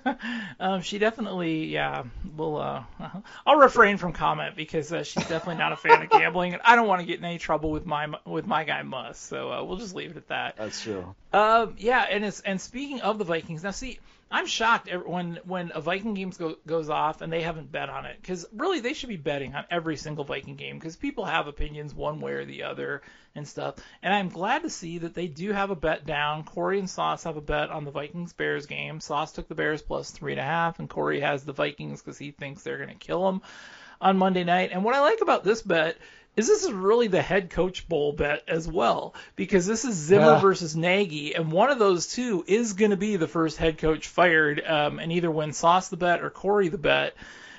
um, 0.60 0.82
she 0.82 0.98
definitely 0.98 1.66
yeah. 1.66 2.02
Will 2.36 2.56
uh, 2.56 2.82
I'll 3.46 3.58
refrain 3.58 3.98
from 3.98 4.12
comment 4.12 4.56
because 4.56 4.92
uh, 4.92 5.04
she's 5.04 5.28
definitely 5.28 5.56
not 5.56 5.72
a 5.72 5.76
fan 5.76 6.02
of 6.02 6.10
gambling, 6.10 6.54
and 6.54 6.62
I 6.64 6.74
don't 6.74 6.88
want 6.88 7.00
to 7.00 7.06
get 7.06 7.18
in 7.18 7.24
any 7.24 7.38
trouble 7.38 7.70
with 7.70 7.86
my 7.86 8.08
with 8.26 8.46
my 8.46 8.64
guy 8.64 8.82
Muss. 8.82 9.16
So 9.16 9.52
uh, 9.52 9.62
we'll 9.62 9.78
just 9.78 9.94
leave 9.94 10.10
it 10.10 10.16
at 10.16 10.28
that. 10.28 10.56
That's 10.56 10.82
true. 10.82 11.14
Um, 11.32 11.76
yeah, 11.78 12.04
and 12.10 12.24
it's 12.24 12.40
and 12.40 12.60
speaking 12.60 13.00
of 13.02 13.18
the 13.18 13.24
Vikings, 13.24 13.62
now 13.62 13.70
see, 13.70 14.00
I'm 14.32 14.46
shocked 14.46 14.88
when 15.06 15.38
when 15.44 15.72
a 15.74 15.80
Viking 15.82 16.14
game 16.14 16.30
go, 16.30 16.56
goes 16.66 16.88
off 16.88 17.20
and 17.20 17.30
they 17.30 17.42
haven't 17.42 17.70
bet 17.70 17.90
on 17.90 18.06
it 18.06 18.16
because 18.20 18.46
really 18.52 18.80
they 18.80 18.94
should 18.94 19.10
be 19.10 19.18
betting 19.18 19.54
on 19.54 19.66
every 19.70 19.96
single 19.96 20.24
Viking 20.24 20.56
game 20.56 20.78
because 20.78 20.96
people 20.96 21.26
have 21.26 21.46
opinions 21.46 21.94
one 21.94 22.18
way 22.18 22.32
or 22.32 22.46
the 22.46 22.62
other 22.62 23.02
and 23.34 23.46
stuff. 23.46 23.76
And 24.02 24.14
I'm 24.14 24.30
glad 24.30 24.62
to 24.62 24.70
see 24.70 24.98
that 24.98 25.14
they 25.14 25.26
do 25.26 25.52
have 25.52 25.70
a 25.70 25.76
bet 25.76 26.06
down. 26.06 26.44
Cory 26.44 26.78
and 26.78 26.88
Sauce 26.88 27.24
have 27.24 27.36
a 27.36 27.42
bet 27.42 27.70
on 27.70 27.84
the 27.84 27.90
Vikings 27.90 28.32
Bears 28.32 28.64
game. 28.64 29.00
Sauce 29.00 29.32
took 29.32 29.48
the 29.48 29.54
Bears 29.54 29.82
plus 29.82 30.10
three 30.10 30.32
and 30.32 30.40
a 30.40 30.44
half, 30.44 30.78
and 30.78 30.88
Cory 30.88 31.20
has 31.20 31.44
the 31.44 31.52
Vikings 31.52 32.00
because 32.00 32.16
he 32.16 32.30
thinks 32.30 32.62
they're 32.62 32.78
going 32.78 32.88
to 32.88 32.94
kill 32.94 33.26
them 33.26 33.42
on 34.00 34.16
Monday 34.16 34.44
night. 34.44 34.70
And 34.72 34.82
what 34.82 34.94
I 34.94 35.00
like 35.00 35.20
about 35.20 35.44
this 35.44 35.60
bet 35.60 35.98
is 36.36 36.46
this 36.48 36.64
is 36.64 36.72
really 36.72 37.08
the 37.08 37.20
head 37.22 37.50
coach 37.50 37.88
bowl 37.88 38.12
bet 38.12 38.42
as 38.48 38.66
well 38.66 39.14
because 39.36 39.66
this 39.66 39.84
is 39.84 39.94
Zimmer 39.94 40.32
Yeah. 40.32 40.40
versus 40.40 40.74
Nagy, 40.74 41.34
and 41.34 41.52
one 41.52 41.70
of 41.70 41.78
those 41.78 42.06
two 42.06 42.44
is 42.46 42.72
going 42.72 42.90
to 42.92 42.96
be 42.96 43.16
the 43.16 43.28
first 43.28 43.58
head 43.58 43.78
coach 43.78 44.08
fired, 44.08 44.62
um, 44.66 44.98
and 44.98 45.12
either 45.12 45.30
win 45.30 45.52
Sauce 45.52 45.88
the 45.88 45.96
bet 45.96 46.22
or 46.22 46.30
Cory 46.30 46.68
the 46.68 46.78
bet. 46.78 47.14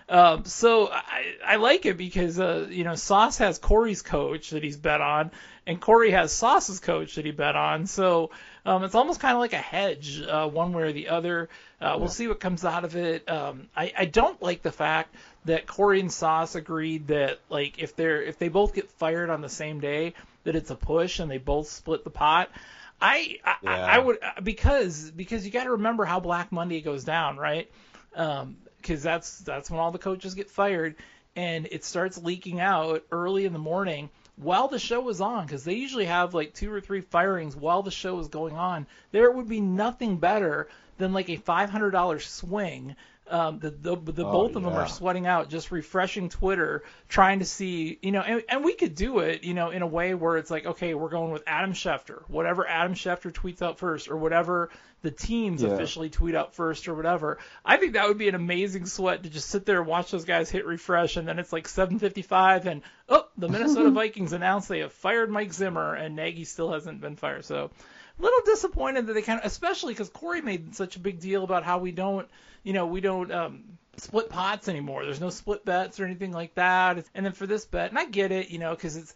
Um, 0.09 0.43
so 0.45 0.89
I, 0.91 1.23
I 1.45 1.55
like 1.57 1.86
it 1.86 1.97
because 1.97 2.39
uh, 2.39 2.67
you 2.69 2.83
know 2.83 2.95
Sauce 2.95 3.38
has 3.38 3.57
Cory's 3.57 4.01
coach 4.01 4.49
that 4.49 4.63
he's 4.63 4.75
bet 4.77 5.01
on, 5.01 5.31
and 5.65 5.79
Cory 5.79 6.12
has 6.12 6.31
Sauce's 6.31 6.79
coach 6.79 7.15
that 7.15 7.25
he 7.25 7.31
bet 7.31 7.55
on. 7.55 7.86
So 7.88 8.31
um, 8.65 8.83
it's 8.83 8.95
almost 8.95 9.19
kind 9.19 9.33
of 9.33 9.39
like 9.39 9.53
a 9.53 9.57
hedge, 9.57 10.21
uh, 10.21 10.47
one 10.47 10.73
way 10.73 10.83
or 10.83 10.91
the 10.91 11.09
other. 11.09 11.49
Uh, 11.79 11.95
we'll 11.99 12.09
see 12.09 12.27
what 12.27 12.39
comes 12.39 12.65
out 12.65 12.83
of 12.86 12.95
it. 12.95 13.29
Um, 13.29 13.67
I, 13.75 13.93
I 13.97 14.05
don't 14.05 14.41
like 14.41 14.62
the 14.62 14.71
fact 14.71 15.15
that 15.45 15.67
Cory 15.67 15.99
and 15.99 16.12
Sauce 16.12 16.56
agreed 16.56 17.08
that 17.08 17.39
like 17.49 17.79
if 17.79 17.95
they're 17.95 18.21
if 18.21 18.38
they 18.38 18.47
both 18.47 18.73
get 18.73 18.89
fired 18.91 19.29
on 19.29 19.41
the 19.41 19.49
same 19.49 19.79
day, 19.79 20.13
that 20.43 20.56
it's 20.56 20.71
a 20.71 20.75
push 20.75 21.19
and 21.19 21.29
they 21.29 21.38
both 21.38 21.67
split 21.67 22.03
the 22.03 22.10
pot. 22.10 22.49
I 23.01 23.39
I, 23.43 23.56
Yeah. 23.62 23.86
I 23.86 23.99
would 23.99 24.19
because 24.43 25.12
because 25.12 25.45
you 25.45 25.51
got 25.51 25.65
to 25.65 25.71
remember 25.71 26.06
how 26.06 26.19
Black 26.19 26.51
Monday 26.51 26.82
goes 26.82 27.03
down, 27.03 27.38
right? 27.38 27.69
Um, 28.15 28.58
because 28.77 29.01
that's 29.01 29.39
that's 29.39 29.69
when 29.69 29.79
all 29.79 29.91
the 29.91 29.99
coaches 29.99 30.34
get 30.36 30.49
fired, 30.49 30.95
and 31.36 31.67
it 31.71 31.84
starts 31.84 32.17
leaking 32.17 32.60
out 32.60 33.03
early 33.12 33.45
in 33.45 33.53
the 33.53 33.60
morning 33.60 34.10
while 34.36 34.67
the 34.67 34.79
show 34.79 35.08
is 35.10 35.21
on, 35.21 35.45
because 35.45 35.63
they 35.63 35.75
usually 35.75 36.06
have 36.06 36.34
like 36.34 36.53
two 36.53 36.71
or 36.71 36.82
three 36.82 37.01
firings 37.01 37.56
while 37.56 37.84
the 37.84 37.91
show 37.91 38.19
is 38.19 38.27
going 38.27 38.56
on. 38.56 38.88
There 39.12 39.32
would 39.32 39.47
be 39.47 39.62
nothing 39.62 40.17
better 40.17 40.67
than 40.97 41.13
like 41.13 41.29
a 41.29 41.38
five 41.38 41.69
hundred 41.69 41.91
dollar 41.91 42.19
swing. 42.19 42.95
Um, 43.34 43.58
the 43.58 43.72
the, 43.72 43.96
the 43.96 44.26
Oh, 44.28 44.32
both 44.32 44.56
of 44.56 44.62
them 44.62 44.74
are 44.74 44.88
sweating 44.88 45.26
out, 45.26 45.50
just 45.50 45.72
refreshing 45.72 46.30
Twitter, 46.30 46.84
trying 47.10 47.39
to 47.39 47.46
see, 47.46 47.98
you 48.04 48.12
know, 48.12 48.22
and, 48.22 48.43
and 48.48 48.63
we 48.63 48.76
could 48.76 48.93
do 48.93 49.19
it, 49.19 49.43
you 49.43 49.56
know, 49.56 49.72
in 49.72 49.82
a 49.82 49.88
way 49.88 50.13
where 50.13 50.38
it's 50.38 50.52
like, 50.52 50.67
okay, 50.67 50.93
we're 50.93 51.10
going 51.10 51.32
with 51.32 51.41
Adam 51.48 51.74
Schefter, 51.74 52.22
whatever 52.30 52.67
Adam 52.67 52.93
Schefter 52.93 53.32
tweets 53.34 53.63
out 53.63 53.80
first, 53.80 54.08
or 54.08 54.17
whatever 54.17 54.69
the 55.02 55.10
teams 55.10 55.63
Yeah. 55.63 55.69
officially 55.69 56.12
tweet 56.12 56.36
out 56.36 56.54
first, 56.54 56.88
or 56.88 56.93
whatever. 56.93 57.39
I 57.65 57.78
think 57.78 57.93
that 57.93 58.08
would 58.08 58.19
be 58.19 58.30
an 58.30 58.36
amazing 58.36 58.86
sweat 58.86 59.24
to 59.24 59.32
just 59.32 59.50
sit 59.50 59.65
there 59.65 59.80
and 59.80 59.88
watch 59.88 60.12
those 60.12 60.26
guys 60.26 60.52
hit 60.52 60.67
refresh, 60.67 61.17
and 61.17 61.28
then 61.28 61.39
it's 61.39 61.52
like 61.52 61.67
7:55, 61.67 62.67
and 62.67 62.84
oh, 63.10 63.28
the 63.36 63.50
Minnesota 63.50 63.89
Vikings 64.02 64.34
announced 64.34 64.69
they 64.69 64.80
have 64.82 64.93
fired 64.93 65.32
Mike 65.32 65.54
Zimmer, 65.54 65.96
and 65.96 66.15
Nagy 66.15 66.43
still 66.46 66.72
hasn't 66.72 67.02
been 67.02 67.15
fired, 67.15 67.46
so. 67.46 67.72
A 68.19 68.21
little 68.21 68.41
disappointed 68.45 69.08
that 69.08 69.13
they 69.13 69.21
kind 69.21 69.39
of, 69.39 69.45
especially 69.45 69.93
because 69.93 70.10
Cory 70.10 70.41
made 70.41 70.76
such 70.76 70.95
a 70.95 70.99
big 70.99 71.19
deal 71.19 71.43
about 71.43 71.63
how 71.63 71.80
we 71.80 71.91
don't, 71.91 72.28
you 72.63 72.73
know, 72.73 72.86
we 72.86 73.02
don't 73.02 73.32
um, 73.32 73.63
split 73.97 74.30
pots 74.30 74.67
anymore. 74.69 75.04
There's 75.04 75.19
no 75.21 75.30
split 75.30 75.65
bets 75.65 75.99
or 75.99 76.06
anything 76.06 76.32
like 76.32 76.54
that. 76.56 77.06
And 77.15 77.26
then 77.26 77.34
for 77.34 77.47
this 77.47 77.65
bet, 77.65 77.89
and 77.89 77.97
I 77.99 78.06
get 78.06 78.32
it, 78.32 78.49
you 78.49 78.60
know, 78.60 78.71
because 78.76 78.95
it's 78.97 79.13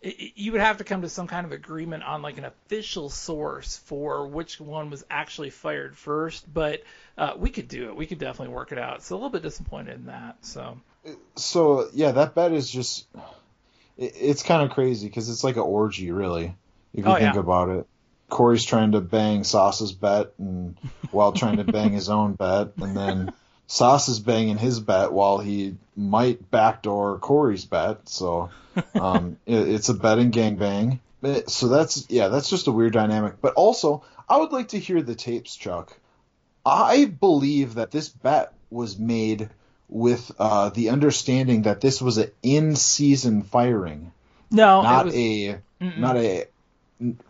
it, 0.00 0.20
it- 0.20 0.32
you 0.36 0.52
would 0.52 0.60
have 0.60 0.78
to 0.78 0.84
come 0.84 1.02
to 1.02 1.08
some 1.08 1.26
kind 1.28 1.46
of 1.46 1.52
agreement 1.52 2.02
on 2.04 2.22
like 2.22 2.38
an 2.38 2.44
official 2.44 3.08
source 3.10 3.76
for 3.78 4.26
which 4.26 4.60
one 4.60 4.90
was 4.90 5.04
actually 5.10 5.50
fired 5.50 5.96
first. 5.96 6.52
But 6.52 6.82
uh, 7.16 7.34
we 7.36 7.50
could 7.50 7.68
do 7.68 7.88
it. 7.88 7.96
We 7.96 8.06
could 8.06 8.18
definitely 8.18 8.54
work 8.54 8.72
it 8.72 8.78
out. 8.78 9.02
So 9.02 9.14
a 9.14 9.18
little 9.18 9.30
bit 9.30 9.42
disappointed 9.42 9.94
in 9.94 10.06
that. 10.06 10.36
So 10.44 10.78
So 11.36 11.88
yeah, 11.92 12.12
that 12.12 12.34
bet 12.34 12.52
is 12.52 12.70
just 12.70 13.06
it, 13.96 14.12
it's 14.16 14.42
kind 14.42 14.62
of 14.62 14.70
crazy 14.70 15.08
because 15.08 15.28
it's 15.30 15.44
like 15.44 15.56
an 15.56 15.62
orgy, 15.62 16.10
really, 16.12 16.54
if 16.94 17.06
you 17.06 17.12
Oh, 17.12 17.16
think 17.16 17.34
yeah. 17.34 17.40
about 17.40 17.68
it. 17.70 17.86
Cory's 18.32 18.64
trying 18.64 18.92
to 18.92 19.00
bang 19.02 19.44
Sauce's 19.44 19.92
bet, 19.92 20.32
and 20.38 20.74
while 21.10 21.32
trying 21.32 21.58
to 21.58 21.64
bang 21.64 21.92
his 21.92 22.08
own 22.08 22.32
bet, 22.32 22.72
and 22.78 22.96
then 22.96 23.34
Sauce 23.66 24.08
is 24.08 24.20
banging 24.20 24.56
his 24.56 24.80
bet 24.80 25.12
while 25.12 25.36
he 25.36 25.76
might 25.94 26.50
backdoor 26.50 27.18
Cory's 27.18 27.66
bet. 27.66 28.08
So 28.08 28.48
um, 28.94 29.36
it, 29.46 29.68
it's 29.68 29.90
a 29.90 29.94
betting 29.94 30.32
gangbang. 30.32 30.98
So 31.46 31.68
that's 31.68 32.08
yeah, 32.08 32.28
that's 32.28 32.48
just 32.48 32.68
a 32.68 32.72
weird 32.72 32.94
dynamic. 32.94 33.34
But 33.42 33.52
also, 33.52 34.02
I 34.26 34.38
would 34.38 34.50
like 34.50 34.68
to 34.68 34.78
hear 34.78 35.02
the 35.02 35.14
tapes, 35.14 35.54
Chuck, 35.54 35.94
I 36.64 37.04
believe 37.04 37.74
that 37.74 37.90
this 37.90 38.08
bet 38.08 38.54
was 38.70 38.98
made 38.98 39.50
with 39.90 40.32
uh, 40.38 40.70
the 40.70 40.88
understanding 40.88 41.62
that 41.62 41.82
this 41.82 42.00
was 42.00 42.16
an 42.16 42.30
in-season 42.42 43.42
firing, 43.42 44.10
No, 44.50 44.80
not 44.80 45.02
it 45.02 45.04
was, 45.04 45.14
a 45.16 45.84
Mm-mm. 45.84 45.98
not 45.98 46.16
a 46.16 46.46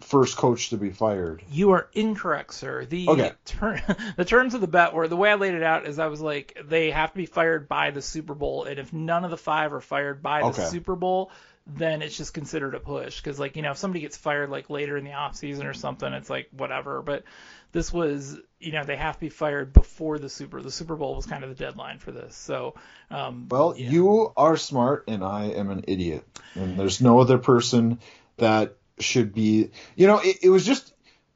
first 0.01 0.37
coach 0.37 0.71
to 0.71 0.77
be 0.77 0.91
fired. 0.91 1.43
You 1.51 1.73
are 1.73 1.89
incorrect, 1.93 2.55
sir. 2.55 2.85
The 2.85 3.09
Okay. 3.09 3.33
ter- 3.45 3.83
the 4.17 4.25
terms 4.25 4.55
of 4.55 4.61
the 4.61 4.67
bet 4.67 4.93
were 4.95 5.09
the 5.09 5.17
way 5.17 5.31
I 5.31 5.35
laid 5.35 5.55
it 5.55 5.63
out 5.63 5.87
is 5.87 5.99
I 5.99 6.07
was 6.07 6.21
like 6.21 6.57
they 6.65 6.91
have 6.91 7.11
to 7.13 7.17
be 7.17 7.27
fired 7.27 7.69
by 7.69 7.91
the 7.91 8.03
Super 8.03 8.35
Bowl, 8.35 8.65
and 8.65 8.79
if 8.79 8.93
none 8.93 9.25
of 9.25 9.31
the 9.31 9.37
five 9.37 9.73
are 9.73 9.81
fired 9.81 10.23
by 10.23 10.41
the 10.41 10.47
Okay. 10.49 10.65
Super 10.65 10.97
Bowl, 10.97 11.31
then 11.67 12.03
it's 12.03 12.17
just 12.17 12.35
considered 12.35 12.75
a 12.75 12.81
push. 12.81 13.21
Because 13.21 13.39
like 13.39 13.57
you 13.57 13.63
know 13.63 13.71
if 13.73 13.77
somebody 13.79 14.01
gets 14.01 14.17
fired 14.17 14.51
like 14.51 14.69
later 14.71 14.97
in 14.97 15.05
the 15.05 15.13
off 15.13 15.37
season 15.37 15.67
or 15.67 15.75
something, 15.75 16.13
it's 16.13 16.31
like 16.31 16.49
whatever. 16.57 17.03
But 17.03 17.25
this 17.73 17.93
was 17.93 18.37
you 18.61 18.73
know 18.73 18.85
they 18.85 18.97
have 18.97 19.15
to 19.15 19.21
be 19.21 19.29
fired 19.29 19.73
before 19.73 20.19
the 20.19 20.29
Super. 20.29 20.61
The 20.61 20.71
Super 20.71 20.97
Bowl 20.97 21.15
was 21.17 21.27
kind 21.27 21.43
of 21.45 21.51
the 21.51 21.57
deadline 21.57 21.99
for 21.99 22.13
this. 22.13 22.35
So 22.35 22.75
um, 23.11 23.47
Well, 23.51 23.75
yeah. 23.77 23.91
you 23.91 24.33
are 24.37 24.57
smart, 24.57 25.05
and 25.09 25.23
I 25.25 25.47
am 25.51 25.71
an 25.71 25.85
idiot, 25.89 26.25
and 26.55 26.79
there's 26.79 27.01
no 27.01 27.21
other 27.21 27.39
person 27.39 27.99
that 28.39 28.77
should 29.03 29.35
be. 29.35 29.71
You 29.97 30.07
know, 30.07 30.19
it, 30.19 30.39
it 30.43 30.51
was 30.51 30.65
just 30.65 30.93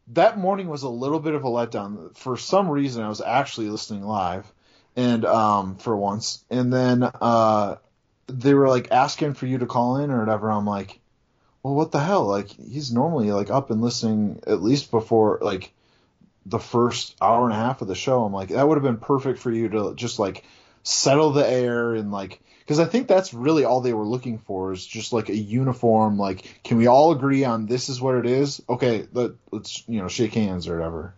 that 0.09 0.39
morning 0.39 0.69
was 0.69 0.83
a 0.83 0.89
little 0.89 1.21
bit 1.21 1.35
of 1.35 1.45
a 1.45 1.49
letdown. 1.49 2.17
For 2.17 2.37
some 2.37 2.69
reason, 2.69 3.03
I 3.03 3.09
was 3.09 3.21
actually 3.21 3.69
listening 3.69 4.03
live, 4.03 4.51
and 4.95 5.25
um, 5.25 5.77
for 5.77 5.97
once, 5.97 6.45
and 6.51 6.73
then 6.73 7.03
uh, 7.03 7.77
they 8.27 8.55
were 8.55 8.69
like 8.69 8.93
asking 8.93 9.35
for 9.35 9.47
you 9.47 9.59
to 9.59 9.67
call 9.67 9.97
in 9.97 10.11
or 10.11 10.21
whatever. 10.21 10.51
I'm 10.51 10.67
like, 10.67 11.01
well, 11.63 11.75
what 11.75 11.93
the 11.93 12.01
hell? 12.01 12.27
Like, 12.27 12.49
he's 12.49 12.93
normally 12.93 13.33
like 13.33 13.51
up 13.51 13.71
and 13.71 13.81
listening 13.81 14.41
at 14.47 14.63
least 14.63 14.91
before 14.91 15.39
like 15.43 15.73
the 16.47 16.61
first 16.61 17.17
hour 17.21 17.45
and 17.45 17.53
a 17.53 17.57
half 17.57 17.83
of 17.83 17.89
the 17.89 17.95
show. 17.95 18.25
I'm 18.25 18.33
like, 18.33 18.51
that 18.51 18.67
would 18.67 18.77
have 18.77 18.85
been 18.85 18.99
perfect 18.99 19.41
for 19.41 19.51
you 19.51 19.69
to 19.71 19.95
just 19.97 20.19
like 20.19 20.45
settle 20.85 21.33
the 21.33 21.47
air 21.47 21.95
and 21.95 22.13
like 22.13 22.41
because 22.67 22.81
I 22.81 22.85
think 22.85 23.07
that's 23.07 23.33
really 23.33 23.65
all 23.65 23.81
they 23.81 23.93
were 23.93 24.05
looking 24.05 24.39
for 24.39 24.73
is 24.73 24.85
just 24.85 25.13
like 25.13 25.29
a 25.29 25.37
uniform. 25.37 26.19
Like, 26.19 26.61
can 26.65 26.79
we 26.79 26.89
all 26.89 27.13
agree 27.13 27.45
on 27.45 27.67
this 27.67 27.89
is 27.89 28.01
what 28.01 28.17
it 28.17 28.27
is? 28.27 28.61
Okay, 28.69 29.07
let, 29.13 29.31
let's 29.53 29.85
you 29.87 30.01
know 30.01 30.09
shake 30.09 30.35
hands 30.35 30.67
or 30.67 30.77
whatever. 30.77 31.15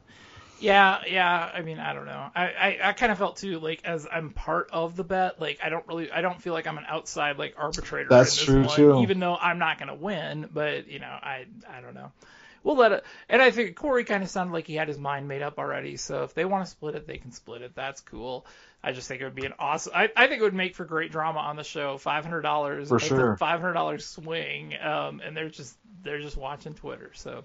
Yeah, 0.61 1.01
yeah. 1.09 1.51
I 1.55 1.63
mean, 1.63 1.79
I 1.79 1.95
don't 1.95 2.05
know. 2.05 2.31
I, 2.35 2.45
I, 2.45 2.79
I 2.83 2.93
kind 2.93 3.11
of 3.11 3.17
felt 3.17 3.39
too 3.39 3.61
like 3.61 3.81
as 3.85 4.07
I'm 4.11 4.31
part 4.31 4.69
of 4.73 4.95
the 4.95 5.05
bet. 5.05 5.41
Like 5.41 5.61
I 5.65 5.71
don't 5.71 5.87
really, 5.87 6.13
I 6.13 6.21
don't 6.21 6.41
feel 6.43 6.53
like 6.53 6.67
I'm 6.67 6.77
an 6.77 6.85
outside 6.87 7.39
like 7.39 7.55
arbitrator. 7.57 8.11
That's 8.11 8.47
in 8.47 8.63
this 8.63 8.75
true, 8.75 8.91
one, 8.91 8.99
too. 8.99 9.03
Even 9.03 9.19
though 9.19 9.37
I'm 9.37 9.59
not 9.59 9.79
gonna 9.79 9.95
win, 9.95 10.51
but 10.53 10.89
you 10.89 10.99
know, 10.99 11.07
I, 11.07 11.47
I 11.67 11.81
don't 11.81 11.95
know. 11.95 12.13
We'll 12.63 12.77
let 12.77 12.93
it. 12.93 13.05
And 13.29 13.41
I 13.41 13.51
think 13.51 13.77
Cory 13.77 14.05
kind 14.05 14.23
of 14.23 14.29
sounded 14.31 14.53
like 14.53 14.67
he 14.67 14.75
had 14.75 14.89
his 14.89 14.99
mind 14.99 15.29
made 15.29 15.43
up 15.43 15.59
already. 15.59 15.97
So 15.97 16.25
if 16.25 16.35
they 16.35 16.45
want 16.45 16.65
to 16.65 16.71
split 16.71 16.95
it, 16.95 17.07
they 17.07 17.19
can 17.19 17.33
split 17.33 17.63
it. 17.63 17.75
That's 17.75 18.01
cool. 18.01 18.47
I 18.83 18.93
just 18.93 19.09
think 19.09 19.21
it 19.21 19.25
would 19.25 19.35
be 19.35 19.47
an 19.47 19.55
awesome. 19.59 19.93
I, 19.95 20.11
I 20.17 20.27
think 20.27 20.41
it 20.41 20.45
would 20.45 20.55
make 20.55 20.75
for 20.77 20.85
great 20.85 21.11
drama 21.13 21.41
on 21.41 21.57
the 21.57 21.65
show. 21.65 21.99
Five 21.99 22.25
hundred 22.25 22.43
dollars 22.43 22.89
For 22.89 22.99
sure. 22.99 23.37
Five 23.37 23.61
hundred 23.61 23.75
dollars 23.75 24.05
swing. 24.05 24.75
Um, 24.81 25.21
and 25.25 25.37
they're 25.37 25.49
just 25.49 25.77
they're 26.03 26.21
just 26.21 26.37
watching 26.37 26.75
Twitter. 26.75 27.11
So. 27.15 27.45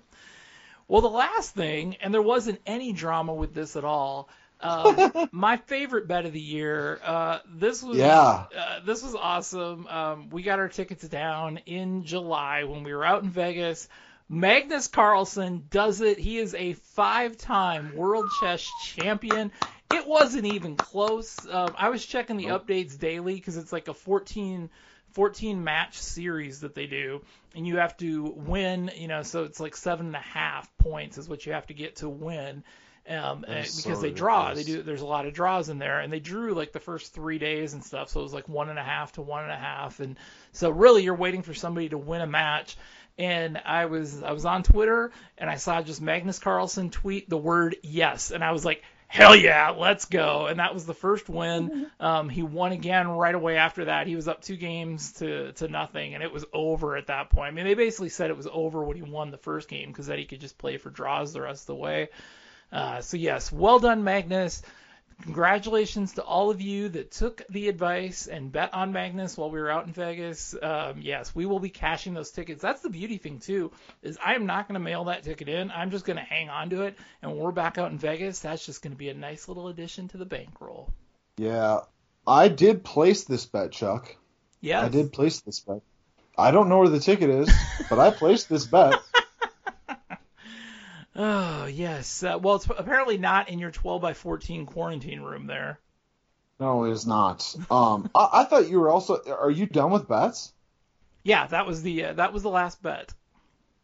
Well, 0.87 1.01
the 1.01 1.09
last 1.09 1.55
thing, 1.55 1.95
and 2.01 2.13
there 2.13 2.21
wasn't 2.21 2.59
any 2.65 2.91
drama 2.91 3.33
with 3.33 3.53
this 3.53 3.77
at 3.77 3.85
all. 3.85 4.29
Um, 4.59 5.29
my 5.31 5.57
favorite 5.57 6.07
bet 6.07 6.25
of 6.25 6.33
the 6.33 6.39
year. 6.41 6.99
Uh, 7.03 7.39
this 7.47 7.81
was 7.81 7.97
Yeah. 7.97 8.45
uh, 8.57 8.79
this 8.85 9.01
was 9.01 9.15
awesome. 9.15 9.87
Um, 9.87 10.29
we 10.29 10.43
got 10.43 10.59
our 10.59 10.67
tickets 10.69 11.07
down 11.07 11.57
in 11.65 12.03
July 12.03 12.65
when 12.65 12.83
we 12.83 12.93
were 12.93 13.05
out 13.05 13.23
in 13.23 13.29
Vegas. 13.29 13.87
Magnus 14.33 14.87
Carlsen 14.87 15.65
does 15.69 16.01
it. 16.01 16.17
He 16.17 16.39
is 16.39 16.55
a 16.55 16.73
five-time 16.73 17.95
world 17.95 18.29
chess 18.39 18.67
champion. 18.83 19.51
It 19.93 20.07
wasn't 20.07 20.45
even 20.45 20.75
close. 20.75 21.45
Um, 21.47 21.75
I 21.77 21.89
was 21.89 22.03
checking 22.03 22.37
the 22.37 22.45
updates 22.47 22.97
daily 22.97 23.35
because 23.35 23.57
it's 23.57 23.71
like 23.71 23.87
a 23.89 23.93
14, 23.93 24.71
14 25.11 25.63
match 25.63 25.99
series 25.99 26.61
that 26.61 26.73
they 26.73 26.87
do, 26.87 27.21
and 27.55 27.67
you 27.67 27.77
have 27.77 27.95
to 27.97 28.23
win. 28.23 28.89
You 28.95 29.07
know, 29.07 29.21
so 29.21 29.43
it's 29.43 29.59
like 29.59 29.75
seven 29.75 30.07
and 30.07 30.15
a 30.15 30.19
half 30.19 30.75
points 30.79 31.19
is 31.19 31.29
what 31.29 31.45
you 31.45 31.53
have 31.53 31.67
to 31.67 31.75
get 31.75 31.97
to 31.97 32.09
win. 32.09 32.63
Um, 33.07 33.43
and- 33.43 33.57
That's 33.57 33.83
so 33.83 33.89
because 33.89 34.01
they 34.01 34.11
draw, 34.11 34.53
they 34.53 34.63
do. 34.63 34.81
There's 34.81 35.01
a 35.01 35.05
lot 35.05 35.27
of 35.27 35.33
draws 35.33 35.69
in 35.69 35.77
there, 35.77 35.99
and 35.99 36.11
they 36.11 36.19
drew 36.21 36.53
like 36.55 36.71
the 36.71 36.79
first 36.79 37.13
three 37.13 37.37
days 37.37 37.73
and 37.73 37.83
stuff. 37.83 38.09
So 38.09 38.21
it 38.21 38.23
was 38.23 38.33
like 38.33 38.49
one 38.49 38.69
and 38.69 38.79
a 38.79 38.83
half 38.83 39.11
to 39.13 39.21
one 39.21 39.43
and 39.43 39.51
a 39.51 39.57
half, 39.57 39.99
and 39.99 40.17
so 40.53 40.71
really 40.71 41.03
you're 41.03 41.13
waiting 41.13 41.43
for 41.43 41.53
somebody 41.53 41.89
to 41.89 41.97
win 41.99 42.21
a 42.21 42.27
match. 42.27 42.77
And 43.17 43.59
I 43.63 43.85
was 43.85 44.23
I 44.23 44.31
was 44.31 44.45
on 44.45 44.63
Twitter 44.63 45.11
and 45.37 45.49
I 45.49 45.55
saw 45.55 45.81
just 45.81 46.01
Magnus 46.01 46.39
Carlsen 46.39 46.89
tweet 46.89 47.29
the 47.29 47.37
word 47.37 47.75
yes, 47.83 48.31
and 48.31 48.43
I 48.43 48.51
was 48.51 48.65
like, 48.65 48.83
hell 49.13 49.35
yeah, 49.35 49.69
let's 49.69 50.05
go. 50.05 50.47
And 50.47 50.59
that 50.59 50.73
was 50.73 50.87
the 50.87 50.95
first 50.95 51.29
win. 51.29 51.85
Um, 51.99 52.29
he 52.29 52.41
won 52.41 52.71
again 52.71 53.07
right 53.07 53.35
away 53.35 53.57
after 53.57 53.85
that. 53.85 54.07
He 54.07 54.15
was 54.15 54.27
up 54.27 54.41
two 54.41 54.57
games 54.57 55.13
to, 55.13 55.51
to 55.53 55.67
nothing, 55.67 56.15
and 56.15 56.23
it 56.23 56.33
was 56.33 56.45
over 56.51 56.97
at 56.97 57.07
that 57.07 57.29
point. 57.29 57.49
I 57.49 57.51
mean, 57.51 57.65
they 57.65 57.75
basically 57.75 58.09
said 58.09 58.31
it 58.31 58.37
was 58.37 58.47
over 58.51 58.83
when 58.83 58.97
he 58.97 59.03
won 59.03 59.29
the 59.29 59.37
first 59.37 59.69
game 59.69 59.89
because 59.89 60.07
then 60.07 60.17
he 60.17 60.25
could 60.25 60.41
just 60.41 60.57
play 60.57 60.77
for 60.77 60.89
draws 60.89 61.31
the 61.31 61.41
rest 61.41 61.63
of 61.63 61.67
the 61.67 61.75
way. 61.75 62.09
Uh, 62.71 63.01
so 63.01 63.17
yes, 63.17 63.51
well 63.51 63.77
done, 63.77 64.03
Magnus. 64.03 64.63
Congratulations 65.21 66.13
to 66.13 66.23
all 66.23 66.49
of 66.49 66.61
you 66.61 66.89
that 66.89 67.11
took 67.11 67.41
the 67.49 67.69
advice 67.69 68.27
and 68.27 68.51
bet 68.51 68.73
on 68.73 68.91
Magnus 68.91 69.37
while 69.37 69.49
we 69.49 69.59
were 69.59 69.69
out 69.69 69.85
in 69.85 69.93
Vegas. 69.93 70.55
Um, 70.61 70.99
yes, 71.01 71.33
we 71.33 71.45
will 71.45 71.59
be 71.59 71.69
cashing 71.69 72.13
those 72.13 72.31
tickets. 72.31 72.61
That's 72.61 72.81
the 72.81 72.89
beauty 72.89 73.17
thing 73.17 73.39
too, 73.39 73.71
is 74.01 74.17
I 74.23 74.35
am 74.35 74.45
not 74.45 74.67
going 74.67 74.73
to 74.75 74.79
mail 74.79 75.05
that 75.05 75.23
ticket 75.23 75.47
in. 75.47 75.71
I'm 75.71 75.91
just 75.91 76.05
going 76.05 76.17
to 76.17 76.23
hang 76.23 76.49
on 76.49 76.69
to 76.71 76.83
it, 76.83 76.97
and 77.21 77.31
when 77.31 77.39
we're 77.39 77.51
back 77.51 77.77
out 77.77 77.91
in 77.91 77.97
Vegas, 77.97 78.39
that's 78.39 78.65
just 78.65 78.81
going 78.81 78.93
to 78.93 78.97
be 78.97 79.09
a 79.09 79.13
nice 79.13 79.47
little 79.47 79.67
addition 79.67 80.07
to 80.09 80.17
the 80.17 80.25
bankroll. 80.25 80.91
Yeah, 81.37 81.79
I 82.27 82.47
did 82.47 82.83
place 82.83 83.23
this 83.23 83.45
bet, 83.45 83.71
Chuck. 83.71 84.15
Yeah, 84.61 84.81
I 84.81 84.89
did 84.89 85.13
place 85.13 85.41
this 85.41 85.59
bet. 85.59 85.81
I 86.37 86.51
don't 86.51 86.69
know 86.69 86.79
where 86.79 86.89
the 86.89 86.99
ticket 86.99 87.29
is, 87.29 87.53
but 87.89 87.99
I 87.99 88.09
placed 88.09 88.49
this 88.49 88.65
bet. 88.65 88.95
Oh 91.15 91.65
yes. 91.65 92.23
Uh, 92.23 92.39
well, 92.41 92.55
it's 92.55 92.65
apparently 92.65 93.17
not 93.17 93.49
in 93.49 93.59
your 93.59 93.71
12 93.71 94.01
by 94.01 94.13
14 94.13 94.65
quarantine 94.65 95.21
room 95.21 95.47
there. 95.47 95.79
No, 96.59 96.85
it 96.85 96.91
is 96.91 97.05
not. 97.05 97.55
Um, 97.69 98.09
I, 98.15 98.29
I 98.33 98.43
thought 98.45 98.69
you 98.69 98.79
were 98.79 98.89
also. 98.89 99.21
Are 99.27 99.51
you 99.51 99.65
done 99.65 99.91
with 99.91 100.07
bets? 100.07 100.53
Yeah, 101.23 101.47
that 101.47 101.65
was 101.65 101.83
the 101.83 102.05
uh, 102.05 102.13
that 102.13 102.33
was 102.33 102.43
the 102.43 102.49
last 102.49 102.81
bet. 102.81 103.13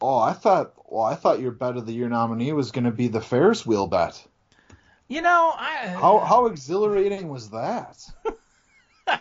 Oh, 0.02 0.18
I 0.18 0.34
thought. 0.34 0.74
Well, 0.86 1.04
I 1.04 1.16
thought 1.16 1.40
your 1.40 1.52
bet 1.52 1.78
of 1.78 1.86
the 1.86 1.94
year 1.94 2.10
nominee 2.10 2.54
was 2.54 2.72
going 2.72 2.86
to 2.86 2.92
be 2.92 3.08
the 3.08 3.22
Ferris 3.22 3.66
wheel 3.66 3.88
bet. 3.88 4.26
You 5.08 5.22
know, 5.22 5.54
I 5.56 5.88
How 5.88 6.20
how 6.20 6.46
exhilarating 6.48 7.30
was 7.30 7.50
that? 7.50 8.06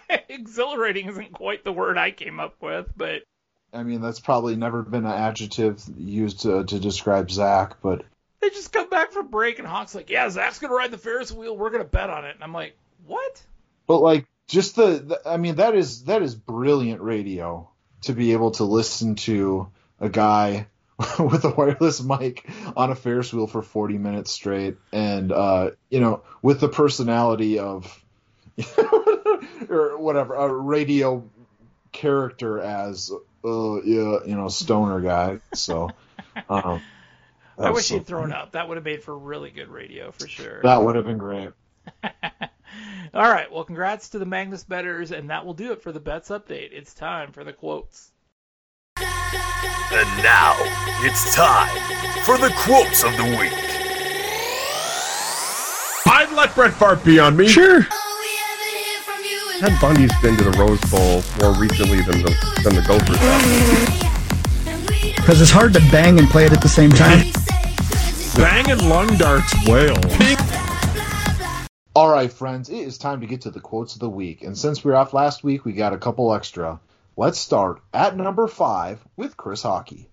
exhilarating 0.28 1.08
isn't 1.08 1.32
quite 1.32 1.64
the 1.64 1.72
word 1.72 1.96
I 1.96 2.10
came 2.10 2.40
up 2.40 2.56
with, 2.60 2.90
but 2.96 3.22
I 3.72 3.82
mean, 3.82 4.00
that's 4.00 4.20
probably 4.20 4.56
never 4.56 4.82
been 4.82 5.04
an 5.04 5.12
adjective 5.12 5.82
used 5.96 6.40
to, 6.40 6.64
to 6.64 6.78
describe 6.78 7.30
Zach, 7.30 7.76
but 7.82 8.04
they 8.40 8.50
just 8.50 8.72
come 8.72 8.88
back 8.88 9.12
from 9.12 9.28
break 9.28 9.58
and 9.58 9.68
Hawk's 9.68 9.94
like, 9.94 10.10
"Yeah, 10.10 10.28
Zach's 10.30 10.58
gonna 10.58 10.74
ride 10.74 10.90
the 10.90 10.98
Ferris 10.98 11.32
wheel. 11.32 11.56
We're 11.56 11.70
gonna 11.70 11.84
bet 11.84 12.10
on 12.10 12.24
it." 12.24 12.34
And 12.34 12.42
I'm 12.42 12.52
like, 12.52 12.76
"What?" 13.06 13.42
but 13.86 14.00
like 14.00 14.26
just 14.46 14.76
the, 14.76 14.98
the 14.98 15.20
I 15.26 15.36
mean, 15.36 15.56
that 15.56 15.74
is 15.74 16.04
that 16.04 16.22
is 16.22 16.34
brilliant 16.34 17.00
radio 17.00 17.68
to 18.02 18.12
be 18.12 18.32
able 18.32 18.52
to 18.52 18.64
listen 18.64 19.16
to 19.16 19.68
a 20.00 20.08
guy 20.08 20.68
with 21.18 21.44
a 21.44 21.50
wireless 21.50 22.02
mic 22.02 22.48
on 22.76 22.90
a 22.90 22.94
Ferris 22.94 23.32
wheel 23.32 23.46
for 23.46 23.62
40 23.62 23.98
minutes 23.98 24.30
straight, 24.30 24.76
and 24.92 25.32
uh, 25.32 25.70
you 25.90 26.00
know, 26.00 26.22
with 26.42 26.60
the 26.60 26.68
personality 26.68 27.58
of 27.58 28.04
or 29.68 29.98
whatever 29.98 30.34
a 30.34 30.52
radio 30.52 31.24
character 31.92 32.60
as 32.60 33.10
uh 33.44 33.80
yeah 33.82 34.18
you 34.26 34.34
know 34.36 34.48
stoner 34.48 35.00
guy 35.00 35.38
so 35.54 35.90
um 36.48 36.80
I 37.58 37.70
wish 37.70 37.86
so 37.86 37.94
he'd 37.94 38.06
thrown 38.06 38.30
funny. 38.30 38.34
up. 38.40 38.52
That 38.52 38.68
would 38.68 38.76
have 38.76 38.84
made 38.84 39.02
for 39.02 39.16
really 39.18 39.50
good 39.50 39.68
radio 39.68 40.12
for 40.12 40.28
sure. 40.28 40.60
that 40.62 40.82
would 40.82 40.94
have 40.96 41.06
been 41.06 41.18
great 41.18 41.50
All 43.14 43.22
right. 43.22 43.50
Well, 43.50 43.64
congrats 43.64 44.10
to 44.10 44.18
the 44.18 44.26
Magnus 44.26 44.62
betters, 44.62 45.10
and 45.10 45.30
that 45.30 45.46
will 45.46 45.54
do 45.54 45.72
it 45.72 45.80
for 45.82 45.90
the 45.90 46.00
bets 46.00 46.28
update. 46.28 46.68
It's 46.72 46.92
time 46.92 47.32
for 47.32 47.42
the 47.42 47.52
quotes. 47.54 48.12
And 48.98 50.22
now, 50.22 50.54
it's 51.00 51.34
time 51.34 51.74
for 52.24 52.36
the 52.36 52.52
quotes 52.58 53.04
of 53.04 53.16
the 53.16 53.24
week. 53.24 53.52
I'd 56.06 56.30
let 56.36 56.54
Brett 56.54 56.74
Favre 56.74 56.96
be 56.96 57.18
on 57.18 57.36
me. 57.36 57.48
Sure. 57.48 57.86
Ted 59.58 59.72
Bundy's 59.80 60.12
been 60.22 60.36
to 60.36 60.44
the 60.44 60.52
Rose 60.52 60.80
Bowl 60.88 61.20
more 61.40 61.52
recently 61.60 62.00
than 62.02 62.22
the 62.22 62.30
than 62.62 62.76
the 62.76 62.82
Gophers 62.86 63.16
have. 63.16 65.16
Because 65.16 65.40
it's 65.40 65.50
hard 65.50 65.72
to 65.72 65.80
bang 65.90 66.20
and 66.20 66.28
play 66.28 66.44
it 66.46 66.52
at 66.52 66.62
the 66.62 66.68
same 66.68 66.90
time. 66.90 67.24
bang 68.36 68.70
and 68.70 68.88
lung 68.88 69.08
darts 69.16 69.52
whale. 69.66 69.98
all 71.96 72.08
right 72.08 72.32
friends 72.32 72.68
it 72.70 72.76
is 72.76 72.98
time 72.98 73.20
to 73.20 73.26
get 73.26 73.40
to 73.40 73.50
the 73.50 73.58
quotes 73.60 73.94
of 73.94 74.00
the 74.00 74.08
week 74.08 74.44
and 74.44 74.56
since 74.56 74.84
we 74.84 74.92
were 74.92 74.96
off 74.96 75.12
last 75.12 75.42
week 75.42 75.64
we 75.64 75.72
got 75.72 75.92
a 75.92 75.98
couple 75.98 76.32
extra 76.32 76.78
let's 77.16 77.38
start 77.38 77.80
at 77.92 78.16
number 78.16 78.46
five 78.46 79.04
with 79.16 79.36
chris 79.36 79.64
Hawkey 79.64 80.06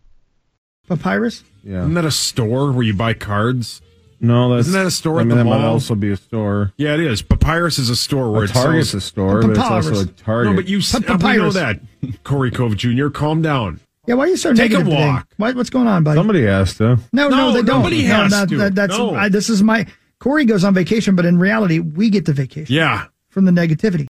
Papyrus? 0.88 1.44
Yeah. 1.64 1.80
Isn't 1.82 1.96
that 1.96 2.06
a 2.06 2.12
store 2.12 2.72
where 2.72 2.84
you 2.84 2.94
buy 2.94 3.16
cards? 3.16 3.82
No, 4.22 4.56
that's 4.56 4.68
Isn't 4.68 4.80
that 4.80 4.88
a 4.88 4.92
store 4.92 5.20
I 5.20 5.22
at 5.24 5.30
the 5.30 5.36
that 5.36 5.44
might 5.44 5.60
mall? 5.60 5.74
also 5.74 5.94
be 5.96 6.10
a 6.12 6.18
store. 6.18 6.72
Yeah, 6.78 6.94
it 6.94 7.00
is. 7.02 7.22
Papyrus 7.22 7.78
is 7.78 7.90
a 7.90 7.96
store 7.96 8.32
where 8.32 8.42
A 8.42 8.46
it 8.46 8.52
Target's 8.52 8.92
sells- 8.92 9.04
a 9.04 9.08
store, 9.08 9.42
but 9.42 9.52
it's 9.52 9.60
also 9.60 10.00
a 10.02 10.06
Target. 10.06 10.52
No, 10.52 10.56
but 10.56 10.68
you 10.70 10.78
s- 10.80 10.92
But 10.94 11.02
we 11.02 11.08
know 11.08 11.18
Papyrus. 11.18 11.54
that. 11.56 11.80
Cory 12.24 12.50
Cove 12.52 12.76
Jr., 12.78 13.10
calm 13.10 13.42
down. 13.42 13.80
Yeah, 14.08 14.16
why 14.16 14.26
are 14.26 14.28
you 14.28 14.38
so 14.38 14.54
Take 14.54 14.72
a 14.72 14.76
negative 14.76 14.86
today? 14.94 15.06
walk. 15.08 15.28
What, 15.38 15.56
what's 15.56 15.70
going 15.70 15.88
on, 15.88 16.04
buddy? 16.04 16.18
Somebody 16.18 16.44
has 16.46 16.76
to. 16.76 16.98
No, 17.12 17.28
no, 17.28 17.30
No, 17.30 17.52
they 17.54 17.62
don't. 17.64 17.80
nobody 17.82 18.08
no, 18.08 18.14
has 18.24 18.32
that- 18.32 18.50
to. 18.50 18.58
that- 18.58 18.76
that's 18.76 18.98
No. 18.98 19.16
I, 19.16 19.30
this 19.30 19.50
is 19.50 19.62
my 19.64 19.86
Cory 20.20 20.46
goes 20.46 20.64
on 20.64 20.74
vacation, 20.74 21.16
but 21.16 21.26
in 21.26 21.38
reality, 21.38 21.80
we 21.80 22.10
get 22.10 22.26
the 22.26 22.34
vacation 22.34 22.74
Yeah. 22.74 23.06
from 23.30 23.46
the 23.46 23.52
negativity. 23.52 24.08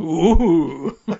Ooh. 0.00 0.96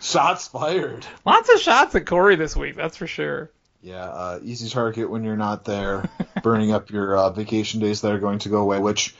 Shots 0.00 0.48
fired. 0.48 1.06
Lots 1.24 1.48
of 1.54 1.60
shots 1.60 1.94
at 1.94 2.06
Cory 2.06 2.36
this 2.36 2.56
week, 2.56 2.74
that's 2.76 2.96
for 2.96 3.06
sure. 3.06 3.50
Yeah, 3.82 4.04
uh, 4.04 4.38
easy 4.42 4.68
target 4.70 5.10
when 5.10 5.24
you're 5.24 5.36
not 5.36 5.64
there, 5.64 6.08
burning 6.42 6.72
up 6.72 6.90
your 6.90 7.16
uh, 7.16 7.30
vacation 7.30 7.80
days 7.80 8.00
that 8.02 8.12
are 8.12 8.18
going 8.20 8.38
to 8.40 8.48
go 8.48 8.58
away. 8.58 8.78
Which, 8.78 9.14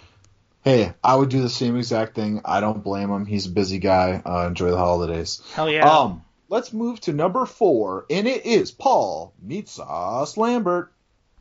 hey, 0.62 0.94
I 1.03 1.16
would 1.16 1.29
do 1.31 1.42
the 1.42 1.48
same 1.48 1.77
exact 1.77 2.14
thing. 2.14 2.40
I 2.44 2.61
don't 2.61 2.83
blame 2.85 3.11
him. 3.11 3.27
He's 3.27 3.46
a 3.46 3.51
busy 3.51 3.79
guy. 3.79 4.22
Uh, 4.25 4.46
enjoy 4.46 4.70
the 4.70 4.79
holidays. 4.79 5.42
Hell 5.55 5.68
yeah. 5.70 5.88
Um, 5.90 6.22
let's 6.48 6.72
move 6.72 7.01
to 7.01 7.12
number 7.12 7.44
four, 7.44 8.07
and 8.09 8.29
it 8.29 8.46
is 8.46 8.70
Paul 8.70 9.35
Meat 9.42 9.68
Sauce 9.68 10.37
Lambert. 10.37 10.92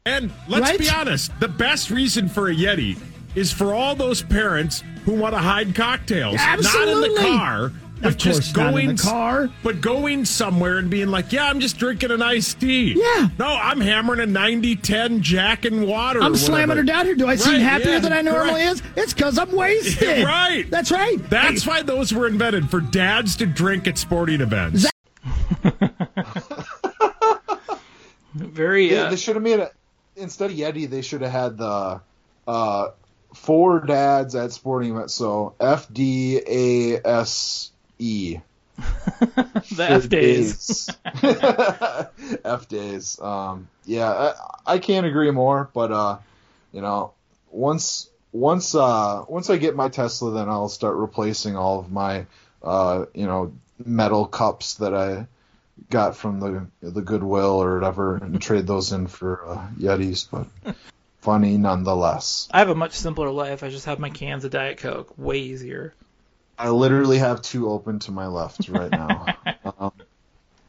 And 0.05 0.31
let's 0.47 0.67
Right? 0.71 0.79
be 0.79 0.89
honest, 0.89 1.31
the 1.39 1.47
best 1.47 1.91
reason 1.91 2.27
for 2.27 2.49
a 2.49 2.55
Yeti 2.55 2.99
is 3.35 3.51
for 3.51 3.73
all 3.73 3.93
those 3.95 4.23
parents 4.23 4.83
who 5.05 5.13
want 5.13 5.35
to 5.35 5.39
hide 5.39 5.75
cocktails. 5.75 6.35
Not 6.37 6.87
in 6.87 7.01
the 7.01 7.15
car. 7.19 7.71
But 8.01 8.13
Of 8.13 8.17
just 8.17 8.55
course 8.55 8.55
not 8.55 8.67
in 8.67 8.73
going 8.73 8.95
the 8.95 9.01
car. 9.03 9.49
But 9.63 9.79
going 9.81 10.25
somewhere 10.25 10.77
and 10.79 10.89
being 10.89 11.09
like, 11.09 11.31
yeah, 11.31 11.45
I'm 11.47 11.59
just 11.59 11.77
drinking 11.77 12.09
an 12.11 12.21
iced 12.21 12.59
tea. 12.59 12.93
Yeah. 12.97 13.29
No, 13.37 13.45
I'm 13.47 13.79
hammering 13.79 14.19
a 14.21 14.25
90 14.25 14.75
10 14.77 15.21
Jack 15.21 15.65
and 15.65 15.85
water. 15.87 16.21
I'm 16.21 16.35
slamming 16.35 16.77
her 16.77 16.83
down 16.83 17.05
here. 17.05 17.15
Do 17.15 17.27
I 17.27 17.35
seem 17.35 17.59
happier 17.59 17.91
yeah, 17.93 17.99
than 17.99 18.13
I 18.13 18.21
normally 18.21 18.63
correct. 18.63 18.81
is? 18.81 18.83
It's 18.95 19.13
because 19.13 19.37
I'm 19.37 19.51
wasted. 19.51 20.25
Right. 20.31 20.65
That's 20.69 20.91
right. 20.91 21.17
That's 21.29 21.65
why 21.67 21.81
those 21.83 22.13
were 22.13 22.27
invented 22.27 22.69
for 22.69 22.79
dads 22.81 23.35
to 23.37 23.45
drink 23.45 23.87
at 23.87 23.97
sporting 23.97 24.41
events. 24.41 24.87
Very. 28.33 28.89
They, 28.89 28.97
Uh, 28.97 29.09
they 29.09 29.15
should 29.15 29.35
have 29.35 29.43
made 29.43 29.59
it 29.59 29.73
instead 30.15 30.51
of 30.51 30.57
Yeti. 30.57 30.89
They 30.89 31.01
should 31.01 31.21
have 31.21 31.31
had 31.31 31.57
the 31.57 32.01
uh, 32.47 32.87
four 33.33 33.79
dads 33.85 34.35
at 34.35 34.51
sporting 34.51 34.91
events. 34.91 35.13
So 35.13 35.55
F 35.59 35.87
D 35.91 36.39
A 36.47 37.01
S 37.07 37.70
E. 38.01 38.39
the 39.19 39.85
F 39.89 40.09
days. 40.09 40.89
F 42.43 42.67
days. 42.67 43.19
Um, 43.19 43.67
yeah, 43.85 44.09
I, 44.09 44.73
I 44.73 44.79
can't 44.79 45.05
agree 45.05 45.31
more. 45.31 45.69
But 45.73 45.91
uh, 45.91 46.17
you 46.73 46.81
know, 46.81 47.13
once 47.51 48.09
once 48.31 48.73
uh, 48.73 49.23
once 49.27 49.49
I 49.49 49.57
get 49.57 49.75
my 49.75 49.89
Tesla, 49.89 50.31
then 50.31 50.49
I'll 50.49 50.69
start 50.69 50.95
replacing 50.95 51.55
all 51.55 51.79
of 51.79 51.91
my 51.91 52.25
uh, 52.63 53.05
you 53.13 53.27
know 53.27 53.53
metal 53.85 54.25
cups 54.25 54.75
that 54.75 54.95
I 54.95 55.27
got 55.89 56.15
from 56.15 56.39
the 56.39 56.67
the 56.81 57.01
Goodwill 57.01 57.61
or 57.61 57.75
whatever, 57.75 58.15
and 58.17 58.41
trade 58.41 58.65
those 58.65 58.91
in 58.91 59.07
for 59.07 59.47
uh, 59.47 59.67
Yetis. 59.77 60.27
But 60.29 60.75
funny 61.19 61.57
nonetheless. 61.57 62.47
I 62.51 62.59
have 62.59 62.69
a 62.69 62.75
much 62.75 62.93
simpler 62.93 63.29
life. 63.29 63.63
I 63.63 63.69
just 63.69 63.85
have 63.85 63.99
my 63.99 64.09
cans 64.09 64.43
of 64.43 64.51
Diet 64.51 64.79
Coke. 64.79 65.13
Way 65.17 65.39
easier. 65.39 65.93
I 66.61 66.69
literally 66.69 67.17
have 67.17 67.41
two 67.41 67.71
open 67.71 67.97
to 67.99 68.11
my 68.11 68.27
left 68.27 68.69
right 68.69 68.91
now. 68.91 69.25
um, 69.79 69.91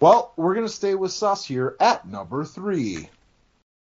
well, 0.00 0.33
we're 0.37 0.55
gonna 0.55 0.70
stay 0.70 0.94
with 0.94 1.12
Sus 1.12 1.44
here 1.44 1.76
at 1.81 2.09
number 2.09 2.46
three. 2.46 3.11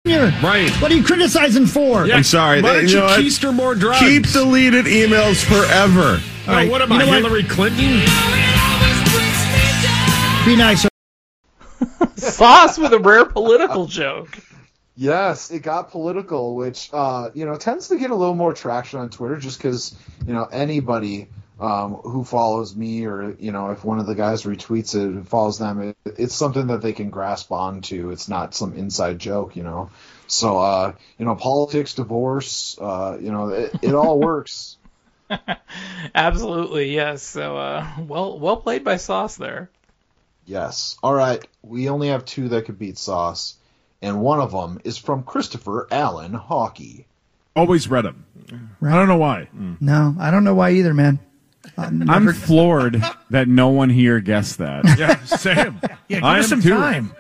Here. 0.05 0.33
Right. 0.41 0.71
What 0.81 0.93
are 0.93 0.95
you 0.95 1.03
criticizing 1.03 1.67
for? 1.67 2.07
Yeah. 2.07 2.15
I'm 2.15 2.23
sorry. 2.23 2.63
Why 2.63 2.75
they- 2.75 2.81
don't 2.83 2.89
you 2.89 2.95
you 2.95 3.01
know 3.01 3.07
what? 3.07 3.21
keister 3.21 3.53
more 3.53 3.75
drugs? 3.75 3.99
Keep 3.99 4.29
deleted 4.31 4.85
emails 4.87 5.45
forever. 5.45 6.23
No, 6.47 6.53
right. 6.53 6.71
what 6.71 6.83
am 6.83 6.91
You 6.91 6.97
I, 6.97 6.99
know 7.01 7.07
what? 7.09 7.23
Hillary 7.25 7.43
Clinton? 7.43 7.99
Be 10.47 10.55
nice. 10.57 10.87
Sauce 12.17 12.79
with 12.79 12.93
a 12.93 12.99
rare 13.01 13.25
political 13.25 13.87
joke. 13.87 14.39
Yes, 14.95 15.51
it 15.51 15.65
got 15.65 15.91
political, 15.91 16.55
which 16.55 16.91
uh, 16.93 17.31
you 17.35 17.45
know 17.45 17.57
tends 17.57 17.89
to 17.89 17.99
get 17.99 18.13
a 18.13 18.15
little 18.15 18.37
more 18.37 18.55
traction 18.55 19.01
on 19.01 19.11
Twitter, 19.11 19.37
just 19.37 19.59
because 19.59 19.97
you 20.27 20.33
know 20.33 20.45
anybody 20.45 21.27
um, 21.61 21.95
who 21.95 22.25
follows 22.25 22.75
me, 22.77 23.07
or 23.07 23.37
you 23.39 23.53
know 23.53 23.71
if 23.71 23.85
one 23.85 23.99
of 23.99 24.07
the 24.07 24.15
guys 24.15 24.45
retweets 24.45 24.95
it 24.95 25.03
and 25.03 25.29
follows 25.29 25.59
them, 25.59 25.81
it, 25.81 25.97
it's 26.05 26.35
something 26.35 26.69
that 26.69 26.83
they 26.83 26.93
can 26.93 27.11
grasp 27.11 27.51
onto. 27.51 28.11
It's 28.11 28.29
not 28.29 28.55
some 28.55 28.75
inside 28.75 29.19
joke, 29.19 29.57
you 29.57 29.65
know. 29.65 29.91
So 30.27 30.59
uh, 30.59 30.93
you 31.19 31.25
know, 31.25 31.35
politics, 31.35 31.95
divorce, 31.95 32.79
uh, 32.81 33.19
you 33.21 33.33
know, 33.33 33.49
it, 33.49 33.75
it 33.83 33.95
all 33.95 34.19
works. 34.21 34.77
Absolutely, 36.15 36.95
yes. 36.95 37.23
So, 37.23 37.57
uh, 37.57 37.87
well, 38.07 38.39
well 38.39 38.57
played 38.57 38.85
by 38.85 38.97
Sauce 38.97 39.37
there. 39.37 39.71
Yes. 40.47 40.97
All 41.03 41.13
right. 41.13 41.47
We 41.63 41.91
only 41.91 42.09
have 42.09 42.25
two 42.25 42.49
that 42.51 42.65
could 42.65 42.79
beat 42.79 42.97
Sauce, 42.97 43.57
and 44.01 44.21
one 44.21 44.41
of 44.41 44.53
them 44.53 44.81
is 44.85 44.97
from 44.97 45.25
Christopher 45.25 45.87
Allen 45.91 46.33
Hawkey. 46.33 47.05
Always 47.55 47.89
read 47.89 48.05
them. 48.05 48.25
I 48.81 48.95
don't 48.95 49.09
know 49.09 49.19
why. 49.19 49.49
No, 49.53 50.15
I 50.19 50.31
don't 50.31 50.45
know 50.45 50.55
why 50.55 50.71
either, 50.71 50.95
man. 50.95 51.19
I'm 51.77 52.33
floored 52.33 53.03
that 53.31 53.49
no 53.49 53.69
one 53.69 53.91
here 53.91 54.21
guessed 54.21 54.59
that. 54.59 54.85
Yeah, 54.99 55.17
same. 55.25 55.81
Yeah, 55.83 56.17
give 56.17 56.25
I 56.25 56.39
us 56.39 56.45
am 56.53 56.61
some 56.61 56.63
too. 56.63 56.71
time. 56.77 57.13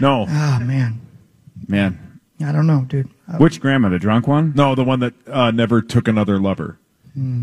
No, 0.00 0.26
Oh 0.28 0.58
man, 0.60 1.00
man. 1.68 2.20
I 2.44 2.52
don't 2.52 2.66
know, 2.66 2.84
dude. 2.88 3.08
I- 3.28 3.38
Which 3.38 3.60
grandma, 3.60 3.88
the 3.88 3.98
drunk 3.98 4.26
one? 4.28 4.52
No, 4.54 4.74
the 4.74 4.84
one 4.84 5.00
that 5.00 5.14
uh, 5.26 5.50
never 5.50 5.80
took 5.82 6.06
another 6.08 6.38
lover. 6.38 6.78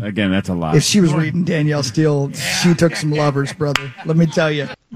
Again, 0.02 0.30
that's 0.30 0.48
a 0.48 0.54
lie. 0.54 0.76
If 0.76 0.84
she 0.84 1.00
was 1.00 1.12
reading 1.12 1.42
Danielle 1.42 1.82
Steel, 1.82 2.30
she 2.32 2.74
took 2.74 2.94
some 2.94 3.10
lovers, 3.10 3.52
brother. 3.52 3.92
Let 4.06 4.16
me 4.16 4.26
tell 4.26 4.48
you. 4.48 4.68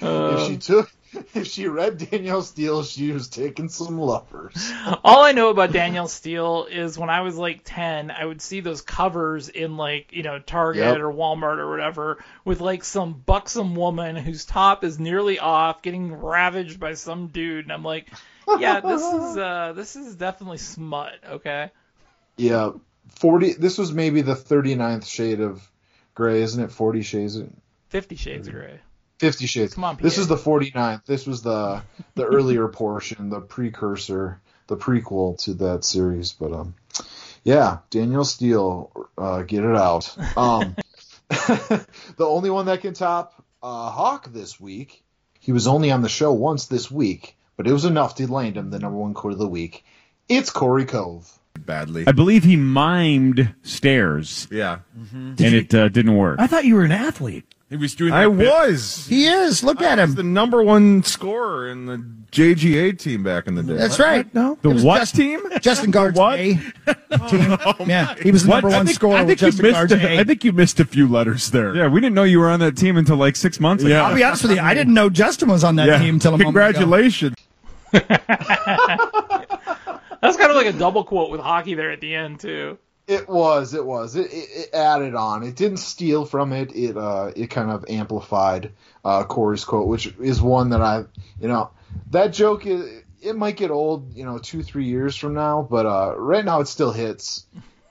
if 0.00 0.46
she 0.46 0.56
took, 0.58 0.90
if 1.34 1.46
she 1.46 1.66
read 1.68 1.98
Danielle 1.98 2.42
Steel, 2.42 2.82
she 2.82 3.12
was 3.12 3.28
taking 3.28 3.68
some 3.68 3.98
lovers. 3.98 4.72
All 5.04 5.22
I 5.22 5.32
know 5.32 5.50
about 5.50 5.72
Danielle 5.72 6.08
Steel 6.08 6.66
is 6.70 6.98
when 6.98 7.10
I 7.10 7.20
was 7.22 7.36
like 7.36 7.62
10, 7.64 8.10
I 8.10 8.24
would 8.24 8.42
see 8.42 8.60
those 8.60 8.80
covers 8.82 9.48
in 9.48 9.76
like, 9.76 10.12
you 10.12 10.22
know, 10.22 10.38
Target 10.38 10.82
Yep. 10.84 10.98
or 10.98 11.12
Walmart 11.12 11.58
or 11.58 11.70
whatever 11.70 12.22
with 12.44 12.60
like 12.60 12.84
some 12.84 13.12
buxom 13.14 13.74
woman 13.74 14.16
whose 14.16 14.44
top 14.44 14.84
is 14.84 14.98
nearly 14.98 15.38
off 15.38 15.82
getting 15.82 16.12
ravaged 16.12 16.78
by 16.80 16.94
some 16.94 17.28
dude 17.28 17.64
and 17.64 17.72
I'm 17.72 17.84
like, 17.84 18.08
yeah, 18.58 18.80
this 18.80 19.00
is 19.02 19.36
uh 19.36 19.72
this 19.74 19.96
is 19.96 20.16
definitely 20.16 20.58
smut, 20.58 21.14
okay? 21.28 21.70
Yeah, 22.36 22.72
forty. 23.08 23.52
This 23.52 23.78
was 23.78 23.92
maybe 23.92 24.22
the 24.22 24.34
39th 24.34 25.06
shade 25.06 25.40
of 25.40 25.66
gray, 26.14 26.42
isn't 26.42 26.62
it? 26.62 26.72
Forty 26.72 27.02
shades. 27.02 27.36
of- 27.36 27.50
50 27.90 28.16
shades 28.16 28.48
of 28.48 28.54
gray. 28.54 28.80
Fifty 29.22 29.46
shades. 29.46 29.74
Come 29.74 29.84
on, 29.84 29.98
This 30.00 30.18
is 30.18 30.26
the 30.26 30.34
49th. 30.36 31.04
This 31.06 31.28
was 31.28 31.42
the 31.42 31.82
the 32.16 32.24
earlier 32.24 32.66
portion, 32.82 33.30
the 33.30 33.40
precursor, 33.40 34.40
the 34.66 34.76
prequel 34.76 35.38
to 35.44 35.54
that 35.54 35.84
series. 35.84 36.32
But 36.32 36.52
um, 36.52 36.74
yeah, 37.44 37.78
Danielle 37.90 38.24
Steel, 38.24 38.90
uh, 39.16 39.42
get 39.42 39.62
it 39.62 39.76
out. 39.76 40.12
Um, 40.36 40.74
the 41.30 41.86
only 42.18 42.50
one 42.50 42.66
that 42.66 42.80
can 42.80 42.94
top 42.94 43.44
uh, 43.62 43.90
Hawk 43.90 44.32
this 44.32 44.58
week. 44.60 45.04
He 45.38 45.52
was 45.52 45.68
only 45.68 45.92
on 45.92 46.02
the 46.02 46.08
show 46.08 46.32
once 46.32 46.66
this 46.66 46.90
week, 46.90 47.36
but 47.56 47.68
it 47.68 47.72
was 47.72 47.84
enough 47.84 48.16
to 48.16 48.26
land 48.30 48.56
him 48.56 48.70
the 48.70 48.80
number 48.80 48.98
one 48.98 49.14
quote 49.14 49.34
of 49.34 49.38
the 49.38 49.46
week. 49.48 49.84
It's 50.28 50.50
Cory 50.50 50.84
Cove. 50.84 51.30
Badly. 51.56 52.08
I 52.08 52.12
believe 52.12 52.42
he 52.42 52.56
mimed 52.56 53.54
stairs, 53.62 54.48
Yeah. 54.50 54.80
and 55.14 55.38
it 55.40 55.72
uh, 55.72 55.88
didn't 55.90 56.16
work. 56.16 56.40
I 56.40 56.48
thought 56.48 56.64
you 56.64 56.74
were 56.74 56.84
an 56.84 56.90
athlete. 56.92 57.44
He 57.72 57.78
was 57.78 57.94
doing. 57.94 58.12
I 58.12 58.28
bit- 58.28 58.50
was. 58.50 59.06
He 59.08 59.24
is. 59.26 59.64
Look 59.64 59.80
at 59.80 59.98
I 59.98 60.02
was 60.02 60.10
him. 60.10 60.16
the 60.16 60.22
number 60.24 60.62
one 60.62 61.02
scorer 61.02 61.70
in 61.70 61.86
the 61.86 62.04
JGA 62.30 62.98
team 62.98 63.22
back 63.22 63.46
in 63.46 63.54
the 63.54 63.62
day. 63.62 63.76
That's 63.76 63.98
right. 63.98 64.32
No, 64.34 64.58
The 64.60 64.70
it 64.72 64.82
what 64.84 64.98
Justin, 64.98 65.20
team? 65.20 65.40
Justin 65.62 65.90
Guard's 65.90 66.18
what? 66.18 66.38
Eh? 66.38 66.56
A 66.86 66.94
team. 67.30 67.56
Oh 67.64 67.74
yeah, 67.86 68.14
he 68.22 68.30
was 68.30 68.42
the 68.44 68.50
What? 68.50 68.56
number 68.62 68.74
I 68.74 68.78
one 68.78 68.86
think, 68.86 68.96
scorer 68.96 69.16
I 69.16 69.22
with 69.22 69.38
think 69.38 69.40
you 69.40 69.46
Justin 69.48 69.62
missed. 69.64 69.74
Guard's 69.74 69.92
A, 69.92 70.06
A. 70.06 70.16
Eh? 70.16 70.20
I 70.20 70.24
think 70.24 70.44
you 70.44 70.52
missed 70.52 70.80
a 70.80 70.84
few 70.84 71.08
letters 71.08 71.50
there. 71.50 71.74
Yeah, 71.74 71.88
we 71.88 71.98
didn't 72.00 72.14
know 72.14 72.24
you 72.24 72.40
were 72.40 72.50
on 72.50 72.60
that 72.60 72.76
team 72.76 72.98
until 72.98 73.16
like 73.16 73.36
six 73.36 73.58
months 73.58 73.84
ago. 73.84 73.94
Yeah. 73.94 74.06
I'll 74.06 74.14
be 74.14 74.22
honest 74.22 74.42
with 74.42 74.52
you. 74.52 74.60
I 74.60 74.74
didn't 74.74 74.92
know 74.92 75.08
Justin 75.08 75.48
was 75.48 75.64
on 75.64 75.76
that 75.76 75.86
Yeah. 75.88 75.98
team 75.98 76.16
until 76.16 76.34
a 76.34 76.38
moment 76.38 76.54
ago. 76.56 76.66
Congratulations. 76.78 77.36
That's 77.92 78.06
kind 80.36 80.50
of 80.50 80.56
like 80.56 80.66
a 80.66 80.72
double 80.72 81.04
quote 81.04 81.30
with 81.30 81.40
Hawkey 81.40 81.76
there 81.76 81.90
at 81.90 82.00
the 82.00 82.14
end 82.14 82.40
too. 82.40 82.78
It 83.06 83.28
was, 83.28 83.74
it 83.74 83.84
was. 83.84 84.14
It, 84.14 84.32
it, 84.32 84.48
it 84.50 84.74
added 84.74 85.14
on. 85.14 85.42
It 85.42 85.56
didn't 85.56 85.78
steal 85.78 86.24
from 86.24 86.52
it. 86.52 86.74
It 86.74 86.96
uh, 86.96 87.32
it 87.34 87.48
kind 87.48 87.70
of 87.70 87.84
amplified 87.88 88.72
uh, 89.04 89.24
Cory's 89.24 89.64
quote, 89.64 89.88
which 89.88 90.06
is 90.20 90.40
one 90.40 90.70
that 90.70 90.82
I, 90.82 91.04
you 91.40 91.48
know, 91.48 91.70
that 92.10 92.28
joke 92.32 92.66
is, 92.66 93.02
it 93.20 93.36
might 93.36 93.56
get 93.56 93.70
old, 93.70 94.14
you 94.14 94.24
know, 94.24 94.38
two 94.38 94.62
three 94.62 94.86
years 94.86 95.16
from 95.16 95.34
now, 95.34 95.66
but 95.68 95.86
uh, 95.86 96.14
right 96.16 96.44
now 96.44 96.60
it 96.60 96.68
still 96.68 96.92
hits. 96.92 97.44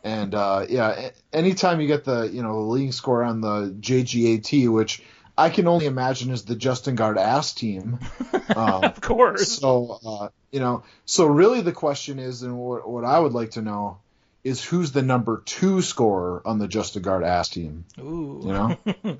And 0.04 0.34
uh, 0.34 0.66
yeah, 0.70 1.10
anytime 1.32 1.82
you 1.82 1.88
get 1.88 2.06
the 2.06 2.24
you 2.24 2.42
know 2.42 2.54
the 2.54 2.70
leading 2.70 2.92
score 2.92 3.24
on 3.24 3.42
the 3.42 3.76
JGAT, 3.80 4.70
which 4.70 5.04
I 5.38 5.50
can 5.50 5.68
only 5.68 5.86
imagine 5.86 6.32
is 6.32 6.46
the 6.46 6.56
Justin 6.56 6.96
Guard 6.96 7.18
ass 7.18 7.54
team. 7.54 8.00
Um, 8.54 8.84
of 8.84 9.00
course. 9.00 9.50
So 9.50 10.00
uh, 10.06 10.28
you 10.52 10.60
know, 10.60 10.84
so 11.06 11.26
really 11.26 11.62
the 11.62 11.72
question 11.72 12.20
is, 12.20 12.44
and 12.44 12.58
what, 12.58 12.90
what 12.90 13.06
I 13.06 13.18
would 13.18 13.32
like 13.32 13.52
to 13.52 13.62
know 13.62 14.00
is 14.44 14.64
who's 14.64 14.92
the 14.92 15.02
number 15.02 15.42
two 15.46 15.82
scorer 15.82 16.42
on 16.46 16.60
the 16.60 16.68
Justin 16.68 17.02
Guard 17.02 17.24
ass 17.24 17.50
team. 17.50 17.86
Ooh. 18.00 18.42
You 18.44 18.54
know, 18.54 18.78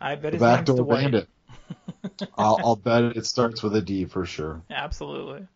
I 0.00 0.14
bet 0.14 0.32
the 0.32 0.38
his 0.38 0.40
name's 0.40 0.40
backdoor 0.40 0.76
Dwight. 0.76 1.02
bandit. 1.02 1.28
I'll, 2.38 2.60
I'll 2.62 2.76
bet 2.76 3.16
it 3.16 3.26
starts 3.26 3.62
with 3.62 3.74
a 3.76 3.82
D 3.82 4.04
for 4.04 4.24
sure. 4.24 4.62
Absolutely. 4.70 5.46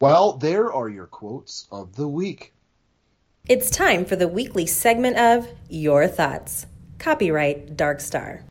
Well, 0.00 0.34
there 0.34 0.72
are 0.72 0.88
your 0.88 1.06
quotes 1.06 1.66
of 1.70 1.94
the 1.94 2.08
week. 2.08 2.52
It's 3.48 3.70
time 3.70 4.04
for 4.04 4.16
the 4.16 4.28
weekly 4.28 4.66
segment 4.66 5.16
of 5.16 5.48
Your 5.68 6.06
Thoughts. 6.06 6.66
Copyright 6.98 7.76
Dark 7.76 8.00
Star. 8.00 8.44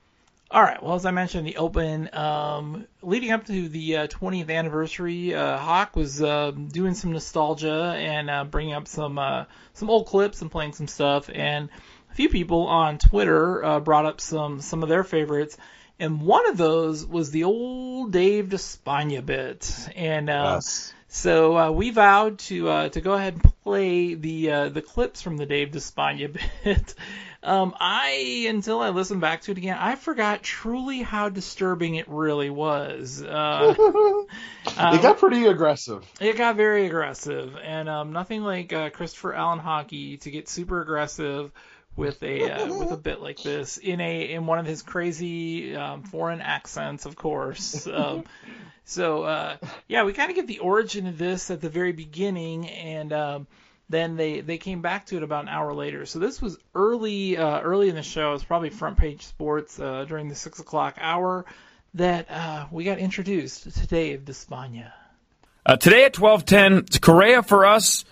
All 0.54 0.62
right. 0.62 0.84
Well, 0.84 0.96
as 0.96 1.06
I 1.06 1.12
mentioned, 1.12 1.48
the 1.48 1.56
Open, 1.56 2.10
um, 2.12 2.86
leading 3.02 3.32
up 3.32 3.46
to 3.46 3.70
the 3.70 3.96
uh, 3.96 4.08
20th 4.08 4.50
anniversary, 4.50 5.34
uh, 5.34 5.58
Hawk 5.58 5.96
was 5.96 6.22
uh, 6.22 6.52
doing 6.52 6.94
some 6.94 7.14
nostalgia 7.14 7.96
and 7.98 8.30
uh, 8.30 8.44
bringing 8.44 8.74
up 8.74 8.86
some 8.86 9.18
uh, 9.18 9.46
some 9.74 9.90
old 9.90 10.08
clips 10.08 10.42
and 10.42 10.52
playing 10.52 10.74
some 10.74 10.90
stuff. 10.90 11.30
And 11.34 11.70
a 12.12 12.16
few 12.16 12.28
people 12.28 12.64
on 12.68 12.98
Twitter 12.98 13.64
uh, 13.64 13.80
brought 13.80 14.06
up 14.06 14.20
some 14.20 14.60
some 14.60 14.84
of 14.84 14.90
their 14.90 15.06
favorites. 15.06 15.58
And 16.00 16.20
one 16.20 16.50
of 16.50 16.58
those 16.58 17.06
was 17.06 17.32
the 17.32 17.46
old 17.46 18.12
Dave 18.12 18.50
Despaigne 18.50 19.26
bit. 19.26 19.74
And 19.96 20.30
uh, 20.30 20.56
Yes. 20.56 20.94
So 21.14 21.58
uh, 21.58 21.72
we 21.72 21.90
vowed 21.90 22.40
to 22.40 22.70
uh, 22.70 22.90
to 22.90 23.02
go 23.02 23.12
ahead 23.12 23.34
and 23.34 23.44
play 23.64 24.14
the 24.14 24.52
uh, 24.52 24.70
the 24.70 24.82
clips 24.82 25.22
from 25.22 25.36
the 25.36 25.46
Dave 25.46 25.72
Despaigne 25.72 26.28
bit. 26.64 26.96
Um, 27.44 27.76
I 27.78 28.46
until 28.48 28.80
I 28.80 28.92
listened 28.92 29.20
back 29.20 29.42
to 29.42 29.52
it 29.52 29.58
again, 29.58 29.78
I 29.78 29.96
forgot 29.96 30.42
truly 30.42 31.02
how 31.02 31.28
disturbing 31.28 31.96
it 31.96 32.08
really 32.08 32.50
was. 32.50 33.22
Uh, 33.22 33.76
it 34.66 35.02
got 35.02 35.18
pretty 35.18 35.48
aggressive. 35.48 36.10
it 36.22 36.38
got 36.38 36.56
very 36.56 36.86
aggressive, 36.86 37.58
and 37.62 37.90
um, 37.90 38.14
nothing 38.14 38.44
like 38.44 38.72
uh, 38.72 38.90
Christopher 38.90 39.34
Allen 39.34 39.60
Hawkey 39.60 40.18
to 40.22 40.32
get 40.32 40.48
super 40.48 40.82
aggressive 40.82 41.52
with 41.96 42.24
a 42.24 42.50
uh, 42.50 42.74
with 42.74 42.92
a 42.92 42.98
bit 42.98 43.22
like 43.22 43.42
this 43.42 43.78
in 43.78 44.00
a 44.00 44.32
in 44.34 44.46
one 44.46 44.60
of 44.60 44.66
his 44.66 44.82
crazy 44.82 45.76
um, 45.76 46.04
foreign 46.04 46.42
accents, 46.42 47.06
of 47.06 47.16
course. 47.16 47.86
Um, 47.88 48.24
so 48.86 49.24
uh, 49.24 49.58
yeah, 49.88 50.04
we 50.04 50.14
kind 50.14 50.30
of 50.30 50.36
get 50.36 50.48
the 50.48 50.60
origin 50.60 51.08
of 51.08 51.18
this 51.18 51.52
at 51.52 51.62
the 51.62 51.70
very 51.70 51.92
beginning, 51.92 52.70
and 52.70 53.12
um, 53.12 53.48
then 53.90 54.16
they 54.16 54.42
they 54.42 54.58
came 54.58 54.82
back 54.82 55.08
to 55.08 55.18
it 55.18 55.24
about 55.24 55.44
an 55.44 55.50
hour 55.50 55.74
later. 55.74 56.06
So 56.06 56.20
this 56.20 56.42
was 56.42 56.58
early 56.74 57.38
uh, 57.38 57.60
early 57.62 57.90
in 57.90 57.96
the 57.96 58.04
show. 58.04 58.30
It 58.30 58.34
was 58.34 58.44
probably 58.44 58.70
front 58.70 58.98
page 58.98 59.26
sports 59.26 59.80
uh, 59.80 60.06
during 60.06 60.30
the 60.30 60.36
six 60.36 60.60
o'clock 60.60 60.98
hour 61.00 61.46
that 61.96 62.32
uh, 62.32 62.68
we 62.72 62.86
got 62.86 63.00
introduced 63.00 63.64
to 63.64 63.88
Dave 63.88 64.24
Despaigne. 64.24 64.86
Uh, 65.66 65.76
today 65.76 66.06
at 66.06 66.14
twelve 66.14 66.46
ten, 66.46 66.86
Correa 67.02 67.44
for 67.44 67.66
us. 67.66 68.06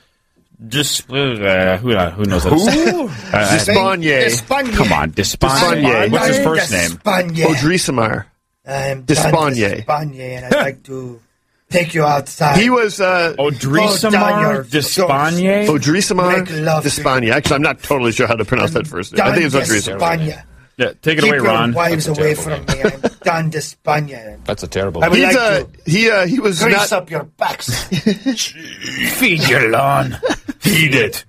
Just 0.67 1.09
uh, 1.09 1.77
who 1.77 1.93
uh, 1.93 2.11
who 2.11 2.25
knows? 2.25 2.43
How 2.43 2.49
to 2.49 2.59
say- 2.59 2.91
Who? 2.91 3.07
Uh, 3.31 3.57
Despaigne. 3.57 4.03
Despaigne. 4.03 4.73
Come 4.75 4.91
on, 4.91 5.11
Despaigne. 5.11 5.81
Despaigne. 5.83 6.11
What's 6.11 6.27
his 6.27 6.39
first 6.39 6.71
name? 6.71 6.91
Despaigne. 6.91 7.43
Odrisamar. 7.45 8.25
I'm 8.67 9.03
Despaigne. 9.05 9.55
Despaigne, 9.85 10.19
and 10.37 10.45
I'd 10.45 10.53
like 10.53 10.83
to 10.83 11.21
take 11.69 11.93
you 11.93 12.03
outside. 12.03 12.57
He 12.59 12.69
was 12.69 12.99
uh, 12.99 13.35
Odrisamar 13.39 14.65
Despaigne. 14.69 15.67
Odrisamar 15.67 16.39
Make 16.43 16.61
love 16.65 16.83
to 16.83 16.89
Despaigne. 16.89 17.31
Actually, 17.31 17.55
I'm 17.55 17.61
not 17.61 17.81
totally 17.81 18.11
sure 18.11 18.27
how 18.27 18.35
to 18.35 18.43
pronounce 18.45 18.71
that 18.71 18.85
first 18.87 19.13
name. 19.13 19.25
I 19.25 19.33
think 19.33 19.45
it's 19.45 19.53
Don 19.53 19.63
Odrisamar. 19.63 19.99
Despaigne. 19.99 20.43
Yeah, 20.77 20.93
take 21.01 21.17
it 21.17 21.21
Keep 21.21 21.23
away, 21.25 21.35
your 21.37 21.43
Ron. 21.45 21.73
wives 21.73 22.07
away 22.07 22.35
from 22.35 22.65
me. 22.65 22.81
I'm 22.83 23.01
Don 23.23 23.49
Despaigne. 23.49 24.37
That's 24.45 24.63
a 24.63 24.67
terrible. 24.67 25.03
I 25.03 25.09
would 25.09 25.17
He's 25.17 25.27
like 25.27 25.35
uh, 25.35 25.59
to 25.59 25.67
he 25.85 26.09
uh, 26.09 26.25
he 26.25 26.39
was 26.39 26.61
grease 26.63 26.91
not. 26.91 27.03
up 27.03 27.09
your 27.11 27.23
backs. 27.23 27.83
Feed 29.19 29.47
your 29.47 29.69
lawn. 29.71 30.17
Feed 30.59 30.93
it. 30.95 31.25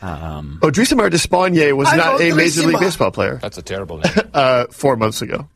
Um, 0.00 0.58
Odrisamar 0.62 1.10
Despaigne 1.10 1.72
was 1.76 1.88
I'm 1.88 1.96
not 1.96 2.20
a 2.20 2.32
Major 2.32 2.62
League 2.66 2.80
Baseball 2.80 3.10
player 3.12 3.38
That's 3.40 3.56
a 3.58 3.62
terrible 3.62 3.98
name. 4.04 4.12
uh, 4.34 4.66
four 4.70 4.96
months 4.96 5.22
ago. 5.22 5.48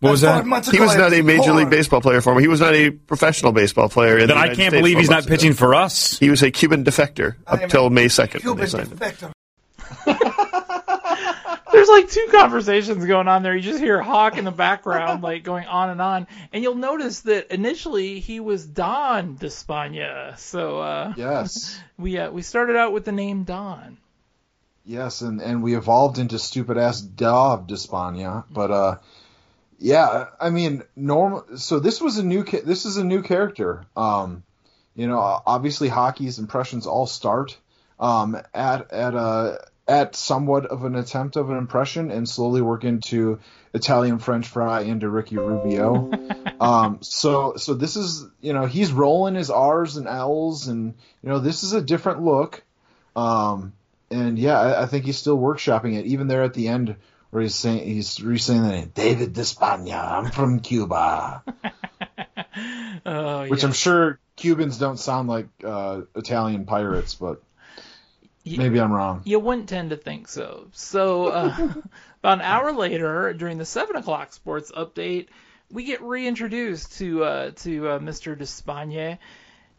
what 0.00 0.10
was 0.12 0.20
that? 0.20 0.46
months 0.46 0.70
He 0.70 0.76
ago, 0.76 0.86
was 0.86 0.94
I 0.94 0.98
not 0.98 1.12
a 1.12 1.22
Major 1.22 1.50
poor. 1.50 1.54
League 1.54 1.70
Baseball 1.70 2.00
player 2.00 2.20
for 2.20 2.34
me. 2.36 2.42
He 2.42 2.48
was 2.48 2.60
not 2.60 2.74
a 2.74 2.90
professional 2.90 3.50
baseball 3.52 3.88
player. 3.88 4.18
In 4.18 4.28
Then 4.28 4.28
the 4.28 4.34
I 4.34 4.44
United 4.44 4.56
can't 4.56 4.70
States 4.72 4.80
believe 4.80 4.94
four 4.94 5.00
he's 5.00 5.10
not 5.10 5.14
months 5.16 5.26
ago. 5.26 5.34
pitching 5.36 5.52
for 5.54 5.74
us. 5.74 6.18
He 6.18 6.30
was 6.30 6.42
a 6.44 6.50
Cuban 6.52 6.84
defector 6.84 7.36
up 7.48 7.60
am 7.62 7.68
till 7.68 7.90
May 7.90 8.06
2nd 8.06 8.32
when 8.34 8.40
Cuban 8.40 8.56
they 8.58 8.66
signed 8.66 8.88
him. 8.88 8.98
defector. 8.98 9.32
There's 11.76 11.88
like 11.90 12.08
two 12.08 12.28
conversations 12.30 13.04
going 13.04 13.28
on 13.28 13.42
there. 13.42 13.54
You 13.54 13.60
just 13.60 13.80
hear 13.80 14.00
Hawk 14.00 14.38
in 14.38 14.46
the 14.46 14.50
background, 14.50 15.22
like 15.22 15.44
going 15.44 15.66
on 15.66 15.90
and 15.90 16.00
on, 16.00 16.26
and 16.50 16.62
you'll 16.62 16.74
notice 16.74 17.20
that 17.20 17.52
initially 17.52 18.18
he 18.18 18.40
was 18.40 18.64
Don 18.64 19.36
Despaigne. 19.36 20.38
So 20.38 20.80
uh, 20.80 21.12
Yes. 21.18 21.78
we 21.98 22.16
uh, 22.16 22.30
we 22.30 22.40
started 22.40 22.76
out 22.76 22.94
with 22.94 23.04
the 23.04 23.12
name 23.12 23.44
Don. 23.44 23.98
Yes, 24.86 25.20
and, 25.20 25.42
and 25.42 25.62
we 25.62 25.76
evolved 25.76 26.16
into 26.16 26.38
stupid 26.38 26.78
ass 26.78 27.02
Dov 27.02 27.66
Despania, 27.66 28.44
but 28.50 28.70
uh, 28.70 28.96
yeah, 29.78 30.28
I 30.40 30.48
mean, 30.48 30.82
normal. 30.96 31.58
So 31.58 31.78
this 31.78 32.00
was 32.00 32.16
a 32.16 32.24
new. 32.24 32.42
Ca- 32.44 32.62
this 32.64 32.86
is 32.86 32.96
a 32.96 33.04
new 33.04 33.20
character. 33.20 33.84
Um, 33.94 34.44
you 34.94 35.08
know, 35.08 35.18
obviously 35.18 35.90
Hawkey's 35.90 36.38
impressions 36.38 36.86
all 36.86 37.06
start 37.06 37.58
um 38.00 38.34
at 38.54 38.92
at 38.92 39.14
a 39.14 39.66
at 39.88 40.16
somewhat 40.16 40.66
of 40.66 40.84
an 40.84 40.96
attempt 40.96 41.36
of 41.36 41.50
an 41.50 41.56
impression 41.56 42.10
and 42.10 42.28
slowly 42.28 42.60
work 42.60 42.84
into 42.84 43.38
Italian 43.72 44.18
French 44.18 44.48
fry 44.48 44.80
into 44.80 45.08
Ricky 45.08 45.36
Rubio. 45.36 46.10
um, 46.60 46.98
so 47.02 47.54
so 47.56 47.74
this 47.74 47.96
is 47.96 48.26
you 48.40 48.52
know 48.52 48.66
he's 48.66 48.92
rolling 48.92 49.34
his 49.34 49.50
R's 49.50 49.96
and 49.96 50.08
L's 50.08 50.66
and 50.66 50.94
you 51.22 51.28
know 51.28 51.38
this 51.38 51.62
is 51.62 51.72
a 51.72 51.82
different 51.82 52.22
look. 52.22 52.64
Um, 53.14 53.72
and 54.10 54.38
yeah, 54.38 54.58
I, 54.58 54.82
I 54.82 54.86
think 54.86 55.04
he's 55.04 55.18
still 55.18 55.38
workshopping 55.38 55.94
it. 55.96 56.06
Even 56.06 56.28
there 56.28 56.42
at 56.42 56.54
the 56.54 56.68
end, 56.68 56.96
where 57.30 57.42
he's 57.42 57.54
saying 57.54 57.86
he's 57.86 58.20
re-saying 58.20 58.62
the 58.62 58.68
name 58.68 58.92
David 58.94 59.32
Despaigne. 59.34 59.92
I'm 59.92 60.30
from 60.30 60.60
Cuba, 60.60 61.42
Oh, 63.06 63.46
which 63.46 63.62
yeah. 63.62 63.68
I'm 63.68 63.74
sure 63.74 64.18
Cubans 64.36 64.78
don't 64.78 64.98
sound 64.98 65.28
like 65.28 65.46
uh, 65.64 66.02
Italian 66.14 66.66
pirates, 66.66 67.14
but 67.14 67.42
Y- 68.46 68.56
maybe 68.56 68.80
I'm 68.80 68.92
wrong. 68.92 69.22
You 69.24 69.40
wouldn't 69.40 69.68
tend 69.68 69.90
to 69.90 69.96
think 69.96 70.28
so. 70.28 70.68
So 70.72 71.26
uh, 71.28 71.56
about 72.22 72.38
an 72.38 72.42
hour 72.42 72.72
later, 72.72 73.32
during 73.32 73.58
the 73.58 73.64
seven 73.64 73.96
o'clock 73.96 74.32
sports 74.32 74.70
update, 74.70 75.26
we 75.70 75.84
get 75.84 76.00
reintroduced 76.00 76.98
to 76.98 77.24
uh, 77.24 77.50
to 77.56 77.88
uh, 77.88 77.98
Mr. 77.98 78.38
Despaigne, 78.38 79.18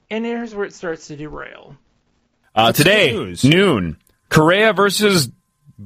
and 0.09 0.25
here's 0.25 0.53
where 0.53 0.65
it 0.65 0.73
starts 0.73 1.07
to 1.07 1.15
derail. 1.15 1.77
Uh, 2.53 2.71
today, 2.73 3.35
noon, 3.43 3.97
Correa 4.29 4.73
versus. 4.73 5.29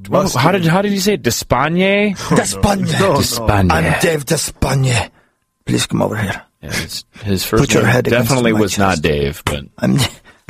Well, 0.08 0.26
how 0.30 0.52
did 0.52 0.64
how 0.64 0.80
did 0.82 0.92
you 0.92 1.00
say 1.00 1.14
it? 1.14 1.22
Despaigne? 1.22 2.14
Despaigne. 2.36 2.86
Despaigne. 2.86 3.70
I'm 3.70 4.00
Dave 4.00 4.24
Despaigne. 4.24 5.10
Please 5.66 5.86
come 5.86 6.02
over 6.02 6.16
here. 6.16 6.42
Yeah, 6.62 6.72
his, 6.72 7.04
his 7.22 7.44
first 7.44 7.62
Put 7.62 7.74
your 7.74 7.82
name 7.82 7.92
head 7.92 8.04
definitely 8.06 8.52
my 8.52 8.60
was 8.60 8.78
not. 8.78 9.02
Dave, 9.02 9.42
but 9.44 9.64
I'm 9.78 9.98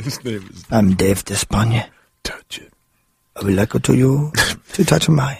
His 0.01 0.23
name 0.23 0.47
is 0.49 0.65
I'm 0.71 0.93
Dave 0.95 1.25
Despaigne. 1.25 1.87
Touch 2.23 2.59
It. 2.59 2.73
I 3.35 3.43
would 3.43 3.55
like 3.55 3.71
to 3.81 3.93
you 3.95 4.31
to 4.73 4.85
touch 4.85 5.09
my 5.09 5.37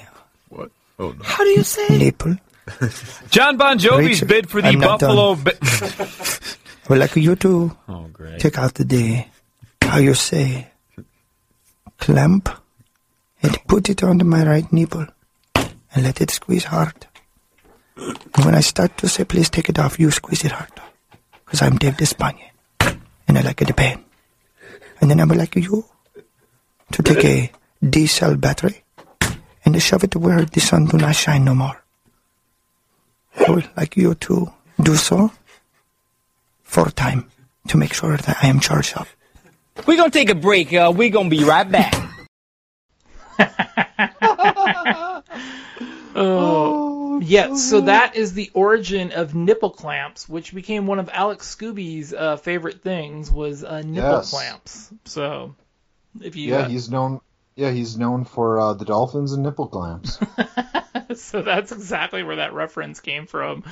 What? 0.49 0.71
Oh 0.99 1.11
no. 1.11 1.23
How 1.23 1.43
do 1.43 1.49
you 1.51 1.63
say 1.63 1.87
nipple? 1.97 2.35
John 3.29 3.57
Bon 3.57 3.77
Jovi's 3.77 4.21
Rachel, 4.21 4.27
bid 4.27 4.49
for 4.49 4.61
the 4.61 4.69
I'm 4.69 4.79
not 4.79 4.99
Buffalo. 4.99 5.35
Bi- 5.35 5.51
I 5.61 6.89
would 6.89 6.99
like 6.99 7.15
you 7.15 7.35
to 7.35 7.75
oh, 7.87 8.07
great. 8.11 8.39
check 8.39 8.57
out 8.57 8.73
the 8.75 8.85
day. 8.85 9.27
How 9.81 9.97
you 9.99 10.13
say? 10.13 10.67
Clamp 11.97 12.49
and 13.41 13.57
put 13.67 13.89
it 13.89 14.03
under 14.03 14.25
my 14.25 14.45
right 14.45 14.71
nipple 14.73 15.05
and 15.55 16.03
let 16.03 16.19
it 16.21 16.31
squeeze 16.31 16.65
hard. 16.65 17.07
And 17.95 18.45
when 18.45 18.55
I 18.55 18.61
start 18.61 18.97
to 18.97 19.07
say, 19.07 19.23
please 19.23 19.49
take 19.49 19.69
it 19.69 19.77
off, 19.79 19.99
you 19.99 20.09
squeeze 20.11 20.43
it 20.43 20.51
hard. 20.51 20.71
Because 21.45 21.61
I'm 21.61 21.77
Dave 21.77 21.95
Despaigne. 21.97 22.49
And 23.27 23.37
I 23.37 23.41
like 23.41 23.57
the 23.57 23.73
pain. 23.73 24.03
And 24.99 25.09
then 25.09 25.19
I 25.21 25.25
would 25.25 25.37
like 25.37 25.55
you 25.55 25.85
to 26.93 27.03
take 27.03 27.23
a 27.25 27.51
D 27.87 28.07
cell 28.07 28.35
battery 28.35 28.83
and 29.65 29.73
to 29.73 29.79
shove 29.79 30.03
it 30.03 30.15
where 30.15 30.45
the 30.45 30.59
sun 30.59 30.85
do 30.85 30.97
not 30.97 31.15
shine 31.15 31.43
no 31.45 31.53
more. 31.55 31.77
I 33.47 33.51
would 33.51 33.69
like 33.75 33.97
you 33.97 34.13
to 34.15 34.51
do 34.81 34.95
so 34.95 35.31
for 36.63 36.89
time 36.91 37.29
to 37.67 37.77
make 37.77 37.93
sure 37.93 38.15
that 38.17 38.37
I 38.43 38.47
am 38.47 38.59
charged 38.59 38.95
up. 38.97 39.07
We're 39.87 39.97
gonna 39.97 40.11
take 40.11 40.29
a 40.29 40.35
break. 40.35 40.71
Uh, 40.73 40.93
we're 40.95 41.09
gonna 41.09 41.29
be 41.29 41.43
right 41.43 41.69
back. 41.69 41.93
Oh, 46.15 47.19
yeah. 47.23 47.55
So 47.55 47.81
that 47.81 48.15
is 48.15 48.33
the 48.33 48.51
origin 48.53 49.11
of 49.13 49.33
nipple 49.33 49.71
clamps, 49.71 50.29
which 50.29 50.53
became 50.53 50.85
one 50.85 50.99
of 50.99 51.09
Alex 51.11 51.55
Scooby's 51.55 52.13
uh, 52.13 52.37
favorite 52.37 52.83
things 52.83 53.31
was 53.31 53.63
uh, 53.63 53.81
nipple 53.81 54.17
Yes. 54.17 54.29
clamps. 54.29 54.89
So 55.05 55.55
if 56.21 56.35
you 56.35 56.51
Yeah, 56.51 56.59
uh, 56.59 56.69
he's 56.69 56.89
known 56.89 57.21
Yeah, 57.55 57.71
he's 57.71 57.97
known 57.97 58.25
for 58.25 58.59
uh, 58.59 58.73
the 58.73 58.85
Dolphins 58.85 59.33
and 59.33 59.43
nipple 59.43 59.67
clamps. 59.67 60.19
so 61.15 61.41
that's 61.41 61.71
exactly 61.71 62.23
where 62.23 62.37
that 62.37 62.53
reference 62.53 62.99
came 62.99 63.27
from. 63.27 63.63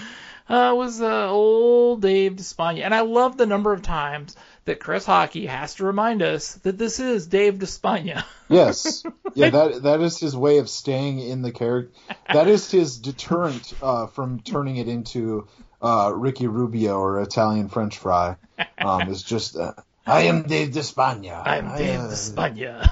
Uh, 0.49 0.73
was 0.75 1.01
uh, 1.01 1.29
old 1.29 2.01
Dave 2.01 2.35
Despaigne, 2.35 2.81
and 2.81 2.93
I 2.93 3.01
love 3.01 3.37
the 3.37 3.45
number 3.45 3.71
of 3.71 3.81
times 3.81 4.35
that 4.65 4.79
Chris 4.79 5.05
Hawkey 5.05 5.47
has 5.47 5.75
to 5.75 5.85
remind 5.85 6.21
us 6.21 6.55
that 6.55 6.77
this 6.77 6.99
is 6.99 7.27
Dave 7.27 7.57
Despaigne. 7.57 8.21
yes, 8.49 9.03
yeah, 9.33 9.49
that 9.49 9.83
that 9.83 10.01
is 10.01 10.19
his 10.19 10.35
way 10.35 10.57
of 10.57 10.69
staying 10.69 11.19
in 11.19 11.41
the 11.41 11.51
character. 11.51 11.93
That 12.33 12.47
is 12.47 12.69
his 12.69 12.97
deterrent 12.97 13.73
uh, 13.81 14.07
from 14.07 14.41
turning 14.41 14.77
it 14.77 14.87
into 14.87 15.47
uh, 15.81 16.11
Ricky 16.13 16.47
Rubio 16.47 16.99
or 16.99 17.21
Italian 17.21 17.69
French 17.69 17.97
fry. 17.97 18.35
Um, 18.77 19.09
is 19.09 19.23
just 19.23 19.55
uh, 19.55 19.73
I 20.11 20.23
am 20.23 20.43
Dave 20.43 20.71
Despaigne. 20.71 21.31
I'm 21.31 21.77
Dave 21.77 21.99
I, 21.99 22.03
uh, 22.03 22.09
Despaigne. 22.09 22.89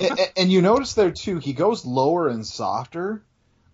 and, 0.00 0.20
and 0.36 0.52
you 0.52 0.62
notice 0.62 0.94
there 0.94 1.10
too, 1.10 1.38
he 1.38 1.52
goes 1.52 1.84
lower 1.84 2.28
and 2.28 2.46
softer, 2.46 3.22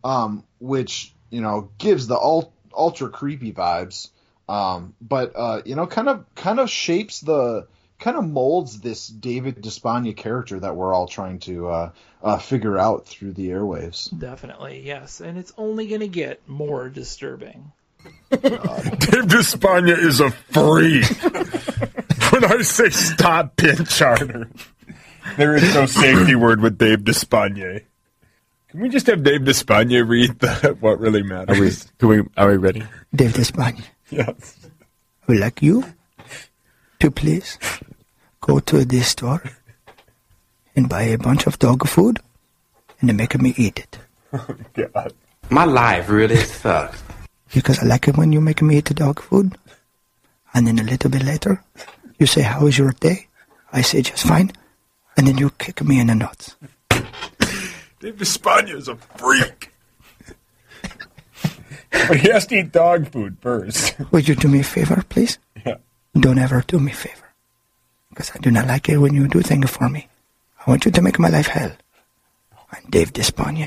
um, 0.02 0.44
which 0.58 1.14
you 1.30 1.40
know 1.40 1.70
gives 1.78 2.08
the 2.08 2.18
ult- 2.18 2.52
ultra 2.76 3.08
creepy 3.08 3.52
vibes. 3.52 4.10
Um, 4.48 4.94
but 5.00 5.32
uh, 5.36 5.62
you 5.64 5.76
know, 5.76 5.86
kind 5.86 6.08
of 6.08 6.24
kind 6.34 6.58
of 6.58 6.68
shapes 6.70 7.20
the 7.20 7.68
kind 8.00 8.16
of 8.16 8.24
molds 8.24 8.80
this 8.80 9.06
David 9.06 9.60
Despaigne 9.60 10.16
character 10.16 10.58
that 10.58 10.74
we're 10.74 10.92
all 10.92 11.06
trying 11.06 11.38
to 11.40 11.68
uh, 11.68 11.90
uh, 12.22 12.38
figure 12.38 12.78
out 12.78 13.06
through 13.06 13.34
the 13.34 13.50
airwaves. 13.50 14.16
Definitely, 14.18 14.82
yes, 14.84 15.20
and 15.20 15.38
it's 15.38 15.52
only 15.56 15.86
going 15.86 16.00
to 16.00 16.08
get 16.08 16.48
more 16.48 16.88
disturbing. 16.88 17.72
Dave 18.30 19.28
Despaigne 19.28 19.90
is 19.90 20.20
a 20.20 20.30
freak. 20.30 21.04
when 22.40 22.52
I 22.52 22.62
say 22.62 22.90
stop 22.90 23.56
pin 23.56 23.84
charter, 23.84 24.50
there 25.36 25.56
is 25.56 25.74
no 25.74 25.86
safety 25.86 26.34
word 26.34 26.60
with 26.60 26.78
Dave 26.78 27.00
Despaigne. 27.04 27.80
Can 28.68 28.80
we 28.80 28.88
just 28.88 29.06
have 29.06 29.22
Dave 29.22 29.42
Despaigne 29.42 30.06
read 30.06 30.38
the, 30.40 30.76
what 30.80 31.00
really 31.00 31.22
matters? 31.22 31.58
Are 31.58 31.60
we, 31.60 31.70
can 31.98 32.08
we, 32.08 32.30
are 32.36 32.48
we 32.50 32.56
ready? 32.56 32.84
Dave 33.14 33.32
Despaigne. 33.32 33.82
Yes. 34.10 34.56
I 34.64 35.32
would 35.32 35.38
like 35.40 35.62
you 35.62 35.84
to 37.00 37.10
please 37.10 37.58
go 38.40 38.58
to 38.60 38.84
this 38.84 39.08
store 39.08 39.42
and 40.76 40.88
buy 40.88 41.02
a 41.02 41.18
bunch 41.18 41.46
of 41.46 41.58
dog 41.58 41.86
food 41.88 42.18
and 43.00 43.08
then 43.08 43.16
make 43.16 43.38
me 43.40 43.54
eat 43.56 43.78
it. 43.78 43.98
Oh, 44.32 44.46
God. 44.94 45.12
My 45.50 45.64
life 45.64 46.08
really 46.08 46.36
sucks. 46.36 47.02
Because 47.54 47.78
I 47.78 47.86
like 47.86 48.08
it 48.08 48.16
when 48.16 48.32
you 48.32 48.40
make 48.40 48.60
me 48.60 48.78
eat 48.78 48.86
the 48.86 48.94
dog 48.94 49.20
food. 49.20 49.56
And 50.54 50.66
then 50.66 50.78
a 50.78 50.82
little 50.82 51.10
bit 51.10 51.24
later, 51.24 51.62
you 52.18 52.26
say, 52.26 52.42
How 52.42 52.62
was 52.64 52.76
your 52.78 52.92
day? 52.92 53.26
I 53.72 53.82
say, 53.82 54.02
Just 54.02 54.26
fine. 54.26 54.52
And 55.16 55.26
then 55.26 55.38
you 55.38 55.50
kick 55.50 55.82
me 55.82 56.00
in 56.00 56.06
the 56.08 56.14
nuts. 56.14 56.56
Dave 58.00 58.16
Despaigne 58.16 58.70
is 58.70 58.86
a 58.88 58.96
freak. 59.16 59.72
but 61.90 62.16
he 62.20 62.28
has 62.30 62.46
to 62.46 62.56
eat 62.60 62.72
dog 62.72 63.08
food 63.10 63.36
first. 63.40 63.96
Would 64.12 64.28
you 64.28 64.34
do 64.36 64.48
me 64.48 64.60
a 64.60 64.64
favor, 64.64 65.02
please? 65.08 65.38
Yeah. 65.66 65.76
Don't 66.18 66.38
ever 66.38 66.62
do 66.66 66.78
me 66.78 66.92
a 66.92 66.94
favor. 66.94 67.24
Because 68.10 68.30
I 68.34 68.38
do 68.38 68.50
not 68.50 68.66
like 68.66 68.88
it 68.88 68.98
when 68.98 69.14
you 69.14 69.26
do 69.28 69.40
things 69.42 69.70
for 69.70 69.88
me. 69.88 70.06
I 70.64 70.70
want 70.70 70.84
you 70.84 70.90
to 70.92 71.02
make 71.02 71.18
my 71.18 71.28
life 71.28 71.48
hell. 71.48 71.72
I'm 72.72 72.82
Dave 72.90 73.12
Despaigne. 73.12 73.66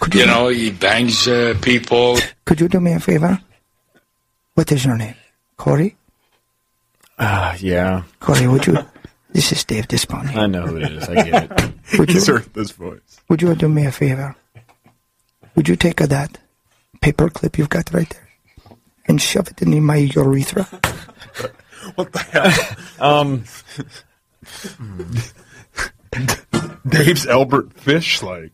Could 0.00 0.14
you, 0.14 0.20
You 0.22 0.26
know, 0.26 0.48
he 0.48 0.70
bangs 0.70 1.28
uh, 1.28 1.54
people. 1.62 2.18
could 2.44 2.60
you 2.60 2.68
do 2.68 2.80
me 2.80 2.92
a 2.92 3.00
favor? 3.00 3.38
What 4.54 4.70
is 4.72 4.84
your 4.84 4.96
name? 4.96 5.14
Corey? 5.56 5.96
Ah, 7.18 7.56
yeah. 7.60 8.02
Corey, 8.20 8.46
would 8.48 8.66
you? 8.66 8.78
This 9.32 9.52
is 9.52 9.64
Dave 9.64 9.88
Despaigne. 9.88 10.34
I 10.36 10.46
know 10.46 10.66
who 10.66 10.76
it 10.76 10.92
is. 10.92 11.08
I 11.08 11.14
get 11.24 11.50
it. 11.50 11.72
Would 11.98 12.08
you, 12.08 12.14
He's 12.14 12.26
heard 12.26 12.52
this 12.54 12.70
voice. 12.70 13.20
would 13.28 13.42
you 13.42 13.54
do 13.54 13.68
me 13.68 13.84
a 13.86 13.92
favor? 13.92 14.34
Would 15.54 15.68
you 15.68 15.76
take 15.76 16.00
a, 16.00 16.06
that 16.06 16.38
paper 17.00 17.28
clip 17.28 17.58
you've 17.58 17.68
got 17.68 17.92
right 17.92 18.08
there 18.08 18.28
and 19.06 19.20
shove 19.20 19.48
it 19.48 19.60
in 19.62 19.82
my 19.84 19.96
urethra? 19.96 20.66
What 21.96 22.12
the 22.12 22.18
hell? 22.20 23.14
Um, 23.14 23.44
Dave's 26.88 27.26
Albert 27.26 27.72
Fish 27.74 28.22
like. 28.22 28.52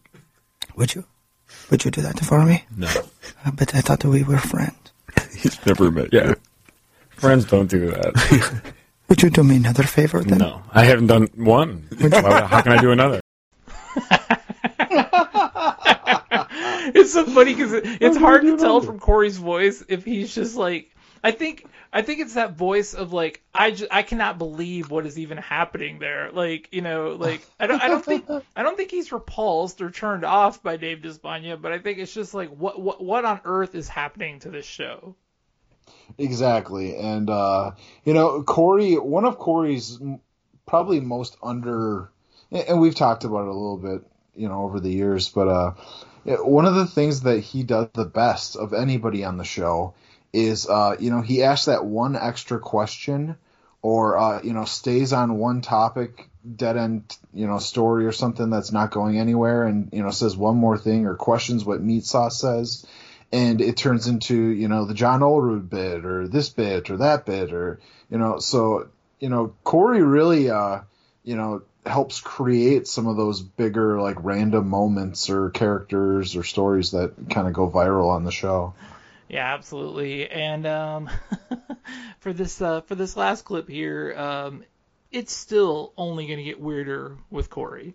Would 0.77 0.95
you? 0.95 1.05
Would 1.71 1.85
you 1.85 1.91
do 1.93 2.01
that 2.03 2.19
for 2.21 2.45
me? 2.45 2.65
no. 2.77 2.89
Uh, 3.45 3.51
but 3.53 3.75
I 3.75 3.81
thought 3.81 4.05
we 4.05 4.23
were 4.25 4.39
friends. 4.39 4.75
He's 5.39 5.65
never 5.65 5.91
met 5.91 6.13
Yeah. 6.13 6.29
you. 6.31 6.37
Friends 7.21 7.45
don't 7.45 7.69
do 7.69 7.91
that. 7.91 8.73
Would 9.09 9.23
you 9.23 9.31
do 9.31 9.43
me 9.45 9.57
another 9.57 9.83
favor 9.83 10.23
then? 10.23 10.39
no. 10.39 10.63
I 10.73 10.85
haven't 10.85 11.09
done 11.09 11.29
one. 11.35 11.89
Why- 11.99 12.43
How 12.43 12.61
can 12.63 12.73
I 12.73 12.81
do 12.81 12.93
another? 12.93 13.21
it's 16.95 17.13
so 17.13 17.25
funny 17.27 17.55
because 17.55 17.73
it, 17.73 17.85
it's 18.01 18.17
hard 18.17 18.43
to 18.43 18.57
tell 18.57 18.81
from 18.81 18.99
Corey's 18.99 19.37
voice 19.37 19.85
if 19.89 20.05
he's 20.05 20.35
just 20.35 20.57
like 20.57 20.95
I 21.23 21.33
think 21.33 21.67
I 21.93 22.03
think 22.03 22.21
it's 22.21 22.35
that 22.35 22.53
voice 22.57 22.95
of 22.95 23.13
like 23.13 23.43
I 23.53 23.73
just, 23.73 23.93
I 23.93 24.03
cannot 24.03 24.39
believe 24.39 24.91
what 24.91 25.07
is 25.07 25.19
even 25.19 25.39
happening 25.39 25.99
there. 25.99 26.31
Like 26.33 26.69
you 26.73 26.81
know 26.83 27.17
like 27.19 27.45
I 27.59 27.67
don't 27.67 27.83
I 27.83 27.89
don't 27.89 28.05
think 28.05 28.27
I 28.57 28.63
don't 28.63 28.77
think 28.77 28.91
he's 28.91 29.11
repulsed 29.13 29.81
or 29.83 29.91
turned 29.91 30.25
off 30.25 30.63
by 30.63 30.77
Dave 30.77 31.03
Despaigne, 31.03 31.57
but 31.61 31.73
I 31.73 31.79
think 31.79 31.99
it's 31.99 32.15
just 32.15 32.33
like 32.33 32.51
what 32.51 32.81
what 32.81 33.03
what 33.03 33.25
on 33.25 33.41
earth 33.45 33.75
is 33.75 33.89
happening 33.89 34.39
to 34.41 34.51
this 34.51 34.67
show? 34.67 35.17
Exactly, 36.19 36.97
and 36.97 37.31
uh, 37.31 37.73
you 38.05 38.13
know, 38.15 38.43
Corey, 38.43 38.95
one 38.95 39.25
of 39.25 39.39
Corey's 39.39 39.99
probably 40.67 41.01
most 41.01 41.37
under, 41.43 42.11
and 42.51 42.81
we've 42.81 42.95
talked 42.95 43.25
about 43.25 43.43
it 43.43 43.49
a 43.49 43.53
little 43.53 43.79
bit, 43.79 44.03
you 44.35 44.49
know, 44.49 44.63
over 44.63 44.81
the 44.81 44.91
years, 44.91 45.29
but 45.29 45.49
uh, 45.49 45.71
one 46.43 46.67
of 46.67 46.75
the 46.75 46.87
things 46.87 47.23
that 47.23 47.41
he 47.41 47.63
does 47.63 47.89
the 47.95 48.05
best 48.05 48.57
of 48.57 48.75
anybody 48.75 49.25
on 49.25 49.37
the 49.39 49.45
show 49.45 49.95
is, 50.33 50.69
uh, 50.69 50.97
you 51.01 51.11
know, 51.11 51.23
he 51.23 51.43
asks 51.43 51.67
that 51.67 51.85
one 51.85 52.17
extra 52.17 52.59
question, 52.59 53.37
or 53.83 54.19
uh, 54.19 54.43
you 54.43 54.53
know, 54.53 54.65
stays 54.65 55.13
on 55.13 55.39
one 55.39 55.61
topic, 55.61 56.29
dead 56.57 56.77
end, 56.77 57.17
you 57.33 57.47
know, 57.47 57.59
story 57.59 58.05
or 58.07 58.13
something 58.13 58.51
that's 58.51 58.73
not 58.73 58.91
going 58.91 59.19
anywhere, 59.19 59.65
and 59.65 59.89
you 59.93 60.03
know, 60.03 60.11
says 60.11 60.37
one 60.37 60.57
more 60.57 60.77
thing 60.77 61.07
or 61.07 61.15
questions 61.15 61.65
what 61.65 61.81
meat 61.81 62.05
sauce 62.05 62.41
says 62.41 62.87
and 63.33 63.61
it 63.61 63.77
turns 63.77 64.07
into 64.07 64.35
you 64.35 64.69
know 64.69 64.85
the 64.85 64.95
John 64.95 65.21
Olerud 65.21 65.69
bit 65.69 66.05
or 66.05 66.29
this 66.29 66.49
bit 66.49 66.91
or 66.91 66.99
that 66.99 67.27
bit 67.27 67.53
or 67.53 67.81
you 68.11 68.19
know 68.19 68.39
so 68.39 68.89
you 69.19 69.29
know 69.29 69.55
Corey 69.65 70.03
really 70.03 70.51
uh 70.51 70.81
you 71.23 71.37
know 71.37 71.63
helps 71.87 72.21
create 72.21 72.87
some 72.87 73.07
of 73.07 73.17
those 73.17 73.41
bigger 73.41 74.01
like 74.01 74.17
random 74.21 74.69
moments 74.69 75.31
or 75.31 75.51
characters 75.51 76.37
or 76.37 76.43
stories 76.43 76.91
that 76.91 77.15
kind 77.31 77.47
of 77.47 77.53
go 77.53 77.71
viral 77.71 78.11
on 78.11 78.25
the 78.25 78.33
show. 78.33 78.75
Yeah, 79.29 79.55
absolutely. 79.55 80.29
And 80.29 80.67
um, 80.67 81.11
for 82.21 82.33
this 82.33 82.61
uh, 82.61 82.83
for 82.83 82.95
this 82.95 83.17
last 83.17 83.45
clip 83.45 83.69
here, 83.69 84.15
um, 84.17 84.65
it's 85.11 85.33
still 85.33 85.93
only 85.97 86.27
going 86.27 86.39
to 86.39 86.45
get 86.45 86.61
weirder 86.61 87.17
with 87.31 87.49
Corey. 87.49 87.95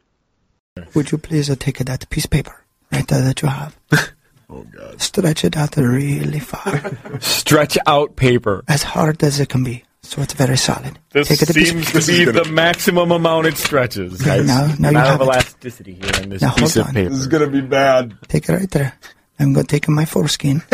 Would 0.93 1.11
you 1.11 1.17
please 1.17 1.49
uh, 1.49 1.55
take 1.57 1.77
that 1.79 2.09
piece 2.09 2.25
of 2.25 2.31
paper 2.31 2.63
right 2.91 3.07
there 3.07 3.21
that 3.21 3.41
you 3.41 3.49
have? 3.49 3.77
Oh 4.49 4.63
God. 4.63 5.01
Stretch 5.01 5.43
it 5.43 5.57
out 5.57 5.75
really 5.77 6.39
far, 6.39 6.91
Stretch 7.19 7.77
out 7.87 8.15
paper. 8.15 8.63
as 8.67 8.83
hard 8.83 9.23
as 9.23 9.39
it 9.39 9.49
can 9.49 9.63
be, 9.63 9.83
so 10.03 10.21
it's 10.21 10.33
very 10.33 10.57
solid. 10.57 10.99
This 11.11 11.27
take 11.29 11.41
it 11.41 11.49
a 11.49 11.53
piece 11.53 11.69
seems 11.71 11.95
of 11.95 12.03
to 12.05 12.11
be 12.11 12.25
the 12.31 12.45
maximum 12.51 13.11
amount 13.11 13.47
it 13.47 13.57
stretches. 13.57 14.21
Guys. 14.21 14.45
now- 14.45 14.67
now 14.79 14.89
you 14.91 14.97
Amount 14.97 15.07
have 15.07 15.21
of 15.21 15.27
it. 15.27 15.31
elasticity 15.31 15.93
here 15.93 16.11
in 16.23 16.29
this 16.29 16.41
Now, 16.41 16.53
piece 16.53 16.75
of 16.75 16.87
on. 16.87 16.93
paper. 16.93 17.09
This 17.09 17.19
is 17.19 17.27
gonna 17.27 17.47
be 17.49 17.61
bad. 17.61 18.15
Take 18.27 18.47
it 18.49 18.53
right 18.53 18.69
there. 18.71 18.93
I'm 19.39 19.51
going 19.51 19.65
to 19.65 19.69
take 19.69 19.89
my 19.89 20.05
foreskin. 20.05 20.61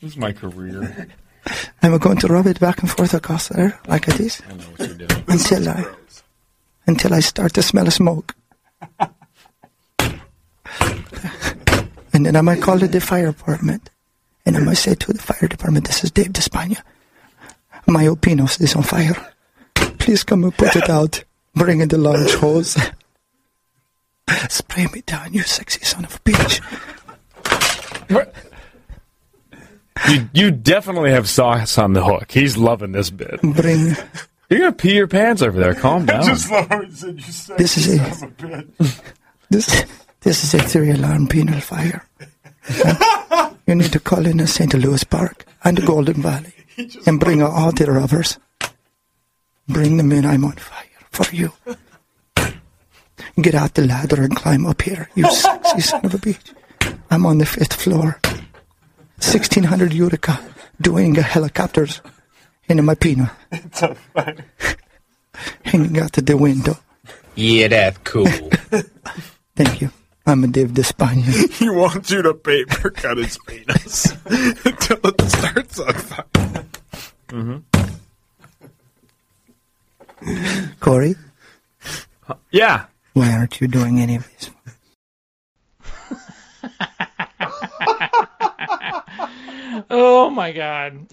This 0.00 0.12
is 0.12 0.16
my 0.16 0.32
career. 0.32 1.08
I'm 1.82 1.96
going 1.98 2.18
to 2.18 2.26
rub 2.26 2.46
it 2.46 2.58
back 2.60 2.80
and 2.82 2.90
forth 2.90 3.14
across 3.14 3.48
there 3.48 3.78
like 3.86 4.06
this 4.06 4.42
I 4.48 4.52
know 4.54 4.64
what 4.64 4.80
you're 4.88 5.06
doing. 5.08 5.24
until 5.28 5.68
I 5.68 5.84
until 6.86 7.14
I 7.14 7.20
start 7.20 7.54
to 7.54 7.62
smell 7.62 7.88
smoke. 7.90 8.34
And 12.22 12.26
then 12.26 12.36
I 12.36 12.40
might 12.40 12.62
call 12.62 12.80
it 12.84 12.92
the 12.92 13.00
fire 13.00 13.32
department. 13.32 13.90
And 14.46 14.56
I 14.56 14.60
might 14.60 14.74
say 14.74 14.94
to 14.94 15.12
the 15.12 15.18
fire 15.22 15.48
department, 15.48 15.86
this 15.88 16.04
is 16.04 16.12
Dave 16.12 16.32
Despaigne. 16.32 16.76
My 17.88 18.04
Opinos 18.04 18.60
is 18.60 18.76
on 18.76 18.84
fire. 18.84 19.16
Please 19.98 20.22
come 20.22 20.44
and 20.44 20.56
put 20.56 20.76
it 20.76 20.88
out. 20.88 21.24
Bring 21.54 21.80
in 21.80 21.88
the 21.88 21.98
large 21.98 22.32
hose. 22.34 22.76
Spray 24.48 24.86
me 24.92 25.02
down, 25.04 25.32
you 25.34 25.42
sexy 25.42 25.84
son 25.84 26.04
of 26.04 26.14
a 26.14 26.18
bitch. 26.20 26.60
You, 30.08 30.28
you 30.32 30.50
definitely 30.50 31.10
have 31.10 31.28
sauce 31.28 31.76
on 31.78 31.92
the 31.92 32.04
hook. 32.04 32.30
He's 32.32 32.56
loving 32.56 32.92
this 32.92 33.10
bit. 33.10 33.40
Bring 33.42 33.94
You're 34.48 34.60
gonna 34.60 34.72
pee 34.72 34.94
your 34.96 35.06
pants 35.08 35.42
over 35.42 35.58
there. 35.58 35.74
Calm 35.74 36.06
down. 36.06 36.24
Just 36.24 36.50
love 36.50 36.68
how 36.68 36.82
he 36.82 36.90
said 36.90 37.14
you 37.16 37.22
said 37.32 37.58
This 37.58 37.76
is 37.76 37.86
son 37.86 38.06
it. 38.06 38.12
of 38.12 38.22
a 38.22 38.26
bitch. 38.82 39.00
this. 39.50 39.84
This 40.22 40.44
is 40.44 40.54
a 40.54 40.62
three-alarm 40.62 41.26
penal 41.26 41.60
fire. 41.60 42.06
Okay? 42.70 42.92
you 43.66 43.74
need 43.74 43.92
to 43.92 44.00
call 44.00 44.24
in 44.24 44.38
a 44.40 44.46
St. 44.46 44.72
Louis 44.74 45.02
Park 45.04 45.44
and 45.64 45.76
the 45.76 45.82
Golden 45.86 46.22
Valley 46.22 46.54
and 47.06 47.18
bring 47.18 47.42
out 47.42 47.50
all 47.50 47.72
the 47.72 47.90
robbers. 47.90 48.38
Bring 49.68 49.96
them 49.96 50.12
in. 50.12 50.24
I'm 50.24 50.44
on 50.44 50.52
fire 50.52 50.86
for 51.10 51.34
you. 51.34 51.52
Get 53.40 53.54
out 53.54 53.74
the 53.74 53.86
ladder 53.86 54.22
and 54.22 54.36
climb 54.36 54.66
up 54.66 54.82
here, 54.82 55.08
you 55.14 55.30
sexy 55.30 55.80
son 55.80 56.04
of 56.04 56.14
a 56.14 56.18
bitch. 56.18 56.54
I'm 57.10 57.26
on 57.26 57.38
the 57.38 57.46
fifth 57.46 57.74
floor. 57.74 58.20
1600 59.18 59.92
Utica, 59.92 60.38
doing 60.80 61.16
a 61.18 61.22
helicopters 61.22 62.00
in 62.68 62.84
my 62.84 62.94
pino. 62.94 63.30
It's 63.50 63.82
a 63.82 63.94
fire. 63.94 64.44
Hanging 65.64 65.98
out 65.98 66.12
the 66.12 66.36
window. 66.36 66.78
Yeah, 67.34 67.68
that's 67.68 67.98
cool. 67.98 68.26
Thank 69.56 69.80
you. 69.80 69.90
I'm 70.26 70.44
a 70.44 70.46
Dave 70.46 70.72
Despaigne. 70.72 71.22
He 71.58 71.68
wants 71.68 72.10
you 72.10 72.22
to 72.22 72.32
paper 72.34 72.90
cut 72.90 73.18
his 73.18 73.38
penis 73.46 74.12
until 74.26 74.98
it 75.04 75.20
starts 75.30 75.78
on 75.80 75.94
fire. 75.94 76.24
Mm-hmm. 77.28 77.58
Corey, 80.80 81.16
Yeah. 82.50 82.84
why 83.14 83.32
aren't 83.32 83.60
you 83.60 83.68
doing 83.68 83.98
any 84.00 84.16
of 84.16 84.28
this? 84.30 84.50
oh 89.90 90.30
my 90.30 90.52
god. 90.52 91.06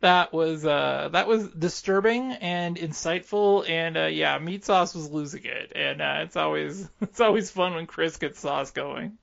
That 0.00 0.32
was 0.32 0.64
uh 0.64 1.10
that 1.12 1.26
was 1.26 1.48
disturbing 1.48 2.32
and 2.32 2.76
insightful 2.76 3.68
and 3.68 3.96
uh 3.96 4.06
yeah, 4.06 4.38
meat 4.38 4.64
sauce 4.64 4.94
was 4.94 5.10
losing 5.10 5.44
it. 5.44 5.72
And 5.74 6.00
uh 6.00 6.20
it's 6.22 6.36
always 6.36 6.88
it's 7.00 7.20
always 7.20 7.50
fun 7.50 7.74
when 7.74 7.86
Chris 7.86 8.16
gets 8.16 8.40
sauce 8.40 8.70
going. 8.70 9.18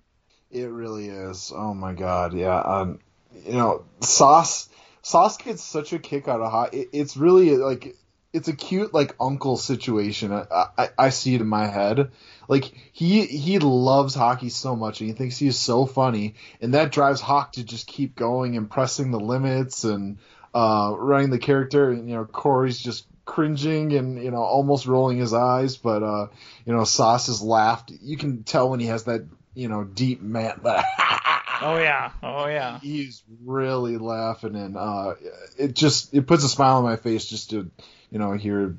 It 0.52 0.70
really 0.70 1.08
is. 1.08 1.52
Oh 1.54 1.74
my 1.74 1.94
god, 1.94 2.34
yeah. 2.34 2.60
Um, 2.60 3.00
you 3.46 3.54
know, 3.54 3.86
sauce 4.02 4.70
sauce 5.02 5.38
gets 5.38 5.64
such 5.64 5.94
a 5.94 6.00
kick 6.00 6.28
out 6.28 6.42
of 6.42 6.52
hot. 6.52 6.74
It, 6.74 6.90
it's 6.94 7.18
really 7.18 7.58
like 7.58 7.96
it's 8.34 8.48
a 8.48 8.56
cute 8.56 8.94
like 8.94 9.16
uncle 9.20 9.58
situation. 9.58 10.32
I, 10.32 10.46
I 10.78 10.90
I 10.98 11.10
see 11.10 11.36
it 11.36 11.42
in 11.42 11.48
my 11.48 11.68
head. 11.68 12.12
Like 12.48 12.72
he 12.94 13.26
he 13.26 13.60
loves 13.60 14.16
Hawkey 14.16 14.52
so 14.52 14.76
much 14.76 15.02
and 15.02 15.10
he 15.10 15.16
thinks 15.16 15.38
he 15.38 15.48
is 15.48 15.58
so 15.58 15.86
funny, 15.86 16.36
and 16.62 16.74
that 16.74 16.92
drives 16.92 17.20
Hawk 17.20 17.54
to 17.54 17.64
just 17.64 17.88
keep 17.88 18.16
going 18.16 18.56
and 18.56 18.70
pressing 18.70 19.12
the 19.12 19.20
limits 19.20 19.84
and 19.84 20.18
uh, 20.58 20.96
running 20.98 21.30
the 21.30 21.38
character. 21.38 21.92
And 21.92 22.10
you 22.10 22.16
know, 22.16 22.26
Corey's 22.26 22.80
just 22.80 23.06
cringing 23.26 23.94
and 23.94 24.24
you 24.24 24.32
know 24.32 24.42
almost 24.42 24.88
rolling 24.88 25.18
his 25.18 25.34
eyes, 25.34 25.78
but 25.78 26.02
uh, 26.02 26.28
you 26.66 26.74
know, 26.74 26.84
Sauce 26.84 27.28
has 27.28 27.42
laughed. 27.42 27.92
You 28.02 28.18
can 28.18 28.44
tell 28.44 28.70
when 28.70 28.80
he 28.80 28.88
has 28.88 29.04
that 29.04 29.26
you 29.54 29.68
know 29.68 29.84
deep 29.84 30.22
man 30.22 30.60
laugh. 30.64 30.86
Oh 31.62 31.78
yeah. 31.78 32.12
Oh 32.24 32.48
yeah. 32.48 32.80
He's 32.80 33.24
really 33.44 33.98
laughing, 33.98 34.56
and 34.56 34.78
uh, 34.78 35.16
it 35.58 35.76
just 35.76 36.14
it 36.14 36.28
puts 36.28 36.44
a 36.44 36.50
smile 36.50 36.78
on 36.78 36.84
my 36.84 36.96
face 36.96 37.26
just 37.26 37.52
to 37.52 37.70
you 38.10 38.20
know 38.20 38.34
hear 38.34 38.76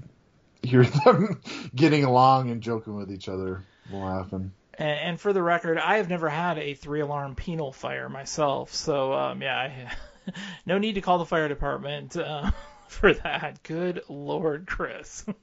hear 0.62 0.84
them 1.04 1.40
getting 1.74 2.04
along 2.04 2.50
and 2.50 2.60
joking 2.60 2.96
with 2.96 3.12
each 3.12 3.28
other, 3.28 3.64
laughing. 3.92 4.52
And, 4.74 5.00
and 5.00 5.20
for 5.20 5.32
the 5.32 5.42
record, 5.42 5.78
I 5.78 5.96
have 5.96 6.08
never 6.08 6.28
had 6.28 6.58
a 6.58 6.74
three 6.74 7.00
alarm 7.00 7.34
penal 7.34 7.72
fire 7.72 8.08
myself, 8.08 8.74
so 8.74 9.12
um, 9.12 9.42
yeah, 9.42 9.56
I, 9.56 9.92
no 10.66 10.78
need 10.78 10.94
to 10.94 11.00
call 11.00 11.18
the 11.18 11.26
fire 11.26 11.48
department 11.48 12.16
uh, 12.16 12.50
for 12.88 13.12
that. 13.14 13.62
Good 13.62 14.02
lord, 14.08 14.66
Chris. 14.66 15.24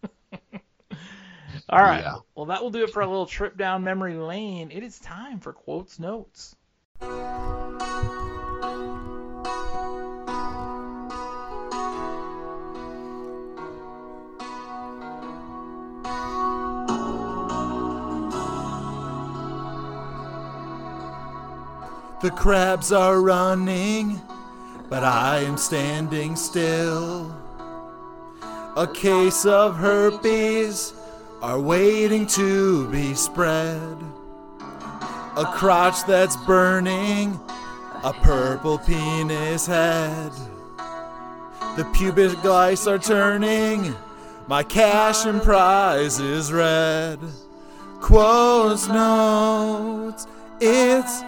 All 1.69 1.81
right, 1.81 2.03
Yeah. 2.03 2.15
well 2.35 2.47
that 2.47 2.61
will 2.61 2.69
do 2.71 2.83
it 2.83 2.91
for 2.91 3.01
a 3.01 3.07
little 3.07 3.25
trip 3.25 3.57
down 3.57 3.83
memory 3.83 4.15
lane. 4.15 4.71
It 4.71 4.83
is 4.83 4.99
time 4.99 5.39
for 5.39 5.53
quotes 5.53 5.99
notes. 5.99 6.55
The 22.21 22.31
crabs 22.31 22.91
are 22.91 23.21
running, 23.21 24.19
but 24.95 25.03
I 25.03 25.39
am 25.39 25.57
standing 25.57 26.37
still. 26.37 27.29
A 28.77 28.87
case 28.87 29.45
of 29.45 29.75
herpes 29.75 30.93
are 31.41 31.59
waiting 31.59 32.25
to 32.27 32.89
be 32.89 33.13
spread. 33.13 33.97
A 35.35 35.43
crotch 35.53 36.05
that's 36.07 36.37
burning, 36.45 37.37
a 38.05 38.13
purple 38.13 38.77
penis 38.77 39.67
head. 39.67 40.31
The 41.75 41.83
pubic 41.93 42.41
lice 42.45 42.87
are 42.87 42.97
turning, 42.97 43.93
my 44.47 44.63
cash 44.63 45.25
and 45.25 45.41
prize 45.41 46.21
is 46.21 46.53
red. 46.53 47.19
Quotes 47.99 48.87
notes, 48.87 50.25
it's 50.61 51.21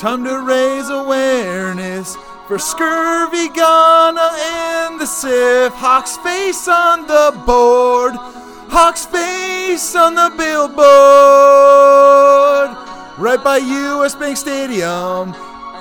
Time 0.00 0.24
to 0.24 0.40
raise 0.40 0.88
awareness 0.88 2.16
for 2.50 2.58
scurvy, 2.58 3.48
Ghana, 3.48 4.28
and 4.42 5.00
the 5.00 5.06
Sif. 5.06 5.72
Hawk's 5.72 6.16
face 6.16 6.66
on 6.66 7.06
the 7.06 7.30
board. 7.46 8.14
Hawk's 8.68 9.06
face 9.06 9.94
on 9.94 10.16
the 10.16 10.32
billboard. 10.36 10.80
Right 13.18 13.38
by 13.44 13.58
US 13.58 14.16
Bank 14.16 14.36
Stadium 14.36 15.32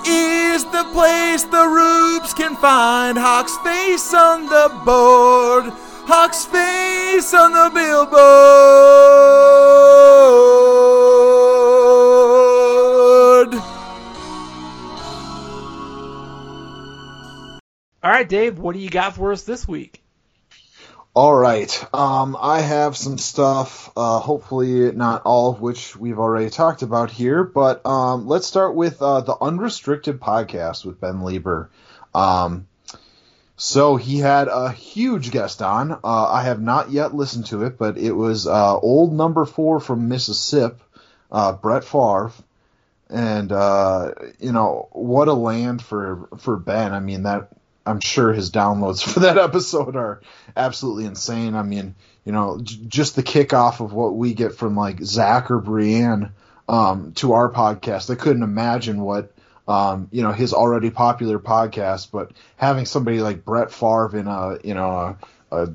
is 0.06 0.64
the 0.66 0.84
place 0.94 1.42
the 1.42 1.66
Rubes 1.66 2.36
can 2.36 2.56
find. 2.58 3.18
Hawk's 3.18 3.58
face 3.66 4.14
on 4.14 4.46
the 4.46 4.70
board. 4.86 5.74
Hawk's 6.06 6.46
face 6.46 7.34
on 7.34 7.52
the 7.52 7.72
billboard. 7.74 8.20
All 18.02 18.12
right, 18.12 18.28
Dave, 18.28 18.58
what 18.60 18.74
do 18.74 18.80
you 18.80 18.90
got 18.90 19.16
for 19.16 19.34
us 19.34 19.44
this 19.44 19.68
week? 19.68 20.02
All 21.14 21.36
right. 21.36 21.86
Um, 21.94 22.38
I 22.40 22.62
have 22.62 22.96
some 22.96 23.18
stuff, 23.18 23.92
uh, 23.98 24.20
hopefully 24.20 24.92
not 24.94 25.24
all 25.26 25.52
of 25.52 25.60
which 25.60 25.98
we've 25.98 26.20
already 26.20 26.50
talked 26.50 26.82
about 26.82 27.12
here, 27.12 27.44
but 27.44 27.86
um, 27.86 28.28
let's 28.28 28.48
start 28.48 28.76
with 28.76 29.02
uh, 29.02 29.20
the 29.22 29.36
Unrestricted 29.42 30.22
podcast 30.22 30.86
with 30.86 31.02
Ben 31.02 31.16
Leber. 31.16 31.68
Um, 32.16 32.68
so 33.58 33.98
he 33.98 34.20
had 34.20 34.48
a 34.48 34.72
huge 34.72 35.32
guest 35.32 35.62
on. 35.62 35.92
Uh, 35.92 35.98
I 36.04 36.44
have 36.44 36.62
not 36.62 36.92
yet 36.92 37.14
listened 37.14 37.48
to 37.48 37.64
it, 37.64 37.78
but 37.78 37.98
it 37.98 38.14
was 38.14 38.48
uh, 38.48 38.78
old 38.78 39.12
number 39.12 39.44
four 39.46 39.82
from 39.82 40.08
Mississippi, 40.08 40.82
uh, 41.30 41.52
Brett 41.52 41.84
Favre. 41.84 42.32
And 43.10 43.52
uh, 43.52 44.14
you 44.40 44.54
know 44.54 44.88
what 44.92 45.28
a 45.28 45.34
land 45.34 45.82
for 45.82 46.30
for 46.38 46.56
Ben. 46.56 46.94
I 46.94 47.00
mean 47.00 47.24
that 47.24 47.50
I'm 47.86 48.00
sure 48.00 48.34
his 48.34 48.52
downloads 48.52 49.04
for 49.14 49.22
that 49.22 49.38
episode 49.38 49.96
are 49.96 50.22
absolutely 50.56 51.06
insane. 51.06 51.56
I 51.56 51.64
mean, 51.64 51.96
you 52.26 52.32
know, 52.32 52.60
j- 52.62 52.80
just 52.88 53.16
the 53.16 53.24
kickoff 53.24 53.80
of 53.80 53.94
what 53.94 54.16
we 54.16 54.34
get 54.34 54.56
from 54.56 54.76
like 54.76 55.02
Zach 55.02 55.52
or 55.52 55.60
Brienne 55.60 56.32
um, 56.68 57.14
to 57.14 57.34
our 57.34 57.52
podcast. 57.52 58.10
I 58.10 58.16
couldn't 58.16 58.44
imagine 58.44 59.02
what 59.02 59.32
um, 59.68 60.08
you 60.12 60.24
know 60.24 60.32
his 60.32 60.54
already 60.54 60.90
popular 60.90 61.40
podcast, 61.40 62.12
but 62.12 62.32
having 62.58 62.86
somebody 62.86 63.22
like 63.22 63.46
Brett 63.46 63.72
Favre 63.72 64.18
in 64.18 64.28
a 64.28 64.58
you 64.64 64.74
know 64.74 65.18
a, 65.52 65.56
a 65.56 65.74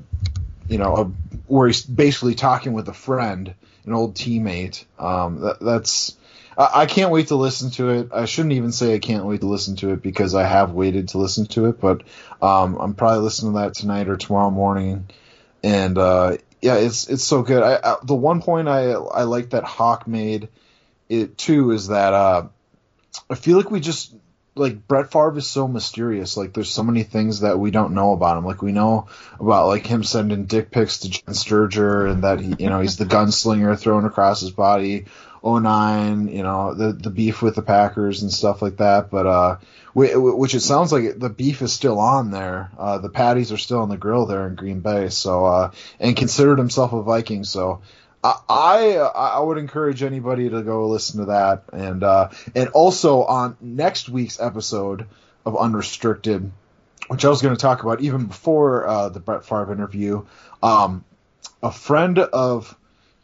you 0.67 0.77
know 0.77 0.95
a, 0.95 1.05
where 1.47 1.67
he's 1.67 1.81
basically 1.83 2.35
talking 2.35 2.73
with 2.73 2.87
a 2.89 2.93
friend, 2.93 3.53
an 3.85 3.93
old 3.93 4.15
teammate. 4.15 4.85
Um, 4.99 5.41
that, 5.41 5.59
that's 5.59 6.15
I 6.57 6.85
can't 6.85 7.11
wait 7.11 7.27
to 7.27 7.35
listen 7.35 7.71
to 7.71 7.89
it. 7.89 8.09
I 8.13 8.25
shouldn't 8.25 8.53
even 8.53 8.71
say 8.71 8.93
I 8.93 8.99
can't 8.99 9.25
wait 9.25 9.41
to 9.41 9.47
listen 9.47 9.75
to 9.77 9.91
it 9.91 10.01
because 10.01 10.35
I 10.35 10.43
have 10.43 10.71
waited 10.71 11.09
to 11.09 11.17
listen 11.17 11.47
to 11.47 11.65
it, 11.65 11.81
but 11.81 12.03
um, 12.41 12.77
I'm 12.77 12.93
probably 12.93 13.23
listening 13.23 13.53
to 13.53 13.59
that 13.59 13.73
tonight 13.73 14.07
or 14.07 14.15
tomorrow 14.15 14.51
morning. 14.51 15.07
And 15.63 15.97
uh, 15.97 16.37
yeah, 16.61 16.75
it's 16.75 17.09
it's 17.09 17.23
so 17.23 17.41
good. 17.41 17.61
I, 17.61 17.79
I, 17.83 17.95
the 18.03 18.15
one 18.15 18.41
point 18.41 18.69
I 18.69 18.91
I 18.91 19.23
like 19.23 19.49
that 19.49 19.65
Hawk 19.65 20.07
made 20.07 20.47
it 21.09 21.37
too 21.37 21.71
is 21.71 21.87
that 21.87 22.13
uh, 22.13 22.47
I 23.29 23.35
feel 23.35 23.57
like 23.57 23.71
we 23.71 23.81
just 23.81 24.15
like 24.55 24.87
Brett 24.87 25.11
Favre 25.11 25.37
is 25.37 25.47
so 25.47 25.67
mysterious. 25.67 26.37
Like 26.37 26.53
there's 26.53 26.71
so 26.71 26.83
many 26.83 27.03
things 27.03 27.41
that 27.41 27.59
we 27.59 27.71
don't 27.71 27.93
know 27.93 28.13
about 28.13 28.37
him. 28.37 28.45
Like 28.45 28.61
we 28.61 28.71
know 28.71 29.07
about 29.39 29.67
like 29.67 29.85
him 29.85 30.03
sending 30.03 30.45
dick 30.45 30.71
pics 30.71 30.99
to 30.99 31.09
Jenn 31.09 31.33
Sterger 31.33 32.07
and 32.07 32.23
that 32.23 32.39
he 32.39 32.55
you 32.59 32.69
know 32.69 32.79
he's 32.79 32.97
the 32.97 33.05
gunslinger 33.05 33.77
thrown 33.77 34.05
across 34.05 34.41
his 34.41 34.51
body. 34.51 35.05
09, 35.45 36.27
you 36.29 36.43
know, 36.43 36.73
the 36.73 36.91
the 36.93 37.09
beef 37.09 37.41
with 37.41 37.55
the 37.55 37.61
Packers 37.61 38.21
and 38.23 38.31
stuff 38.31 38.61
like 38.61 38.77
that. 38.77 39.09
But 39.11 39.27
uh, 39.27 39.57
whi- 39.93 40.15
which 40.15 40.55
it 40.55 40.61
sounds 40.61 40.91
like 40.91 41.19
the 41.19 41.29
beef 41.29 41.61
is 41.61 41.71
still 41.71 41.99
on 41.99 42.31
there. 42.31 42.71
Uh, 42.77 42.97
the 42.97 43.09
patties 43.09 43.51
are 43.51 43.57
still 43.57 43.79
on 43.81 43.89
the 43.89 43.97
grill 43.97 44.25
there 44.25 44.47
in 44.47 44.55
Green 44.55 44.79
Bay. 44.79 45.09
So 45.09 45.45
uh, 45.45 45.71
and 45.99 46.15
considered 46.17 46.57
himself 46.57 46.93
a 46.93 47.01
Viking. 47.03 47.43
So 47.43 47.81
I 48.23 48.33
I, 48.49 48.93
I 48.95 49.39
would 49.39 49.57
encourage 49.59 50.01
anybody 50.01 50.49
to 50.49 50.63
go 50.63 50.87
listen 50.87 51.19
to 51.19 51.25
that. 51.27 51.63
And 51.71 52.03
uh, 52.03 52.29
and 52.55 52.69
also 52.69 53.23
on 53.23 53.55
next 53.61 54.09
week's 54.09 54.39
episode 54.39 55.05
of 55.45 55.55
Unrestricted. 55.55 56.51
which 57.07 57.23
I 57.23 57.29
was 57.29 57.43
going 57.43 57.55
to 57.55 57.61
talk 57.61 57.83
about 57.83 58.01
even 58.01 58.25
before 58.25 58.87
uh, 58.87 59.09
the 59.09 59.19
Brett 59.19 59.45
Favre 59.45 59.71
interview. 59.71 60.25
Um, 60.63 61.05
a 61.61 61.71
friend 61.71 62.17
of 62.17 62.75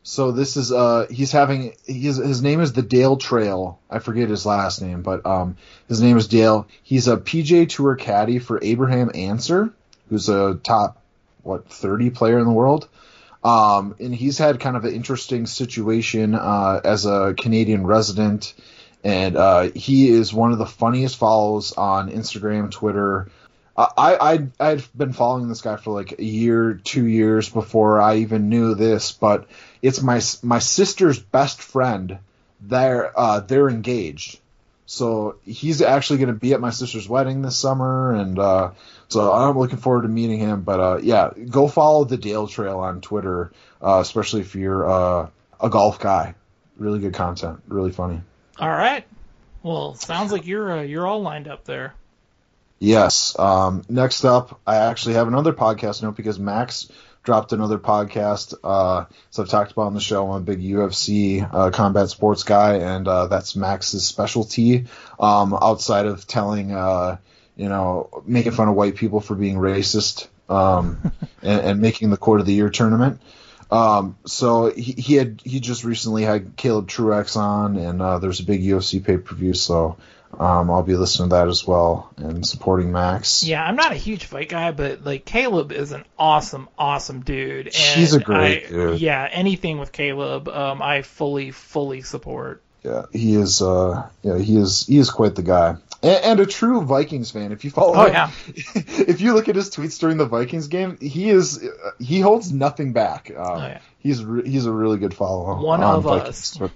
so 0.03 0.31
this 0.31 0.57
is 0.57 0.71
uh 0.71 1.05
he's 1.09 1.31
having 1.31 1.73
his 1.85 2.17
his 2.17 2.41
name 2.41 2.61
is 2.61 2.73
the 2.73 2.81
Dale 2.81 3.17
Trail. 3.17 3.79
I 3.89 3.99
forget 3.99 4.29
his 4.29 4.45
last 4.45 4.81
name, 4.81 5.01
but 5.03 5.25
um 5.25 5.57
his 5.87 6.01
name 6.01 6.17
is 6.17 6.27
Dale. 6.27 6.67
He's 6.81 7.07
a 7.07 7.17
PGA 7.17 7.69
Tour 7.69 7.95
caddy 7.95 8.39
for 8.39 8.59
Abraham 8.61 9.11
Ancer, 9.13 9.71
who's 10.09 10.29
a 10.29 10.59
top 10.63 11.01
what 11.43 11.69
30 11.69 12.09
player 12.11 12.39
in 12.39 12.45
the 12.45 12.51
world. 12.51 12.87
Um 13.43 13.95
and 13.99 14.13
he's 14.13 14.37
had 14.37 14.59
kind 14.59 14.75
of 14.75 14.85
an 14.85 14.93
interesting 14.93 15.45
situation 15.45 16.33
uh 16.33 16.81
as 16.83 17.05
a 17.05 17.35
Canadian 17.37 17.85
resident 17.85 18.55
and 19.03 19.37
uh 19.37 19.69
he 19.75 20.09
is 20.09 20.33
one 20.33 20.51
of 20.51 20.57
the 20.57 20.65
funniest 20.65 21.17
follows 21.17 21.73
on 21.73 22.09
Instagram, 22.09 22.71
Twitter, 22.71 23.29
I, 23.77 24.17
I 24.59 24.69
I've 24.71 24.95
been 24.95 25.13
following 25.13 25.47
this 25.47 25.61
guy 25.61 25.77
for 25.77 25.91
like 25.91 26.19
a 26.19 26.23
year, 26.23 26.73
two 26.83 27.05
years 27.05 27.49
before 27.49 28.01
I 28.01 28.17
even 28.17 28.49
knew 28.49 28.75
this, 28.75 29.11
but 29.11 29.47
it's 29.81 30.01
my 30.01 30.21
my 30.43 30.59
sister's 30.59 31.19
best 31.19 31.61
friend. 31.61 32.19
They're 32.61 33.17
uh, 33.17 33.39
they're 33.39 33.69
engaged, 33.69 34.39
so 34.85 35.37
he's 35.43 35.81
actually 35.81 36.19
going 36.19 36.33
to 36.33 36.39
be 36.39 36.53
at 36.53 36.61
my 36.61 36.69
sister's 36.69 37.09
wedding 37.09 37.41
this 37.41 37.57
summer, 37.57 38.13
and 38.13 38.37
uh, 38.37 38.71
so 39.07 39.31
I'm 39.31 39.57
looking 39.57 39.77
forward 39.77 40.03
to 40.03 40.07
meeting 40.07 40.39
him. 40.39 40.61
But 40.61 40.79
uh, 40.79 40.99
yeah, 41.01 41.31
go 41.49 41.67
follow 41.67 42.03
the 42.03 42.17
Dale 42.17 42.47
Trail 42.47 42.79
on 42.79 43.01
Twitter, 43.01 43.51
uh, 43.81 43.99
especially 44.01 44.41
if 44.41 44.55
you're 44.55 44.89
uh, 44.89 45.29
a 45.59 45.69
golf 45.69 45.99
guy. 45.99 46.35
Really 46.77 46.99
good 46.99 47.13
content, 47.13 47.61
really 47.67 47.91
funny. 47.91 48.21
All 48.59 48.69
right. 48.69 49.05
Well, 49.63 49.95
sounds 49.95 50.31
like 50.31 50.45
you're 50.45 50.79
uh, 50.79 50.81
you're 50.81 51.07
all 51.07 51.21
lined 51.21 51.47
up 51.47 51.65
there. 51.65 51.93
Yes. 52.79 53.37
Um, 53.37 53.83
next 53.89 54.25
up, 54.25 54.59
I 54.65 54.77
actually 54.77 55.13
have 55.13 55.27
another 55.27 55.53
podcast 55.53 56.01
note 56.01 56.15
because 56.15 56.39
Max 56.39 56.91
dropped 57.23 57.53
another 57.53 57.77
podcast. 57.77 58.53
Uh, 58.63 59.05
so 59.29 59.43
I've 59.43 59.49
talked 59.49 59.71
about 59.71 59.87
on 59.87 59.93
the 59.93 59.99
show. 59.99 60.31
I'm 60.31 60.41
a 60.41 60.45
big 60.45 60.61
UFC 60.61 61.47
uh, 61.51 61.71
combat 61.71 62.09
sports 62.09 62.43
guy, 62.43 62.75
and 62.75 63.07
uh, 63.07 63.27
that's 63.27 63.55
Max's 63.55 64.05
specialty. 64.05 64.85
Um, 65.19 65.53
outside 65.53 66.05
of 66.05 66.25
telling, 66.25 66.71
uh, 66.71 67.17
you 67.55 67.69
know, 67.69 68.23
making 68.25 68.53
fun 68.53 68.69
of 68.69 68.75
white 68.75 68.95
people 68.95 69.19
for 69.19 69.35
being 69.35 69.57
racist 69.57 70.27
um, 70.49 71.11
and, 71.41 71.61
and 71.61 71.81
making 71.81 72.09
the 72.09 72.17
court 72.17 72.39
of 72.39 72.45
the 72.45 72.53
year 72.53 72.69
tournament. 72.69 73.21
Um, 73.69 74.17
so 74.25 74.69
he, 74.69 74.91
he 74.91 75.13
had 75.15 75.41
he 75.45 75.61
just 75.61 75.85
recently 75.85 76.23
had 76.23 76.57
Caleb 76.57 76.89
Truax 76.89 77.37
on, 77.37 77.77
and 77.77 78.01
uh, 78.01 78.19
there's 78.19 78.41
a 78.41 78.45
big 78.45 78.61
UFC 78.61 79.03
pay 79.03 79.17
per 79.17 79.33
view. 79.33 79.53
So 79.53 79.95
um, 80.39 80.71
I'll 80.71 80.83
be 80.83 80.95
listening 80.95 81.29
to 81.29 81.35
that 81.35 81.47
as 81.47 81.65
well 81.67 82.11
and 82.17 82.45
supporting 82.45 82.91
Max. 82.91 83.43
Yeah, 83.43 83.63
I'm 83.63 83.75
not 83.75 83.91
a 83.91 83.95
huge 83.95 84.25
fight 84.25 84.49
guy, 84.49 84.71
but 84.71 85.03
like 85.03 85.25
Caleb 85.25 85.71
is 85.71 85.91
an 85.91 86.05
awesome, 86.17 86.69
awesome 86.77 87.21
dude. 87.21 87.67
And 87.67 87.75
He's 87.99 88.13
a 88.13 88.19
great 88.19 88.65
I, 88.65 88.69
dude. 88.69 88.99
Yeah, 89.01 89.27
anything 89.31 89.77
with 89.79 89.91
Caleb, 89.91 90.47
um, 90.47 90.81
I 90.81 91.01
fully, 91.01 91.51
fully 91.51 92.01
support. 92.01 92.61
Yeah, 92.83 93.03
he 93.11 93.35
is. 93.35 93.61
Uh, 93.61 94.09
yeah, 94.23 94.37
he 94.39 94.57
is. 94.57 94.87
He 94.87 94.97
is 94.97 95.11
quite 95.11 95.35
the 95.35 95.43
guy, 95.43 95.75
and, 96.01 96.23
and 96.25 96.39
a 96.39 96.47
true 96.47 96.81
Vikings 96.81 97.29
fan. 97.29 97.51
If 97.51 97.63
you 97.63 97.69
follow, 97.69 97.93
Oh, 97.95 98.05
him- 98.05 98.13
yeah. 98.13 98.31
if 98.75 99.21
you 99.21 99.35
look 99.35 99.49
at 99.49 99.55
his 99.55 99.69
tweets 99.69 99.99
during 99.99 100.17
the 100.17 100.25
Vikings 100.25 100.67
game, 100.67 100.97
he 100.99 101.29
is. 101.29 101.63
uh, 101.63 101.91
He 101.99 102.21
holds 102.21 102.51
nothing 102.51 102.93
back. 102.93 103.29
Um, 103.29 103.37
Oh, 103.37 103.57
yeah. 103.57 103.79
He's 103.99 104.25
re- 104.25 104.49
he's 104.49 104.65
a 104.65 104.71
really 104.71 104.97
good 104.97 105.13
follow. 105.13 105.61
One 105.63 105.83
on 105.83 105.97
of 105.97 106.03
Vikings. 106.05 106.59
us. 106.59 106.71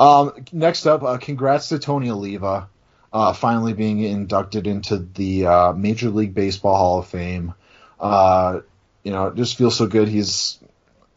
Um, 0.00 0.32
next 0.50 0.86
up, 0.86 1.02
uh, 1.02 1.18
congrats 1.18 1.68
to 1.68 1.78
Tony 1.78 2.08
Oliva, 2.10 2.70
uh, 3.12 3.34
finally 3.34 3.74
being 3.74 4.00
inducted 4.00 4.66
into 4.66 4.96
the 4.96 5.46
uh, 5.46 5.72
Major 5.74 6.08
League 6.08 6.32
Baseball 6.32 6.74
Hall 6.74 6.98
of 7.00 7.06
Fame. 7.06 7.52
Uh, 8.00 8.60
you 9.04 9.12
know, 9.12 9.26
it 9.26 9.36
just 9.36 9.58
feels 9.58 9.76
so 9.76 9.86
good. 9.86 10.08
He's 10.08 10.58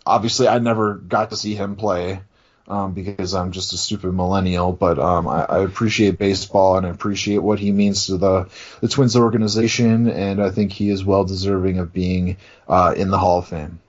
obviously 0.06 0.50
I 0.50 0.60
never 0.60 0.96
got 0.96 1.30
to 1.30 1.38
see 1.38 1.56
him 1.56 1.78
play 1.78 2.20
um, 2.68 2.94
because 2.94 3.34
I'm 3.34 3.54
just 3.54 3.72
a 3.72 3.78
stupid 3.78 4.12
millennial, 4.12 4.74
but 4.74 5.00
um, 5.00 5.30
I, 5.30 5.46
I 5.46 5.64
appreciate 5.64 6.18
baseball 6.18 6.78
and 6.78 6.86
I 6.86 6.90
appreciate 6.90 7.38
what 7.38 7.60
he 7.60 7.72
means 7.72 8.08
to 8.08 8.18
the 8.18 8.50
the 8.82 8.90
Twins 8.90 9.16
organization, 9.16 10.10
and 10.10 10.42
I 10.42 10.50
think 10.50 10.74
he 10.74 10.90
is 10.90 11.06
well 11.06 11.24
deserving 11.24 11.80
of 11.80 11.94
being 11.94 12.36
uh, 12.68 12.94
in 12.98 13.10
the 13.10 13.18
Hall 13.18 13.40
of 13.40 13.48
Fame. 13.48 13.80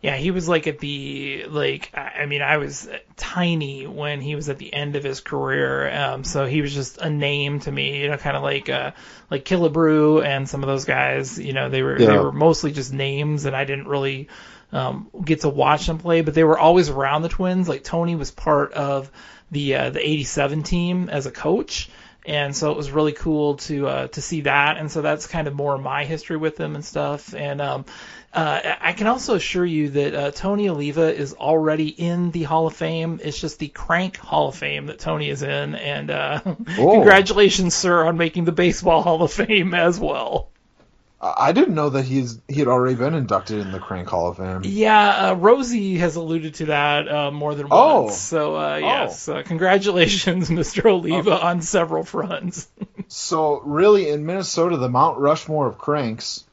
Yeah, 0.00 0.16
he 0.16 0.30
was 0.30 0.48
like 0.48 0.68
at 0.68 0.78
the 0.78 1.46
like 1.48 1.90
I 1.92 2.26
mean 2.26 2.40
I 2.40 2.58
was 2.58 2.88
tiny 3.16 3.84
when 3.86 4.20
he 4.20 4.36
was 4.36 4.48
at 4.48 4.58
the 4.58 4.72
end 4.72 4.94
of 4.94 5.02
his 5.02 5.20
career, 5.20 5.92
um, 5.92 6.22
so 6.22 6.46
he 6.46 6.62
was 6.62 6.72
just 6.72 6.98
a 6.98 7.10
name 7.10 7.58
to 7.60 7.72
me, 7.72 8.02
you 8.02 8.08
know, 8.08 8.16
kind 8.16 8.36
of 8.36 8.44
like 8.44 8.68
uh 8.68 8.92
like 9.28 9.44
Killebrew 9.44 10.24
and 10.24 10.48
some 10.48 10.62
of 10.62 10.68
those 10.68 10.84
guys, 10.84 11.38
you 11.38 11.52
know, 11.52 11.68
they 11.68 11.82
were 11.82 11.98
they 11.98 12.16
were 12.16 12.30
mostly 12.30 12.70
just 12.70 12.92
names, 12.92 13.44
and 13.44 13.56
I 13.56 13.64
didn't 13.64 13.88
really 13.88 14.28
um, 14.72 15.08
get 15.24 15.40
to 15.40 15.48
watch 15.48 15.86
them 15.86 15.98
play, 15.98 16.20
but 16.20 16.34
they 16.34 16.44
were 16.44 16.58
always 16.58 16.88
around 16.90 17.22
the 17.22 17.28
Twins. 17.28 17.68
Like 17.68 17.84
Tony 17.84 18.16
was 18.16 18.30
part 18.30 18.72
of 18.72 19.10
the 19.50 19.74
uh, 19.74 19.90
the 19.90 20.06
'87 20.06 20.62
team 20.62 21.08
as 21.08 21.26
a 21.26 21.30
coach. 21.30 21.88
And 22.28 22.54
so 22.54 22.70
it 22.70 22.76
was 22.76 22.90
really 22.90 23.12
cool 23.12 23.56
to 23.56 23.86
uh, 23.88 24.06
to 24.08 24.20
see 24.20 24.42
that, 24.42 24.76
and 24.76 24.92
so 24.92 25.00
that's 25.00 25.26
kind 25.26 25.48
of 25.48 25.54
more 25.54 25.78
my 25.78 26.04
history 26.04 26.36
with 26.36 26.56
them 26.56 26.74
and 26.74 26.84
stuff. 26.84 27.34
And 27.34 27.62
um, 27.62 27.86
uh, 28.34 28.60
I 28.82 28.92
can 28.92 29.06
also 29.06 29.34
assure 29.34 29.64
you 29.64 29.88
that 29.88 30.14
uh, 30.14 30.30
Tony 30.30 30.68
Oliva 30.68 31.10
is 31.14 31.32
already 31.32 31.88
in 31.88 32.30
the 32.30 32.42
Hall 32.42 32.66
of 32.66 32.76
Fame. 32.76 33.18
It's 33.24 33.40
just 33.40 33.58
the 33.58 33.68
Crank 33.68 34.18
Hall 34.18 34.48
of 34.48 34.56
Fame 34.56 34.86
that 34.86 34.98
Tony 34.98 35.30
is 35.30 35.42
in, 35.42 35.74
and 35.74 36.10
uh, 36.10 36.40
congratulations, 36.76 37.74
sir, 37.74 38.04
on 38.04 38.18
making 38.18 38.44
the 38.44 38.52
Baseball 38.52 39.00
Hall 39.00 39.22
of 39.22 39.32
Fame 39.32 39.72
as 39.72 39.98
well. 39.98 40.50
I 41.20 41.50
didn't 41.50 41.74
know 41.74 41.90
that 41.90 42.04
he's 42.04 42.38
he 42.46 42.60
had 42.60 42.68
already 42.68 42.94
been 42.94 43.14
inducted 43.14 43.58
in 43.58 43.72
the 43.72 43.80
Crank 43.80 44.08
Hall 44.08 44.28
of 44.28 44.36
Fame. 44.36 44.60
Yeah, 44.64 45.30
uh, 45.30 45.34
Rosie 45.34 45.98
has 45.98 46.14
alluded 46.14 46.54
to 46.54 46.66
that 46.66 47.08
uh, 47.08 47.30
more 47.32 47.56
than 47.56 47.66
Oh. 47.72 48.02
once. 48.04 48.18
So 48.18 48.54
uh, 48.56 48.76
yes, 48.76 49.28
uh, 49.28 49.42
congratulations, 49.42 50.48
Mr. 50.50 50.88
Oliva, 50.88 51.40
on 51.44 51.60
several 51.62 52.04
fronts. 52.04 52.68
So 53.10 53.60
really, 53.60 54.10
in 54.10 54.26
Minnesota, 54.26 54.76
the 54.76 54.90
Mount 54.90 55.16
Rushmore 55.18 55.66
of 55.66 55.78
cranks, 55.78 56.44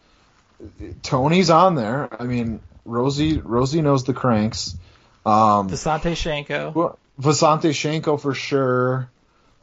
Tony's 1.04 1.50
on 1.50 1.76
there. 1.76 2.08
I 2.18 2.24
mean, 2.24 2.62
Rosie 2.86 3.40
Rosie 3.40 3.82
knows 3.82 4.06
the 4.06 4.14
cranks. 4.14 4.78
Um, 5.26 5.70
Vasante 5.70 6.14
Shanko. 6.14 6.96
Vasante 7.20 7.72
Shanko 7.72 8.20
for 8.22 8.34
sure. 8.34 9.10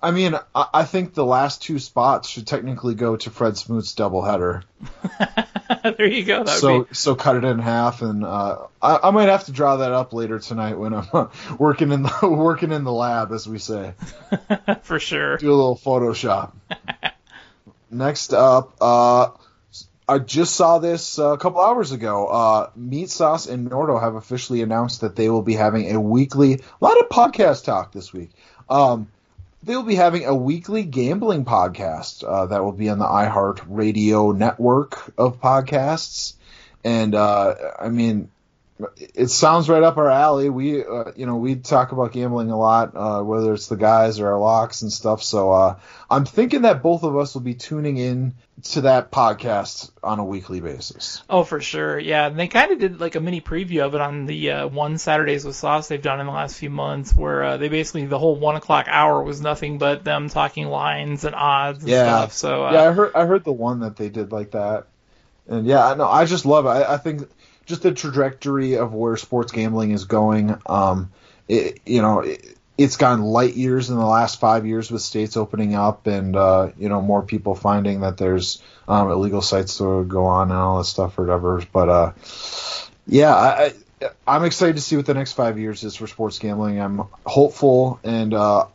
I 0.02 0.10
mean, 0.10 0.34
I, 0.54 0.68
I 0.74 0.84
think 0.84 1.14
the 1.14 1.24
last 1.24 1.62
two 1.62 1.78
spots 1.78 2.28
should 2.28 2.46
technically 2.46 2.94
go 2.94 3.16
to 3.16 3.30
Fred 3.30 3.56
Smoot's 3.56 3.94
doubleheader. 3.94 4.64
there 5.96 6.06
you 6.06 6.24
go. 6.24 6.44
So 6.44 6.84
be 6.84 6.94
so 6.94 7.14
cut 7.14 7.36
it 7.36 7.44
in 7.44 7.60
half, 7.60 8.02
and 8.02 8.24
uh, 8.24 8.66
I, 8.80 8.98
I 9.04 9.10
might 9.10 9.28
have 9.28 9.44
to 9.44 9.52
draw 9.52 9.76
that 9.76 9.92
up 9.92 10.12
later 10.12 10.38
tonight 10.40 10.78
when 10.78 10.92
I'm 10.92 11.08
uh, 11.12 11.26
working 11.58 11.92
in 11.92 12.02
the 12.02 12.18
working 12.28 12.72
in 12.72 12.82
the 12.84 12.92
lab, 12.92 13.32
as 13.32 13.48
we 13.48 13.58
say. 13.58 13.94
for 14.82 14.98
sure. 14.98 15.36
Do 15.36 15.52
a 15.52 15.54
little 15.54 15.76
Photoshop. 15.76 16.52
Next 17.90 18.32
up, 18.32 18.74
uh, 18.80 19.30
I 20.08 20.18
just 20.18 20.56
saw 20.56 20.78
this 20.78 21.18
uh, 21.18 21.32
a 21.32 21.38
couple 21.38 21.60
hours 21.60 21.92
ago. 21.92 22.26
Uh, 22.26 22.70
Meat 22.74 23.10
Sauce 23.10 23.46
and 23.46 23.70
Nordo 23.70 24.00
have 24.00 24.16
officially 24.16 24.62
announced 24.62 25.02
that 25.02 25.14
they 25.14 25.30
will 25.30 25.42
be 25.42 25.54
having 25.54 25.94
a 25.94 26.00
weekly, 26.00 26.54
a 26.54 26.84
lot 26.84 26.98
of 26.98 27.08
podcast 27.08 27.64
talk 27.64 27.92
this 27.92 28.12
week. 28.12 28.30
Um, 28.68 29.08
they 29.62 29.76
will 29.76 29.82
be 29.82 29.94
having 29.94 30.24
a 30.24 30.34
weekly 30.34 30.82
gambling 30.82 31.44
podcast 31.44 32.24
uh, 32.24 32.46
that 32.46 32.64
will 32.64 32.72
be 32.72 32.88
on 32.88 32.98
the 32.98 33.04
iHeart 33.04 33.62
Radio 33.66 34.32
network 34.32 35.12
of 35.16 35.40
podcasts. 35.40 36.34
And 36.84 37.14
uh, 37.14 37.54
I 37.78 37.88
mean, 37.88 38.30
it 38.96 39.28
sounds 39.28 39.68
right 39.68 39.82
up 39.82 39.96
our 39.96 40.10
alley. 40.10 40.48
We, 40.50 40.84
uh, 40.84 41.12
you 41.14 41.26
know, 41.26 41.36
we 41.36 41.56
talk 41.56 41.92
about 41.92 42.12
gambling 42.12 42.50
a 42.50 42.58
lot, 42.58 42.92
uh, 42.96 43.22
whether 43.22 43.52
it's 43.54 43.68
the 43.68 43.76
guys 43.76 44.18
or 44.18 44.28
our 44.28 44.38
locks 44.38 44.82
and 44.82 44.92
stuff. 44.92 45.22
So 45.22 45.52
uh, 45.52 45.78
I'm 46.10 46.24
thinking 46.24 46.62
that 46.62 46.82
both 46.82 47.02
of 47.02 47.16
us 47.16 47.34
will 47.34 47.42
be 47.42 47.54
tuning 47.54 47.96
in 47.96 48.34
to 48.62 48.82
that 48.82 49.10
podcast 49.10 49.90
on 50.02 50.18
a 50.18 50.24
weekly 50.24 50.60
basis. 50.60 51.22
Oh, 51.28 51.44
for 51.44 51.60
sure. 51.60 51.98
Yeah, 51.98 52.26
and 52.26 52.38
they 52.38 52.48
kind 52.48 52.72
of 52.72 52.78
did 52.78 53.00
like 53.00 53.14
a 53.14 53.20
mini 53.20 53.40
preview 53.40 53.82
of 53.84 53.94
it 53.94 54.00
on 54.00 54.26
the 54.26 54.50
uh, 54.50 54.68
one 54.68 54.98
Saturdays 54.98 55.44
with 55.44 55.56
Sauce 55.56 55.88
they've 55.88 56.02
done 56.02 56.20
in 56.20 56.26
the 56.26 56.32
last 56.32 56.56
few 56.56 56.70
months, 56.70 57.14
where 57.14 57.42
uh, 57.42 57.56
they 57.56 57.68
basically 57.68 58.06
the 58.06 58.18
whole 58.18 58.36
one 58.36 58.56
o'clock 58.56 58.86
hour 58.88 59.22
was 59.22 59.40
nothing 59.40 59.78
but 59.78 60.04
them 60.04 60.28
talking 60.28 60.66
lines 60.66 61.24
and 61.24 61.34
odds 61.34 61.80
and 61.80 61.90
yeah, 61.90 62.04
stuff. 62.04 62.32
So 62.32 62.66
uh, 62.66 62.72
yeah, 62.72 62.88
I 62.88 62.92
heard 62.92 63.14
I 63.14 63.26
heard 63.26 63.44
the 63.44 63.52
one 63.52 63.80
that 63.80 63.96
they 63.96 64.08
did 64.08 64.32
like 64.32 64.52
that, 64.52 64.86
and 65.48 65.66
yeah, 65.66 65.86
I 65.86 65.94
know 65.94 66.06
I 66.06 66.24
just 66.24 66.46
love 66.46 66.66
it. 66.66 66.70
I, 66.70 66.94
I 66.94 66.96
think 66.98 67.28
just 67.66 67.82
the 67.82 67.92
trajectory 67.92 68.74
of 68.74 68.92
where 68.92 69.16
sports 69.16 69.52
gambling 69.52 69.92
is 69.92 70.04
going. 70.04 70.56
Um, 70.66 71.12
it, 71.48 71.80
you 71.86 72.02
know, 72.02 72.20
it, 72.20 72.56
it's 72.78 72.96
gone 72.96 73.22
light 73.22 73.54
years 73.54 73.90
in 73.90 73.96
the 73.96 74.06
last 74.06 74.40
five 74.40 74.66
years 74.66 74.90
with 74.90 75.02
states 75.02 75.36
opening 75.36 75.74
up, 75.74 76.06
and 76.06 76.34
uh, 76.34 76.70
you 76.78 76.88
know 76.88 77.00
more 77.00 77.22
people 77.22 77.54
finding 77.54 78.00
that 78.00 78.16
there's 78.16 78.62
um, 78.88 79.10
illegal 79.10 79.42
sites 79.42 79.78
to 79.78 80.04
go 80.04 80.24
on 80.26 80.50
and 80.50 80.58
all 80.58 80.78
this 80.78 80.88
stuff 80.88 81.18
or 81.18 81.24
whatever. 81.24 81.62
But 81.72 81.88
uh, 81.88 82.12
yeah, 83.06 83.34
I, 83.34 83.72
I'm 84.26 84.44
excited 84.44 84.76
to 84.76 84.82
see 84.82 84.96
what 84.96 85.06
the 85.06 85.14
next 85.14 85.32
five 85.32 85.58
years 85.58 85.84
is 85.84 85.96
for 85.96 86.06
sports 86.06 86.38
gambling. 86.38 86.80
I'm 86.80 87.02
hopeful 87.26 88.00
and 88.02 88.32
uh, 88.34 88.66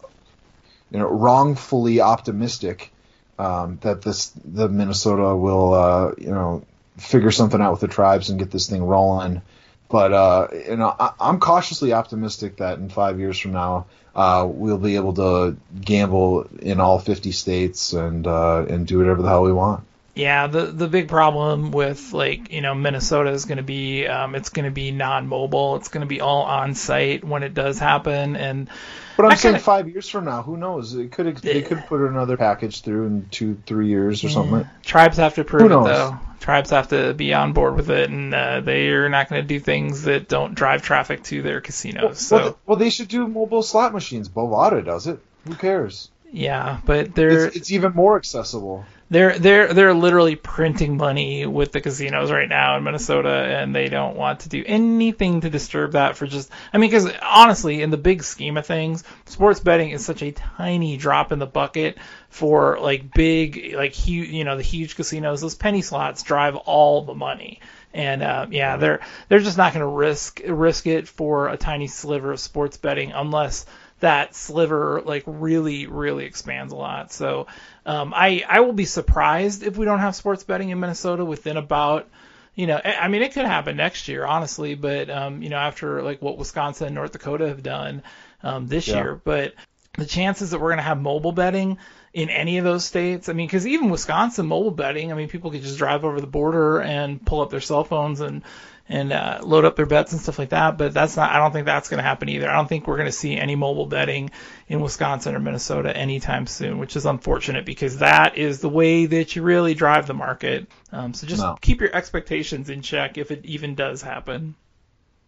you 0.91 0.99
know 0.99 1.07
wrongfully 1.07 2.01
optimistic 2.01 2.91
um, 3.39 3.79
that 3.81 4.01
this 4.01 4.31
the 4.45 4.69
Minnesota 4.69 5.35
will 5.35 5.73
uh, 5.73 6.11
you 6.17 6.31
know 6.31 6.63
figure 6.97 7.31
something 7.31 7.61
out 7.61 7.71
with 7.71 7.81
the 7.81 7.87
tribes 7.87 8.29
and 8.29 8.39
get 8.39 8.51
this 8.51 8.69
thing 8.69 8.83
rolling. 8.83 9.41
But 9.89 10.13
uh, 10.13 10.47
you 10.53 10.75
know, 10.75 10.93
I, 10.99 11.13
I'm 11.19 11.39
cautiously 11.39 11.93
optimistic 11.93 12.57
that 12.57 12.79
in 12.79 12.89
five 12.89 13.19
years 13.19 13.39
from 13.39 13.53
now, 13.53 13.85
uh, 14.15 14.47
we'll 14.49 14.77
be 14.77 14.95
able 14.95 15.13
to 15.13 15.55
gamble 15.79 16.47
in 16.61 16.79
all 16.79 16.99
50 16.99 17.31
states 17.31 17.93
and 17.93 18.27
uh, 18.27 18.65
and 18.67 18.85
do 18.85 18.97
whatever 18.97 19.21
the 19.21 19.29
hell 19.29 19.43
we 19.43 19.53
want. 19.53 19.85
Yeah, 20.17 20.47
the 20.47 20.65
the 20.65 20.87
big 20.87 21.07
problem 21.09 21.71
with 21.71 22.11
like 22.13 22.51
you 22.51 22.61
know 22.61 22.73
Minnesota 22.73 23.29
is 23.31 23.45
going 23.45 23.57
to 23.57 23.63
be 23.63 24.07
um, 24.07 24.33
it's 24.35 24.49
going 24.49 24.65
to 24.65 24.71
be 24.71 24.91
non-mobile. 24.91 25.75
It's 25.75 25.89
going 25.89 26.01
to 26.01 26.07
be 26.07 26.21
all 26.21 26.43
on 26.43 26.73
site 26.73 27.23
when 27.23 27.43
it 27.43 27.53
does 27.53 27.77
happen, 27.77 28.35
and 28.35 28.67
But 29.15 29.25
I'm 29.27 29.31
I 29.33 29.35
saying 29.35 29.53
kinda- 29.55 29.63
five 29.63 29.87
years 29.89 30.09
from 30.09 30.25
now, 30.25 30.41
who 30.41 30.57
knows? 30.57 30.95
It 30.95 31.11
could 31.11 31.37
they 31.37 31.61
could 31.61 31.85
put 31.85 32.01
another 32.01 32.35
package 32.35 32.81
through 32.81 33.05
in 33.05 33.27
two 33.29 33.57
three 33.65 33.87
years 33.89 34.23
or 34.23 34.29
something. 34.29 34.61
Yeah. 34.61 34.67
Tribes 34.83 35.17
have 35.17 35.35
to 35.35 35.43
prove 35.43 35.65
it 35.65 35.69
though. 35.69 36.17
Tribes 36.39 36.69
have 36.69 36.87
to 36.89 37.13
be 37.13 37.33
on 37.33 37.53
board 37.53 37.75
with 37.75 37.89
it, 37.89 38.09
and 38.09 38.33
uh, 38.33 38.61
they 38.61 38.89
are 38.89 39.09
not 39.09 39.27
going 39.29 39.41
to 39.41 39.47
do 39.47 39.59
things 39.59 40.03
that 40.03 40.27
don't 40.29 40.55
drive 40.55 40.81
traffic 40.81 41.23
to 41.23 41.41
their 41.41 41.61
casinos. 41.61 42.19
so 42.19 42.35
well, 42.37 42.57
well, 42.65 42.77
they 42.77 42.89
should 42.89 43.07
do 43.09 43.27
mobile 43.27 43.61
slot 43.63 43.93
machines. 43.93 44.29
Bovada 44.29 44.83
does 44.83 45.07
it. 45.07 45.19
Who 45.47 45.55
cares? 45.55 46.09
yeah, 46.31 46.79
but 46.85 47.15
they're 47.15 47.47
It's, 47.47 47.55
it's 47.55 47.71
even 47.71 47.93
more 47.93 48.17
accessible. 48.17 48.85
They're 49.09 49.39
they're 49.39 49.73
they're 49.73 49.93
literally 49.93 50.35
printing 50.35 50.97
money 50.97 51.45
with 51.45 51.71
the 51.71 51.79
casinos 51.79 52.29
right 52.29 52.49
now 52.49 52.75
in 52.75 52.83
Minnesota, 52.83 53.29
and 53.29 53.73
they 53.73 53.87
don't 53.87 54.17
want 54.17 54.41
to 54.41 54.49
do 54.49 54.63
anything 54.65 55.41
to 55.41 55.49
disturb 55.49 55.93
that 55.93 56.17
for 56.17 56.27
just. 56.27 56.51
I 56.73 56.77
mean, 56.77 56.89
because 56.89 57.09
honestly, 57.21 57.81
in 57.81 57.89
the 57.89 57.97
big 57.97 58.23
scheme 58.23 58.57
of 58.57 58.65
things, 58.65 59.05
sports 59.25 59.61
betting 59.61 59.91
is 59.91 60.05
such 60.05 60.21
a 60.23 60.31
tiny 60.31 60.97
drop 60.97 61.31
in 61.31 61.39
the 61.39 61.45
bucket 61.45 61.97
for 62.29 62.79
like 62.79 63.13
big, 63.13 63.73
like 63.75 63.93
huge, 63.93 64.29
you 64.29 64.43
know, 64.43 64.57
the 64.57 64.63
huge 64.63 64.97
casinos. 64.97 65.39
Those 65.39 65.55
penny 65.55 65.81
slots 65.81 66.23
drive 66.23 66.55
all 66.57 67.03
the 67.03 67.15
money. 67.15 67.61
And 67.93 68.21
uh, 68.21 68.47
yeah, 68.51 68.75
they're 68.75 68.99
they're 69.29 69.39
just 69.39 69.57
not 69.57 69.73
going 69.73 69.81
to 69.81 69.87
risk 69.87 70.41
risk 70.45 70.85
it 70.85 71.07
for 71.07 71.47
a 71.47 71.55
tiny 71.55 71.87
sliver 71.87 72.33
of 72.33 72.39
sports 72.41 72.75
betting 72.75 73.13
unless 73.13 73.65
that 73.99 74.35
sliver 74.35 75.01
like 75.05 75.23
really 75.25 75.87
really 75.87 76.25
expands 76.25 76.71
a 76.73 76.75
lot. 76.75 77.11
So 77.11 77.47
um, 77.85 78.13
I 78.15 78.43
I 78.47 78.59
will 78.61 78.73
be 78.73 78.85
surprised 78.85 79.63
if 79.63 79.77
we 79.77 79.85
don't 79.85 79.99
have 79.99 80.15
sports 80.15 80.43
betting 80.43 80.69
in 80.69 80.79
Minnesota 80.79 81.25
within 81.25 81.57
about 81.57 82.07
you 82.55 82.67
know 82.67 82.79
I 82.83 83.07
mean 83.07 83.21
it 83.21 83.33
could 83.33 83.45
happen 83.45 83.77
next 83.77 84.07
year 84.07 84.25
honestly, 84.25 84.75
but 84.75 85.09
um, 85.09 85.41
you 85.41 85.49
know 85.49 85.57
after 85.57 86.01
like 86.03 86.21
what 86.21 86.37
Wisconsin 86.37 86.87
and 86.87 86.95
North 86.95 87.11
Dakota 87.11 87.47
have 87.47 87.63
done 87.63 88.03
um, 88.43 88.67
this 88.67 88.87
Yeah. 88.87 88.95
year, 88.95 89.21
but 89.23 89.53
the 89.97 90.05
chances 90.05 90.51
that 90.51 90.59
we're 90.59 90.67
going 90.69 90.77
to 90.77 90.83
have 90.83 91.01
mobile 91.01 91.31
betting 91.31 91.77
in 92.13 92.29
any 92.29 92.57
of 92.59 92.63
those 92.63 92.85
states, 92.85 93.29
I 93.29 93.33
mean, 93.33 93.47
because 93.47 93.65
even 93.65 93.89
Wisconsin 93.89 94.45
mobile 94.45 94.71
betting, 94.71 95.11
I 95.11 95.15
mean, 95.15 95.27
people 95.27 95.51
could 95.51 95.63
just 95.63 95.77
drive 95.77 96.05
over 96.05 96.21
the 96.21 96.27
border 96.27 96.81
and 96.81 97.23
pull 97.25 97.41
up 97.41 97.49
their 97.49 97.61
cell 97.61 97.83
phones 97.83 98.21
and 98.21 98.43
and 98.89 99.11
uh, 99.11 99.39
load 99.43 99.65
up 99.65 99.75
their 99.75 99.85
bets 99.85 100.13
and 100.13 100.21
stuff 100.21 100.39
like 100.39 100.49
that. 100.49 100.77
But 100.77 100.93
that's 100.93 101.17
not. 101.17 101.31
I 101.31 101.37
don't 101.39 101.51
think 101.51 101.65
that's 101.65 101.89
going 101.89 101.97
to 101.99 102.03
happen 102.03 102.29
either. 102.29 102.49
I 102.49 102.55
don't 102.55 102.67
think 102.67 102.87
we're 102.87 102.95
going 102.97 103.07
to 103.07 103.11
see 103.11 103.35
any 103.35 103.55
mobile 103.55 103.85
betting 103.85 104.31
in 104.67 104.79
Wisconsin 104.81 105.35
or 105.35 105.39
Minnesota 105.39 105.95
anytime 105.95 106.47
soon, 106.47 106.77
which 106.77 106.95
is 106.95 107.05
unfortunate 107.05 107.65
because 107.65 107.97
that 107.99 108.37
is 108.37 108.59
the 108.61 108.69
way 108.69 109.05
that 109.05 109.35
you 109.35 109.41
really 109.43 109.73
drive 109.73 110.07
the 110.07 110.13
market. 110.13 110.67
Um, 110.91 111.13
so 111.13 111.27
just 111.27 111.41
No. 111.41 111.57
keep 111.61 111.81
your 111.81 111.93
expectations 111.95 112.69
in 112.69 112.81
check 112.81 113.17
if 113.17 113.31
it 113.31 113.45
even 113.45 113.75
does 113.75 114.01
happen. 114.01 114.55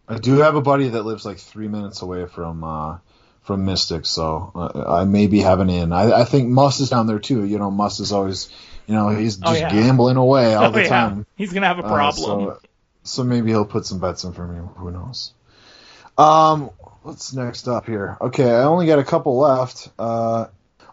I 0.07 0.18
do 0.18 0.38
have 0.39 0.55
a 0.55 0.62
buddy 0.62 0.88
that 0.89 1.03
lives 1.03 1.26
like 1.26 1.38
three 1.38 1.68
minutes 1.68 2.01
away 2.01 2.26
from 2.26 2.64
uh, 2.64 2.97
from 3.43 3.66
Mystic, 3.66 4.05
so 4.05 4.51
uh, 4.55 4.91
I 4.99 5.05
may 5.05 5.28
be 5.28 5.39
having 5.39 5.70
in. 5.70 5.91
I, 5.93 6.22
I 6.22 6.24
think 6.26 6.49
Muss 6.49 6.80
is 6.80 6.89
down 6.89 7.07
there 7.07 7.20
too. 7.20 7.43
You 7.45 7.60
know, 7.60 7.70
Muss 7.72 7.99
is 7.99 8.12
always, 8.12 8.49
you 8.88 8.93
know, 8.95 9.10
he's 9.10 9.38
just 9.38 9.47
Oh, 9.49 9.53
yeah. 9.53 9.72
gambling 9.72 10.18
away 10.18 10.55
all 10.55 10.66
Oh, 10.70 10.72
the 10.72 10.82
yeah. 10.82 10.88
time. 10.89 11.26
He's 11.36 11.53
gonna 11.53 11.68
have 11.68 11.80
a 11.80 11.84
Uh, 11.84 11.88
problem. 11.88 12.16
so, 12.47 12.60
so 13.04 13.24
maybe 13.24 13.50
he'll 13.50 13.66
put 13.66 13.86
some 13.86 14.00
bets 14.00 14.24
in 14.24 14.34
for 14.34 14.47
me. 14.47 14.68
Who 14.78 14.91
knows? 14.91 15.34
Um, 16.18 16.72
what's 17.04 17.34
next 17.34 17.68
up 17.68 17.86
here? 17.86 18.18
Okay, 18.20 18.50
I 18.50 18.64
only 18.64 18.88
got 18.88 19.00
a 19.00 19.04
couple 19.04 19.38
left. 19.38 19.89
Uh, 19.97 20.47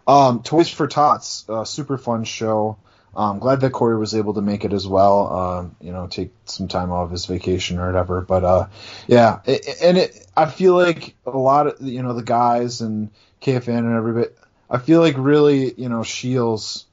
um, 0.07 0.41
Toys 0.41 0.69
for 0.69 0.87
Tots, 0.87 1.47
uh, 1.49 1.65
super 1.65 1.97
fun 1.97 2.23
show. 2.23 2.77
Um, 3.15 3.39
glad 3.39 3.61
that 3.61 3.71
Corey 3.71 3.97
was 3.97 4.13
able 4.13 4.35
to 4.35 4.41
make 4.41 4.63
it 4.63 4.73
as 4.73 4.87
well. 4.87 5.33
Um, 5.33 5.75
you 5.81 5.91
know, 5.91 6.07
take 6.07 6.31
some 6.45 6.67
time 6.67 6.91
off 6.91 7.09
his 7.11 7.25
vacation 7.25 7.79
or 7.79 7.87
whatever. 7.87 8.21
But 8.21 8.43
uh, 8.43 8.67
yeah, 9.07 9.39
it, 9.45 9.67
and 9.81 9.97
it, 9.97 10.27
I 10.37 10.45
feel 10.45 10.75
like 10.75 11.15
a 11.25 11.37
lot 11.37 11.67
of 11.67 11.81
you 11.81 12.03
know 12.03 12.13
the 12.13 12.23
guys 12.23 12.81
and 12.81 13.09
KFAN 13.41 13.79
and 13.79 13.95
everybody. 13.95 14.27
I 14.69 14.77
feel 14.77 15.01
like 15.01 15.15
really 15.17 15.73
you 15.73 15.89
know 15.89 16.03
Shields. 16.03 16.85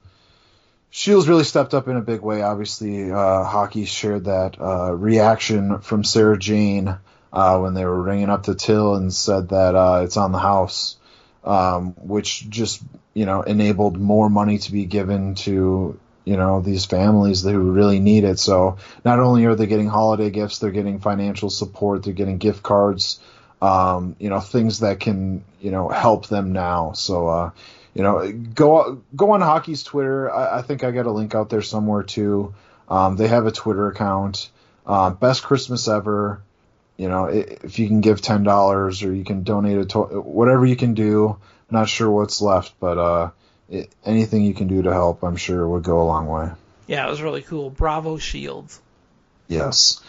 Shields 0.97 1.27
really 1.27 1.43
stepped 1.43 1.73
up 1.73 1.89
in 1.89 1.97
a 1.97 2.01
big 2.01 2.21
way. 2.21 2.41
Obviously, 2.41 3.11
uh, 3.11 3.43
Hawkey 3.43 3.85
shared 3.85 4.23
that 4.25 4.55
uh, 4.61 4.93
reaction 4.93 5.79
from 5.79 6.05
Sarah 6.05 6.39
Jane 6.39 6.97
uh, 7.33 7.59
when 7.59 7.73
they 7.73 7.83
were 7.83 8.01
ringing 8.01 8.29
up 8.29 8.43
the 8.43 8.55
till 8.55 8.95
and 8.95 9.13
said 9.13 9.49
that 9.49 9.75
uh, 9.75 10.03
it's 10.05 10.15
on 10.15 10.31
the 10.31 10.39
house, 10.39 10.95
um, 11.43 11.95
which 11.97 12.49
just 12.49 12.81
you 13.13 13.25
know 13.25 13.41
enabled 13.41 13.99
more 13.99 14.29
money 14.29 14.57
to 14.57 14.71
be 14.71 14.85
given 14.85 15.35
to 15.35 15.99
you 16.23 16.37
know 16.37 16.61
these 16.61 16.85
families 16.85 17.43
who 17.43 17.59
really 17.73 17.99
need 17.99 18.23
it. 18.23 18.39
So 18.39 18.77
not 19.03 19.19
only 19.19 19.43
are 19.47 19.55
they 19.55 19.67
getting 19.67 19.89
holiday 19.89 20.29
gifts, 20.29 20.59
they're 20.59 20.71
getting 20.71 21.01
financial 21.01 21.49
support, 21.49 22.03
they're 22.03 22.13
getting 22.13 22.37
gift 22.37 22.63
cards, 22.63 23.19
um, 23.61 24.15
you 24.17 24.29
know 24.29 24.39
things 24.39 24.79
that 24.79 25.01
can 25.01 25.43
you 25.59 25.71
know 25.71 25.89
help 25.89 26.27
them 26.27 26.53
now. 26.53 26.93
So. 26.93 27.51
You 27.95 28.03
know, 28.03 28.31
go 28.31 29.01
go 29.15 29.31
on 29.31 29.41
Hawkey's 29.41 29.81
Twitter. 29.83 30.31
I, 30.31 30.59
I 30.59 30.61
think 30.61 30.83
I 30.83 30.91
got 30.91 31.05
a 31.05 31.11
link 31.11 31.33
out 31.33 31.49
there 31.49 31.61
somewhere 31.61 32.03
too. 32.03 32.53
Um, 32.89 33.15
they 33.15 33.29
have 33.29 33.47
a 33.47 33.51
Twitter 33.51 33.87
account. 33.87 34.49
Uh, 34.85 35.09
best 35.09 35.43
Christmas 35.43 35.87
ever. 35.87 36.41
You 36.97 37.09
know, 37.09 37.25
if 37.25 37.79
you 37.79 37.87
can 37.87 38.01
give 38.01 38.21
ten 38.21 38.43
dollars 38.43 39.01
or 39.01 39.13
you 39.13 39.23
can 39.23 39.43
donate 39.43 39.77
a 39.77 39.85
to- 39.85 40.21
whatever 40.21 40.65
you 40.65 40.75
can 40.75 40.93
do. 40.93 41.37
Not 41.71 41.89
sure 41.89 42.11
what's 42.11 42.41
left, 42.41 42.73
but 42.79 42.97
uh, 42.97 43.31
it, 43.69 43.89
anything 44.05 44.43
you 44.43 44.53
can 44.53 44.67
do 44.67 44.83
to 44.83 44.93
help, 44.93 45.23
I'm 45.23 45.35
sure 45.35 45.67
would 45.67 45.83
go 45.83 46.01
a 46.01 46.05
long 46.05 46.27
way. 46.27 46.51
Yeah, 46.87 47.07
it 47.07 47.09
was 47.09 47.21
really 47.21 47.41
cool. 47.41 47.69
Bravo 47.69 48.17
Shields. 48.17 48.79
Yes. 49.47 50.01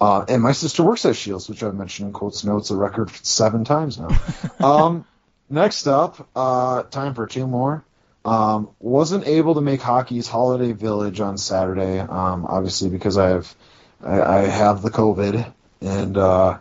Uh, 0.00 0.24
and 0.28 0.42
my 0.42 0.52
sister 0.52 0.82
works 0.82 1.04
at 1.04 1.16
Shields, 1.16 1.48
which 1.48 1.62
I've 1.62 1.74
mentioned 1.74 2.08
in 2.08 2.12
quotes 2.12 2.44
notes 2.44 2.70
a 2.70 2.76
record 2.76 3.10
seven 3.24 3.64
times 3.64 3.98
now. 3.98 4.08
um, 4.60 5.04
next 5.52 5.86
up, 5.86 6.28
uh, 6.34 6.82
time 6.84 7.14
for 7.14 7.26
two 7.26 7.46
more. 7.46 7.84
Um, 8.24 8.70
wasn't 8.80 9.26
able 9.26 9.56
to 9.56 9.60
make 9.60 9.80
Hawkey's 9.80 10.28
Holiday 10.28 10.72
Village 10.72 11.20
on 11.20 11.38
Saturday, 11.38 11.98
um, 11.98 12.46
obviously 12.46 12.88
because 12.88 13.18
I 13.18 13.30
have 13.30 13.54
I, 14.02 14.20
I 14.20 14.38
have 14.42 14.82
the 14.82 14.90
COVID, 14.90 15.52
and 15.80 16.16
uh, 16.16 16.58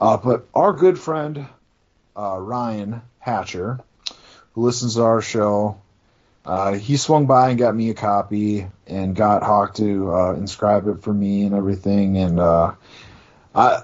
uh, 0.00 0.16
but 0.16 0.46
our 0.54 0.72
good 0.72 0.98
friend 0.98 1.46
uh, 2.16 2.38
Ryan 2.38 3.02
Hatcher, 3.20 3.80
who 4.54 4.62
listens 4.62 4.96
to 4.96 5.02
our 5.02 5.22
show, 5.22 5.80
uh, 6.44 6.74
he 6.74 6.96
swung 6.96 7.26
by 7.26 7.50
and 7.50 7.58
got 7.58 7.74
me 7.74 7.90
a 7.90 7.94
copy 7.94 8.66
and 8.86 9.16
got 9.16 9.42
Hawk 9.42 9.74
to 9.76 10.12
uh, 10.12 10.32
inscribe 10.34 10.88
it 10.88 11.02
for 11.02 11.12
me 11.12 11.44
and 11.44 11.54
everything. 11.54 12.18
And 12.18 12.40
uh, 12.40 12.74
I, 13.54 13.82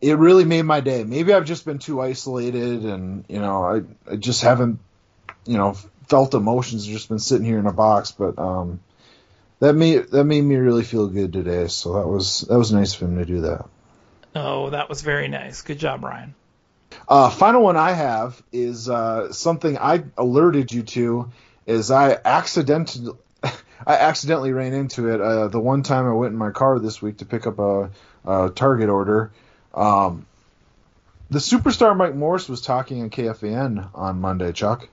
it 0.00 0.18
really 0.18 0.44
made 0.44 0.62
my 0.62 0.80
day. 0.80 1.04
Maybe 1.04 1.32
I've 1.32 1.44
just 1.44 1.64
been 1.64 1.78
too 1.78 2.00
isolated, 2.00 2.84
and 2.84 3.24
you 3.28 3.40
know, 3.40 3.64
I, 3.64 4.12
I 4.12 4.16
just 4.16 4.42
haven't, 4.42 4.80
you 5.46 5.56
know, 5.56 5.74
felt 6.08 6.34
emotions. 6.34 6.84
And 6.84 6.94
just 6.94 7.08
been 7.08 7.18
sitting 7.18 7.46
here 7.46 7.58
in 7.58 7.66
a 7.66 7.72
box, 7.72 8.10
but 8.12 8.38
um, 8.38 8.80
that 9.60 9.74
made 9.74 10.10
that 10.10 10.24
made 10.24 10.42
me 10.42 10.56
really 10.56 10.84
feel 10.84 11.06
good 11.08 11.32
today. 11.32 11.68
So 11.68 11.94
that 11.94 12.06
was 12.06 12.42
that 12.42 12.58
was 12.58 12.72
nice 12.72 12.94
of 12.94 13.02
him 13.02 13.18
to 13.18 13.24
do 13.24 13.40
that. 13.42 13.66
Oh, 14.34 14.70
that 14.70 14.88
was 14.88 15.02
very 15.02 15.28
nice. 15.28 15.62
Good 15.62 15.78
job, 15.78 16.02
Ryan. 16.02 16.34
Uh, 17.08 17.30
final 17.30 17.62
one 17.62 17.76
I 17.76 17.92
have 17.92 18.42
is 18.52 18.88
uh, 18.88 19.32
something 19.32 19.78
I 19.78 20.04
alerted 20.16 20.72
you 20.72 20.82
to. 20.82 21.30
Is 21.66 21.90
I 21.90 22.18
accidentally 22.24 23.16
I 23.42 23.96
accidentally 23.96 24.52
ran 24.52 24.72
into 24.72 25.08
it 25.08 25.20
uh, 25.20 25.48
the 25.48 25.60
one 25.60 25.82
time 25.82 26.06
I 26.06 26.12
went 26.12 26.32
in 26.32 26.38
my 26.38 26.50
car 26.50 26.78
this 26.78 27.00
week 27.00 27.18
to 27.18 27.24
pick 27.24 27.46
up 27.46 27.58
a, 27.58 27.90
a 28.24 28.50
Target 28.50 28.88
order. 28.88 29.32
Um, 29.74 30.26
the 31.30 31.38
superstar 31.38 31.96
Mike 31.96 32.14
Morris 32.14 32.48
was 32.48 32.60
talking 32.60 33.02
on 33.02 33.10
KFAN 33.10 33.88
on 33.94 34.20
Monday. 34.20 34.52
Chuck, 34.52 34.88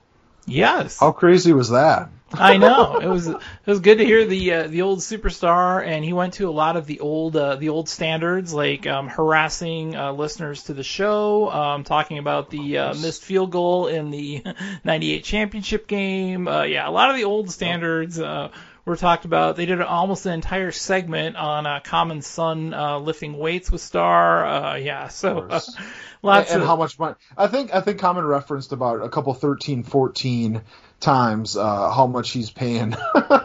Yes. 0.46 0.98
how 0.98 1.12
crazy 1.12 1.52
was 1.52 1.70
that? 1.70 2.08
I 2.34 2.56
know 2.56 2.96
it 2.96 3.06
was 3.06 3.28
it 3.28 3.36
was 3.66 3.80
good 3.80 3.98
to 3.98 4.04
hear 4.06 4.24
the 4.24 4.52
uh, 4.54 4.66
the 4.66 4.82
old 4.82 5.00
superstar, 5.00 5.86
and 5.86 6.02
he 6.02 6.14
went 6.14 6.34
to 6.34 6.48
a 6.48 6.50
lot 6.50 6.76
of 6.78 6.86
the 6.86 7.00
old 7.00 7.36
uh, 7.36 7.56
the 7.56 7.68
old 7.68 7.90
standards, 7.90 8.54
like 8.54 8.86
um, 8.86 9.08
harassing 9.08 9.94
uh, 9.94 10.12
listeners 10.12 10.64
to 10.64 10.74
the 10.74 10.82
show, 10.82 11.50
um, 11.50 11.84
talking 11.84 12.16
about 12.16 12.48
the 12.48 12.78
uh, 12.78 12.94
missed 12.94 13.22
field 13.22 13.50
goal 13.50 13.86
in 13.86 14.10
the 14.10 14.42
'98 14.84 15.24
championship 15.24 15.86
game. 15.86 16.48
Uh, 16.48 16.62
yeah, 16.62 16.88
a 16.88 16.90
lot 16.90 17.10
of 17.10 17.16
the 17.16 17.24
old 17.24 17.50
standards 17.50 18.18
uh, 18.18 18.48
were 18.84 18.96
talked 18.96 19.24
about. 19.24 19.56
They 19.56 19.66
did 19.66 19.80
almost 19.80 20.26
an 20.26 20.32
entire 20.32 20.72
segment 20.72 21.36
on 21.36 21.66
uh, 21.66 21.80
Common 21.80 22.22
Sun 22.22 22.74
uh, 22.74 22.98
lifting 22.98 23.38
weights 23.38 23.70
with 23.70 23.80
Star. 23.80 24.44
Uh, 24.44 24.76
yeah, 24.76 25.08
so 25.08 25.38
uh, 25.38 25.60
lots 26.22 26.50
and, 26.50 26.54
and 26.54 26.62
of 26.62 26.68
how 26.68 26.76
much 26.76 26.98
money? 26.98 27.14
I 27.36 27.46
think 27.46 27.74
I 27.74 27.80
think 27.80 27.98
Common 27.98 28.24
referenced 28.24 28.72
about 28.72 29.02
a 29.02 29.08
couple 29.08 29.32
13, 29.34 29.84
14 29.84 30.62
times 31.00 31.56
uh, 31.56 31.90
how 31.90 32.06
much 32.06 32.30
he's 32.30 32.50
paying 32.50 32.94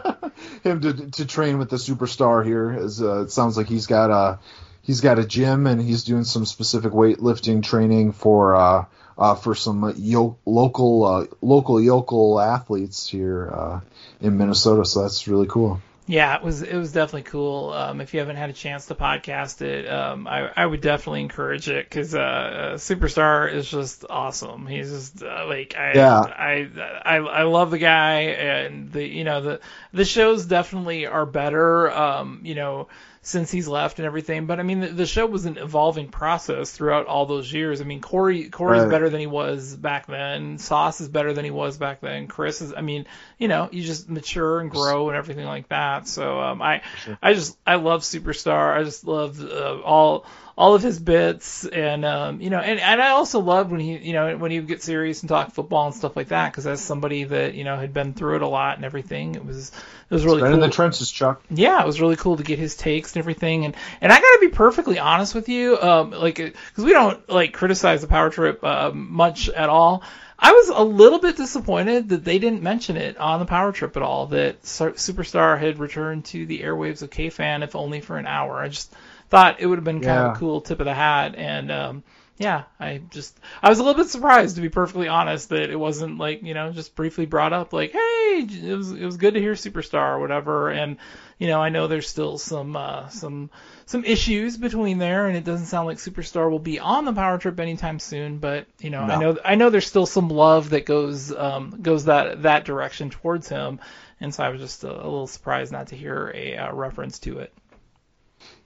him 0.62 0.80
to 0.80 1.10
to 1.12 1.26
train 1.26 1.58
with 1.58 1.70
the 1.70 1.76
superstar 1.76 2.44
here. 2.44 2.70
As 2.70 3.00
uh, 3.00 3.22
it 3.22 3.30
sounds 3.30 3.56
like 3.56 3.68
he's 3.68 3.86
got 3.86 4.10
a 4.10 4.38
he's 4.82 5.00
got 5.00 5.18
a 5.18 5.26
gym 5.26 5.66
and 5.66 5.80
he's 5.80 6.04
doing 6.04 6.24
some 6.24 6.46
specific 6.46 6.92
weightlifting 6.92 7.62
training 7.62 8.12
for 8.12 8.86
uh, 9.18 9.22
uh, 9.22 9.34
for 9.34 9.54
some 9.54 9.94
yo- 9.96 10.38
local 10.46 11.04
uh, 11.04 11.26
local 11.42 11.80
yokel 11.80 12.40
athletes 12.40 13.08
here 13.08 13.50
uh, 13.52 13.80
in 14.20 14.36
Minnesota. 14.38 14.84
So 14.84 15.02
that's 15.02 15.28
really 15.28 15.46
cool. 15.46 15.80
Yeah, 16.06 16.36
it 16.36 16.42
was 16.42 16.62
it 16.62 16.76
was 16.76 16.92
definitely 16.92 17.24
cool. 17.24 17.70
Um, 17.70 18.00
if 18.00 18.14
you 18.14 18.20
haven't 18.20 18.36
had 18.36 18.48
a 18.48 18.54
chance 18.54 18.86
to 18.86 18.94
podcast 18.94 19.60
it, 19.60 19.86
um, 19.86 20.26
I, 20.26 20.50
I 20.56 20.64
would 20.64 20.80
definitely 20.80 21.20
encourage 21.20 21.68
it 21.68 21.84
because 21.84 22.14
uh, 22.14 22.18
uh, 22.18 22.74
Superstar 22.76 23.52
is 23.52 23.70
just 23.70 24.06
awesome. 24.08 24.66
He's 24.66 24.90
just 24.90 25.22
uh, 25.22 25.44
like 25.46 25.74
I, 25.76 25.92
Yeah. 25.92 26.20
I 26.20 26.68
I 27.04 27.16
I 27.16 27.42
love 27.42 27.70
the 27.70 27.78
guy 27.78 28.20
and 28.20 28.90
the 28.90 29.06
you 29.06 29.24
know 29.24 29.42
the 29.42 29.60
the 29.92 30.06
shows 30.06 30.46
definitely 30.46 31.06
are 31.06 31.26
better. 31.26 31.90
Um, 31.92 32.40
you 32.42 32.54
know 32.54 32.88
since 33.28 33.50
he's 33.50 33.68
left 33.68 33.98
and 33.98 34.06
everything. 34.06 34.46
But 34.46 34.58
I 34.58 34.62
mean, 34.62 34.80
the, 34.80 34.88
the 34.88 35.06
show 35.06 35.26
was 35.26 35.44
an 35.44 35.58
evolving 35.58 36.08
process 36.08 36.70
throughout 36.72 37.06
all 37.06 37.26
those 37.26 37.52
years. 37.52 37.80
I 37.82 37.84
mean, 37.84 38.00
Corey 38.00 38.48
Corey's 38.48 38.80
Right. 38.82 38.90
better 38.90 39.10
than 39.10 39.20
he 39.20 39.26
was 39.26 39.76
back 39.76 40.06
then. 40.06 40.56
Sauce 40.58 41.00
is 41.02 41.08
better 41.08 41.34
than 41.34 41.44
he 41.44 41.50
was 41.50 41.76
back 41.76 42.00
then. 42.00 42.26
Chris 42.26 42.62
is. 42.62 42.72
I 42.74 42.80
mean, 42.80 43.04
you 43.38 43.48
know, 43.48 43.68
you 43.70 43.82
just 43.82 44.08
mature 44.08 44.60
and 44.60 44.70
grow 44.70 45.08
and 45.08 45.16
everything 45.16 45.44
like 45.46 45.68
that. 45.68 46.08
So 46.08 46.40
um, 46.40 46.62
I 46.62 46.82
I 47.22 47.34
just 47.34 47.56
I 47.66 47.74
love 47.76 48.00
Superstar. 48.02 48.74
I 48.76 48.82
just 48.82 49.04
love 49.06 49.40
uh, 49.42 49.80
all 49.82 50.24
all 50.58 50.74
of 50.74 50.82
his 50.82 50.98
bits 50.98 51.64
and 51.64 52.04
um, 52.04 52.40
you 52.40 52.50
know 52.50 52.58
and, 52.58 52.80
and 52.80 53.00
I 53.00 53.10
also 53.10 53.38
loved 53.38 53.70
when 53.70 53.78
he 53.78 53.96
you 53.96 54.12
know 54.12 54.36
when 54.36 54.50
he 54.50 54.58
would 54.58 54.66
get 54.66 54.82
serious 54.82 55.20
and 55.22 55.28
talk 55.28 55.52
football 55.52 55.86
and 55.86 55.94
stuff 55.94 56.16
like 56.16 56.28
that 56.28 56.50
because 56.50 56.66
as 56.66 56.80
somebody 56.80 57.22
that 57.22 57.54
you 57.54 57.62
know 57.62 57.76
had 57.76 57.94
been 57.94 58.12
through 58.12 58.36
it 58.36 58.42
a 58.42 58.48
lot 58.48 58.74
and 58.74 58.84
everything 58.84 59.36
it 59.36 59.44
was 59.44 59.70
it 60.10 60.14
was 60.14 60.24
really 60.24 60.42
right 60.42 60.48
cool. 60.48 60.54
in 60.54 60.60
the 60.60 60.70
trenches, 60.70 61.10
Chuck. 61.10 61.42
Yeah, 61.48 61.80
it 61.80 61.86
was 61.86 62.00
really 62.00 62.16
cool 62.16 62.38
to 62.38 62.42
get 62.42 62.58
his 62.58 62.74
takes 62.76 63.12
and 63.12 63.20
everything. 63.20 63.66
And 63.66 63.76
and 64.00 64.10
I 64.10 64.16
gotta 64.16 64.38
be 64.40 64.48
perfectly 64.48 64.98
honest 64.98 65.34
with 65.34 65.48
you, 65.48 65.78
um, 65.78 66.10
like 66.10 66.36
because 66.36 66.84
we 66.84 66.92
don't 66.92 67.28
like 67.28 67.52
criticize 67.52 68.00
the 68.00 68.08
power 68.08 68.30
trip 68.30 68.64
uh, 68.64 68.90
much 68.92 69.48
at 69.50 69.68
all. 69.68 70.02
I 70.38 70.52
was 70.52 70.70
a 70.70 70.82
little 70.82 71.18
bit 71.18 71.36
disappointed 71.36 72.08
that 72.08 72.24
they 72.24 72.38
didn't 72.38 72.62
mention 72.62 72.96
it 72.96 73.16
on 73.18 73.38
the 73.38 73.46
power 73.46 73.70
trip 73.70 73.96
at 73.96 74.02
all. 74.02 74.26
That 74.26 74.62
Superstar 74.62 75.58
had 75.58 75.78
returned 75.78 76.24
to 76.26 76.46
the 76.46 76.60
airwaves 76.62 77.02
of 77.02 77.10
K-Fan, 77.10 77.62
if 77.62 77.76
only 77.76 78.00
for 78.00 78.16
an 78.18 78.26
hour. 78.26 78.58
I 78.58 78.68
just 78.68 78.94
thought 79.28 79.60
it 79.60 79.66
would 79.66 79.78
have 79.78 79.84
been 79.84 80.00
kind 80.00 80.18
of 80.18 80.36
a 80.36 80.38
cool 80.38 80.60
tip 80.60 80.80
of 80.80 80.86
the 80.86 80.94
hat. 80.94 81.34
And 81.36 81.70
um, 81.70 82.02
yeah, 82.38 82.64
I 82.78 83.02
just 83.10 83.38
I 83.62 83.68
was 83.68 83.80
a 83.80 83.82
little 83.82 84.00
bit 84.00 84.10
surprised 84.10 84.56
to 84.56 84.62
be 84.62 84.68
perfectly 84.68 85.08
honest 85.08 85.48
that 85.48 85.70
it 85.70 85.76
wasn't 85.76 86.18
like 86.18 86.42
you 86.42 86.54
know 86.54 86.70
just 86.70 86.94
briefly 86.94 87.26
brought 87.26 87.52
up 87.52 87.72
like 87.72 87.92
hey 87.92 88.46
it 88.48 88.76
was 88.76 88.92
it 88.92 89.04
was 89.04 89.16
good 89.16 89.34
to 89.34 89.40
hear 89.40 89.54
Superstar 89.54 90.14
or 90.14 90.20
whatever. 90.20 90.70
And 90.70 90.98
you 91.38 91.48
know 91.48 91.60
I 91.60 91.68
know 91.70 91.88
there's 91.88 92.08
still 92.08 92.38
some 92.38 92.76
uh, 92.76 93.08
some 93.08 93.50
some 93.86 94.04
issues 94.04 94.56
between 94.56 94.98
there, 94.98 95.26
and 95.26 95.36
it 95.36 95.44
doesn't 95.44 95.66
sound 95.66 95.86
like 95.86 95.98
Superstar 95.98 96.48
will 96.48 96.60
be 96.60 96.78
on 96.78 97.04
the 97.04 97.12
power 97.12 97.38
trip 97.38 97.58
anytime 97.58 97.98
soon. 97.98 98.38
But 98.38 98.66
you 98.78 98.90
know 98.90 99.00
I 99.00 99.18
know 99.20 99.38
I 99.44 99.54
know 99.56 99.70
there's 99.70 99.86
still 99.86 100.06
some 100.06 100.28
love 100.28 100.70
that 100.70 100.86
goes 100.86 101.32
um, 101.34 101.80
goes 101.82 102.04
that 102.04 102.42
that 102.42 102.64
direction 102.64 103.10
towards 103.10 103.48
him. 103.48 103.80
And 104.20 104.34
so 104.34 104.42
I 104.42 104.48
was 104.48 104.60
just 104.60 104.84
a, 104.84 104.90
a 104.92 104.94
little 104.94 105.28
surprised 105.28 105.72
not 105.72 105.88
to 105.88 105.96
hear 105.96 106.32
a 106.34 106.56
uh, 106.56 106.72
reference 106.72 107.18
to 107.20 107.38
it. 107.38 107.52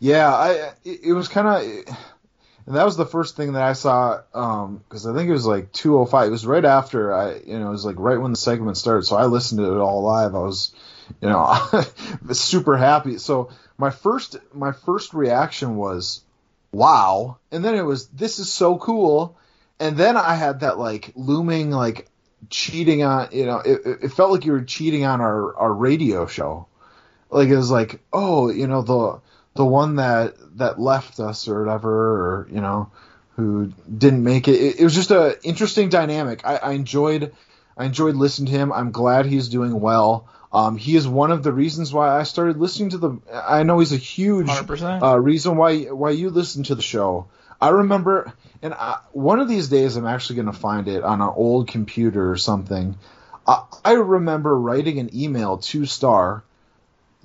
Yeah, 0.03 0.35
I 0.35 0.73
it, 0.83 1.13
was 1.13 1.29
kind 1.29 1.47
of, 1.47 1.97
and 2.67 2.75
that 2.75 2.85
was 2.85 2.97
the 2.97 3.07
first 3.07 3.37
thing 3.37 3.53
that 3.53 3.63
I 3.63 3.73
saw 3.75 4.23
um, 4.35 4.79
because 4.79 5.07
I 5.07 5.15
think 5.15 5.29
it 5.29 5.33
was 5.33 5.47
like 5.47 5.71
2:05. 5.71 6.27
It 6.27 6.31
was 6.31 6.45
right 6.45 6.65
after 6.65 7.15
I, 7.15 7.37
you 7.47 7.57
know, 7.57 7.69
it 7.69 7.71
was 7.71 7.85
like 7.85 8.01
right 8.01 8.21
when 8.21 8.33
the 8.33 8.37
segment 8.37 8.77
started. 8.77 9.05
So 9.07 9.15
I 9.15 9.27
listened 9.27 9.61
to 9.61 9.73
it 9.73 9.79
all 9.79 10.03
live. 10.03 10.35
I 10.35 10.41
was, 10.41 10.75
you 11.21 11.29
know, 11.29 11.57
super 12.33 12.77
happy. 12.77 13.19
So 13.19 13.51
my 13.79 13.91
first 13.91 14.39
my 14.53 14.73
first 14.73 15.15
reaction 15.15 15.77
was, 15.77 16.23
wow, 16.73 17.39
and 17.53 17.65
then 17.65 17.77
it 17.77 17.83
was 17.85 18.09
this 18.09 18.41
is 18.41 18.53
so 18.53 18.79
cool, 18.79 19.39
and 19.79 19.97
then 19.97 20.17
I 20.17 20.35
had 20.35 20.61
that 20.61 20.81
like 20.81 21.13
looming 21.15 21.71
like 21.71 22.09
cheating 22.51 23.05
on, 23.05 23.29
you 23.31 23.47
know, 23.47 23.59
it- 23.59 23.83
it 24.03 24.09
felt 24.13 24.33
like 24.33 24.47
you 24.47 24.51
were 24.51 24.63
cheating 24.63 25.05
on 25.05 25.21
our 25.21 25.57
our 25.57 25.73
radio 25.73 26.27
show 26.27 26.67
like 27.31 27.49
it 27.49 27.57
was 27.57 27.71
like 27.71 28.01
oh 28.13 28.51
you 28.51 28.67
know 28.67 28.83
the 28.83 29.21
the 29.55 29.65
one 29.65 29.97
that 29.97 30.35
that 30.59 30.81
left 30.81 31.21
us 31.21 31.49
or 31.49 31.65
whatever 31.65 31.91
or 31.91 32.49
you 32.51 32.61
know 32.61 32.91
who 33.37 33.73
didn't 33.97 34.23
make 34.23 34.49
it 34.49 34.55
it, 34.55 34.81
it 34.81 34.85
was 34.85 34.95
just 34.95 35.11
a 35.11 35.39
interesting 35.43 35.89
dynamic 35.89 36.45
I, 36.45 36.57
I 36.57 36.73
enjoyed 36.73 37.33
i 37.77 37.85
enjoyed 37.85 38.15
listening 38.15 38.53
to 38.53 38.59
him 38.59 38.73
i'm 38.73 38.93
glad 38.93 39.27
he's 39.27 39.49
doing 39.49 39.81
well 39.81 40.29
um, 40.53 40.77
he 40.77 40.97
is 40.97 41.09
one 41.09 41.31
of 41.31 41.43
the 41.43 41.53
reasons 41.53 41.95
why 41.95 42.19
I 42.19 42.25
started 42.25 42.59
listening 42.59 42.91
to 42.91 42.99
the. 42.99 43.19
I 43.33 43.63
know 43.63 43.79
he's 43.79 43.93
a 43.93 43.97
huge 43.97 44.51
uh, 44.51 45.19
reason 45.19 45.57
why 45.57 45.85
why 45.85 46.11
you 46.11 46.29
listen 46.29 46.65
to 46.65 46.75
the 46.75 46.83
show. 46.83 47.29
I 47.59 47.71
remember, 47.71 48.33
and 48.61 48.75
I, 48.75 48.99
one 49.13 49.41
of 49.41 49.49
these 49.49 49.69
days 49.69 49.97
I'm 49.97 50.07
actually 50.07 50.37
going 50.37 50.53
to 50.53 50.53
find 50.53 50.89
it 50.89 51.05
on 51.05 51.23
an 51.23 51.33
old 51.35 51.69
computer 51.69 52.31
or 52.31 52.37
something. 52.37 52.99
I, 53.47 53.65
I 53.83 53.93
remember 53.93 54.59
writing 54.59 54.99
an 54.99 55.17
email 55.17 55.57
to 55.59 55.87
Star 55.87 56.45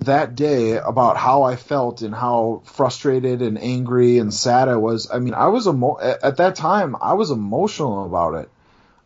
that 0.00 0.34
day 0.34 0.76
about 0.76 1.16
how 1.16 1.42
I 1.42 1.56
felt 1.56 2.02
and 2.02 2.14
how 2.14 2.62
frustrated 2.64 3.42
and 3.42 3.58
angry 3.58 4.18
and 4.18 4.32
sad 4.32 4.68
I 4.68 4.76
was. 4.76 5.10
I 5.12 5.18
mean, 5.18 5.34
I 5.34 5.48
was 5.48 5.66
emo- 5.66 5.98
at 6.00 6.22
at 6.22 6.36
that 6.36 6.54
time 6.54 6.96
I 7.00 7.14
was 7.14 7.30
emotional 7.30 8.06
about 8.06 8.34
it. 8.34 8.50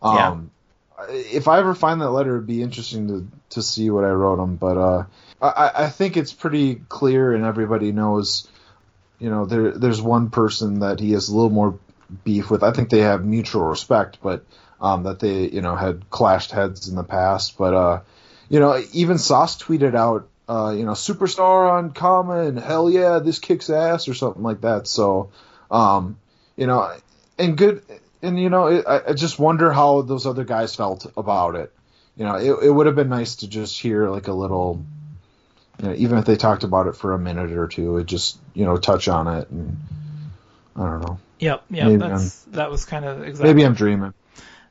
Um, 0.02 0.50
If 1.08 1.48
I 1.48 1.58
ever 1.58 1.74
find 1.74 2.00
that 2.00 2.10
letter, 2.10 2.36
it'd 2.36 2.46
be 2.46 2.62
interesting 2.62 3.08
to 3.08 3.28
to 3.50 3.62
see 3.62 3.90
what 3.90 4.04
I 4.04 4.10
wrote 4.10 4.42
him. 4.42 4.56
But 4.56 4.76
uh, 4.76 5.04
I, 5.40 5.84
I 5.84 5.88
think 5.88 6.16
it's 6.16 6.32
pretty 6.32 6.76
clear, 6.88 7.32
and 7.34 7.44
everybody 7.44 7.92
knows. 7.92 8.48
You 9.18 9.30
know, 9.30 9.46
there 9.46 9.70
there's 9.70 10.02
one 10.02 10.30
person 10.30 10.80
that 10.80 11.00
he 11.00 11.12
has 11.12 11.28
a 11.28 11.34
little 11.34 11.50
more 11.50 11.78
beef 12.24 12.50
with. 12.50 12.62
I 12.62 12.72
think 12.72 12.90
they 12.90 13.00
have 13.00 13.24
mutual 13.24 13.62
respect, 13.62 14.18
but 14.22 14.44
um, 14.80 15.04
that 15.04 15.20
they 15.20 15.48
you 15.48 15.62
know 15.62 15.76
had 15.76 16.10
clashed 16.10 16.50
heads 16.50 16.88
in 16.88 16.96
the 16.96 17.04
past. 17.04 17.56
But 17.56 17.74
uh, 17.74 18.00
you 18.48 18.60
know, 18.60 18.82
even 18.92 19.18
Sauce 19.18 19.56
tweeted 19.60 19.94
out, 19.94 20.28
uh, 20.52 20.72
you 20.72 20.84
know, 20.84 20.92
superstar 20.92 21.70
on 21.72 21.92
Common, 21.92 22.58
hell 22.58 22.90
yeah, 22.90 23.20
this 23.20 23.38
kicks 23.38 23.70
ass 23.70 24.06
or 24.06 24.12
something 24.12 24.42
like 24.42 24.60
that. 24.60 24.86
So, 24.86 25.30
um, 25.70 26.18
you 26.56 26.66
know, 26.66 26.94
and 27.38 27.56
good, 27.56 27.82
and 28.20 28.38
you 28.38 28.50
know, 28.50 28.66
it, 28.66 28.84
I, 28.86 29.00
I 29.08 29.12
just 29.14 29.38
wonder 29.38 29.72
how 29.72 30.02
those 30.02 30.26
other 30.26 30.44
guys 30.44 30.74
felt 30.74 31.10
about 31.16 31.54
it. 31.56 31.72
You 32.18 32.26
know, 32.26 32.34
it, 32.34 32.66
it 32.66 32.70
would 32.70 32.84
have 32.84 32.94
been 32.94 33.08
nice 33.08 33.36
to 33.36 33.48
just 33.48 33.80
hear 33.80 34.10
like 34.10 34.28
a 34.28 34.34
little, 34.34 34.84
you 35.80 35.88
know, 35.88 35.94
even 35.94 36.18
if 36.18 36.26
they 36.26 36.36
talked 36.36 36.64
about 36.64 36.86
it 36.86 36.96
for 36.96 37.14
a 37.14 37.18
minute 37.18 37.52
or 37.52 37.66
two, 37.66 37.96
it 37.96 38.04
just 38.04 38.38
you 38.52 38.66
know 38.66 38.76
touch 38.76 39.08
on 39.08 39.28
it, 39.28 39.48
and 39.48 39.78
I 40.76 40.80
don't 40.80 41.00
know. 41.00 41.18
Yep. 41.38 41.64
Maybe 41.70 41.96
that's 41.96 42.42
that 42.48 42.70
was 42.70 42.84
kind 42.84 43.06
of 43.06 43.22
exactly. 43.22 43.54
Maybe 43.54 43.64
I'm 43.64 43.74
dreaming. 43.74 44.12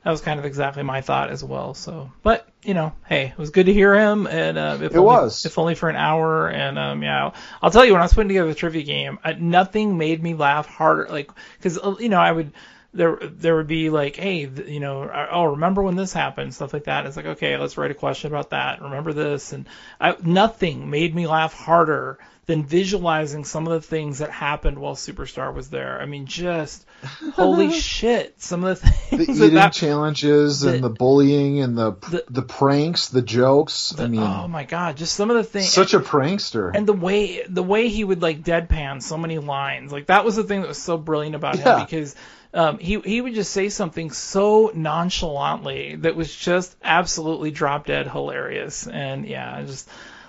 That 0.04 0.12
was 0.12 0.20
kind 0.20 0.38
of 0.38 0.46
exactly 0.46 0.84
my 0.84 1.00
thought 1.00 1.30
as 1.30 1.42
well. 1.42 1.74
So, 1.74 2.12
but 2.22 2.48
you 2.64 2.74
know, 2.74 2.92
hey, 3.06 3.26
it 3.26 3.38
was 3.38 3.50
good 3.50 3.66
to 3.66 3.72
hear 3.72 3.94
him, 3.94 4.26
and 4.26 4.56
uh, 4.56 4.78
if 4.80 4.94
It 4.94 4.98
only, 4.98 5.02
was. 5.04 5.44
if 5.44 5.58
only 5.58 5.74
for 5.74 5.88
an 5.88 5.96
hour. 5.96 6.48
And 6.48 6.78
um, 6.78 7.02
yeah, 7.02 7.24
I'll, 7.24 7.34
I'll 7.60 7.70
tell 7.70 7.84
you 7.84 7.92
when 7.92 8.00
I 8.00 8.04
was 8.04 8.14
putting 8.14 8.28
together 8.28 8.48
the 8.48 8.54
trivia 8.54 8.82
game, 8.84 9.18
uh, 9.24 9.34
nothing 9.38 9.98
made 9.98 10.22
me 10.22 10.34
laugh 10.34 10.66
harder. 10.66 11.08
Like, 11.10 11.30
because 11.58 11.78
you 12.00 12.08
know, 12.08 12.20
I 12.20 12.30
would 12.30 12.52
there 12.94 13.16
there 13.20 13.56
would 13.56 13.66
be 13.66 13.90
like, 13.90 14.16
hey, 14.16 14.46
th- 14.46 14.68
you 14.68 14.80
know, 14.80 15.10
oh, 15.30 15.44
remember 15.44 15.82
when 15.82 15.96
this 15.96 16.12
happened, 16.12 16.54
stuff 16.54 16.72
like 16.72 16.84
that. 16.84 17.06
It's 17.06 17.16
like, 17.16 17.26
okay, 17.26 17.56
let's 17.56 17.76
write 17.76 17.90
a 17.90 17.94
question 17.94 18.30
about 18.30 18.50
that. 18.50 18.80
Remember 18.82 19.12
this, 19.12 19.52
and 19.52 19.66
I, 20.00 20.16
nothing 20.22 20.90
made 20.90 21.14
me 21.14 21.26
laugh 21.26 21.54
harder 21.54 22.18
than 22.46 22.64
visualizing 22.64 23.44
some 23.44 23.68
of 23.68 23.72
the 23.72 23.80
things 23.86 24.18
that 24.18 24.30
happened 24.30 24.76
while 24.76 24.96
Superstar 24.96 25.54
was 25.54 25.70
there. 25.70 26.00
I 26.00 26.06
mean, 26.06 26.26
just 26.26 26.84
holy 27.34 27.70
shit, 27.70 28.40
some 28.42 28.64
of 28.64 28.80
the 28.80 28.86
The 29.16 29.24
things 29.24 29.38
the 29.38 29.44
eating 29.44 29.54
that 29.54 29.72
challenges 29.72 30.60
the- 30.62 30.74
and 30.74 30.82
the 30.84 30.90
bullying 30.90 31.60
and 31.60 31.78
the 31.78 31.92
the, 32.28 32.42
pranks, 32.42 33.08
the 33.10 33.22
jokes. 33.22 33.94
I 33.96 34.08
mean, 34.08 34.20
oh 34.20 34.48
my 34.48 34.64
god, 34.64 34.96
just 34.96 35.14
some 35.14 35.30
of 35.30 35.36
the 35.36 35.44
things. 35.44 35.68
such 35.68 35.94
a 35.94 36.00
prankster. 36.00 36.72
and 36.74 36.86
the 36.86 36.92
way 36.92 37.44
the 37.48 37.62
way 37.62 37.86
he 37.88 38.02
would 38.02 38.22
like 38.22 38.42
deadpan 38.42 39.00
so 39.02 39.16
many 39.16 39.38
lines 39.38 39.92
like 39.92 40.06
that 40.06 40.24
was 40.24 40.34
the 40.34 40.42
thing 40.44 40.62
that 40.62 40.68
was 40.68 40.82
so 40.82 40.98
brilliant 40.98 41.36
about 41.36 41.58
Yeah. 41.58 41.78
him 41.78 41.84
because 41.86 42.16
um, 42.54 42.78
he 42.78 42.98
he 43.00 43.20
would 43.20 43.34
just 43.34 43.52
say 43.52 43.68
something 43.68 44.10
so 44.10 44.72
nonchalantly 44.74 45.96
that 45.96 46.16
was 46.16 46.34
just 46.34 46.74
absolutely 46.82 47.50
drop 47.50 47.86
dead 47.86 48.08
hilarious 48.08 48.86
and 48.86 49.26
yeah 49.26 49.62
just 49.62 49.88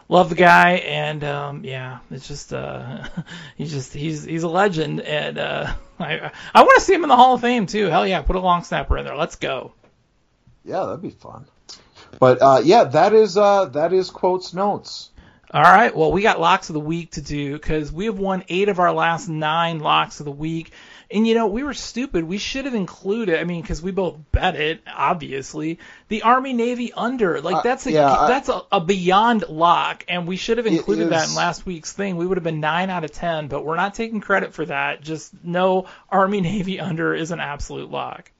love 0.10 0.30
the 0.30 0.36
guy 0.36 0.74
and 0.74 1.24
um, 1.24 1.64
yeah 1.64 2.00
it's 2.12 2.28
just 2.28 2.54
uh, 2.54 3.08
he's 3.58 3.72
just 3.72 3.94
he's 3.94 4.24
he's 4.24 4.44
a 4.44 4.50
legend 4.50 5.02
and 5.02 5.38
uh, 5.38 5.74
I 6.00 6.32
I 6.54 6.64
want 6.64 6.80
to 6.80 6.82
see 6.82 6.94
him 6.94 7.04
in 7.04 7.10
the 7.10 7.16
Hall 7.16 7.36
of 7.36 7.42
Fame 7.42 7.66
too 7.66 7.88
hell 7.88 8.06
yeah 8.06 8.22
put 8.22 8.36
a 8.36 8.40
long 8.40 8.64
snapper 8.64 8.98
in 8.98 9.06
there 9.06 9.16
let's 9.16 9.36
go 9.36 9.74
yeah, 10.66 10.86
that'd 10.86 11.02
be 11.02 11.10
fun. 11.10 11.46
But 12.20 12.42
uh, 12.42 12.62
yeah, 12.64 12.86
that 12.86 13.14
is 13.14 13.38
uh, 13.38 13.66
that 13.66 13.92
is 13.94 14.10
quotes 14.10 14.54
notes. 14.54 15.10
All 15.52 15.62
right. 15.62 15.96
Well, 15.96 16.12
we 16.12 16.22
got 16.22 16.40
locks 16.40 16.70
of 16.70 16.74
the 16.74 16.80
week 16.80 17.12
to 17.12 17.22
do 17.22 17.54
because 17.54 17.92
we 17.92 18.06
have 18.06 18.18
won 18.18 18.44
eight 18.50 18.70
of 18.70 18.80
our 18.80 18.92
last 18.92 19.28
nine 19.28 19.80
locks 19.80 20.20
of 20.20 20.26
the 20.26 20.32
week. 20.32 20.72
And 21.14 21.28
you 21.28 21.36
know, 21.36 21.46
we 21.48 21.62
were 21.64 21.76
stupid. 21.76 22.24
We 22.24 22.40
should 22.40 22.66
have 22.66 22.74
included. 22.74 23.40
I 23.40 23.44
mean, 23.44 23.62
because 23.62 23.82
we 23.84 23.92
both 23.92 24.18
bet 24.32 24.56
it, 24.56 24.82
obviously. 24.92 25.78
The 26.08 26.24
Army 26.24 26.54
Navy 26.54 26.92
under, 26.92 27.40
like 27.40 27.58
Uh, 27.58 27.62
that's 27.62 27.86
a 27.86 27.92
yeah, 27.92 28.12
I- 28.12 28.28
that's 28.28 28.50
a, 28.50 28.64
a 28.72 28.82
beyond 28.82 29.46
lock, 29.48 30.06
and 30.08 30.28
we 30.28 30.36
should 30.38 30.58
have 30.58 30.66
included 30.68 31.10
that 31.10 31.30
in 31.30 31.36
last 31.36 31.66
week's 31.66 31.94
thing. 31.94 32.18
We 32.18 32.26
would 32.26 32.38
have 32.38 32.44
been 32.44 32.60
nine 32.60 32.90
out 32.90 33.04
of 33.04 33.12
ten, 33.12 33.48
but 33.48 33.64
we're 33.64 33.76
not 33.76 33.94
taking 33.94 34.22
credit 34.22 34.54
for 34.54 34.66
that. 34.66 35.02
Just 35.02 35.34
no 35.44 35.86
Army 36.10 36.42
Navy 36.52 36.80
under 36.80 37.14
is 37.14 37.30
an 37.32 37.40
absolute 37.40 37.92
lock. 37.92 38.32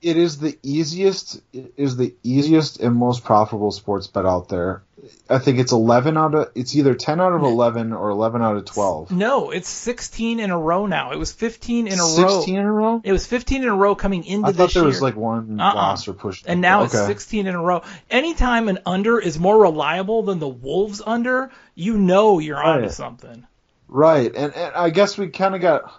it 0.00 0.16
is 0.16 0.38
the 0.38 0.58
easiest 0.62 1.40
it 1.52 1.74
is 1.76 1.96
the 1.96 2.14
easiest 2.24 2.80
and 2.80 2.96
most 2.96 3.24
profitable 3.24 3.70
sports 3.72 4.06
bet 4.06 4.24
out 4.26 4.48
there. 4.48 4.82
I 5.28 5.38
think 5.38 5.58
it's 5.58 5.72
eleven 5.72 6.16
out 6.16 6.34
of 6.34 6.50
it's 6.54 6.76
either 6.76 6.94
ten 6.94 7.20
out 7.20 7.32
of 7.32 7.42
eleven 7.42 7.92
or 7.92 8.10
eleven 8.10 8.40
out 8.40 8.56
of 8.56 8.64
twelve. 8.66 9.10
No, 9.10 9.50
it's 9.50 9.68
16 9.68 10.38
in 10.38 10.50
a 10.50 10.58
row 10.58 10.86
now. 10.86 11.10
It 11.10 11.18
was 11.18 11.32
15 11.32 11.88
in 11.88 11.94
a 11.98 12.02
row. 12.02 12.06
16 12.38 12.54
in 12.56 12.64
a 12.64 12.72
row? 12.72 13.00
It 13.02 13.10
was 13.12 13.26
15 13.26 13.62
in 13.62 13.68
a 13.68 13.74
row 13.74 13.94
coming 13.96 14.24
into 14.24 14.46
I 14.48 14.52
this 14.52 14.58
thought 14.58 14.74
there 14.74 14.82
year. 14.84 14.88
was 14.88 15.02
like 15.02 15.16
one 15.16 15.60
Uh-uh. 15.60 15.74
loss 15.74 16.06
or 16.06 16.12
push. 16.12 16.42
and 16.46 16.60
now 16.60 16.84
it's 16.84 16.92
16 16.92 17.46
in 17.48 17.54
a 17.54 17.60
row. 17.60 17.82
Anytime 18.10 18.68
an 18.68 18.78
under 18.86 19.18
is 19.18 19.38
more 19.38 19.60
reliable 19.60 20.22
than 20.22 20.38
the 20.38 20.48
Wolves 20.48 21.02
under, 21.04 21.50
you 21.74 21.98
know 21.98 22.38
you're 22.38 22.62
onto 22.62 22.82
Right. 22.82 22.90
something. 22.92 23.46
Right, 23.88 24.32
and, 24.34 24.54
and 24.54 24.74
I 24.74 24.90
guess 24.90 25.18
we 25.18 25.28
kind 25.28 25.54
of 25.54 25.60
got, 25.60 25.92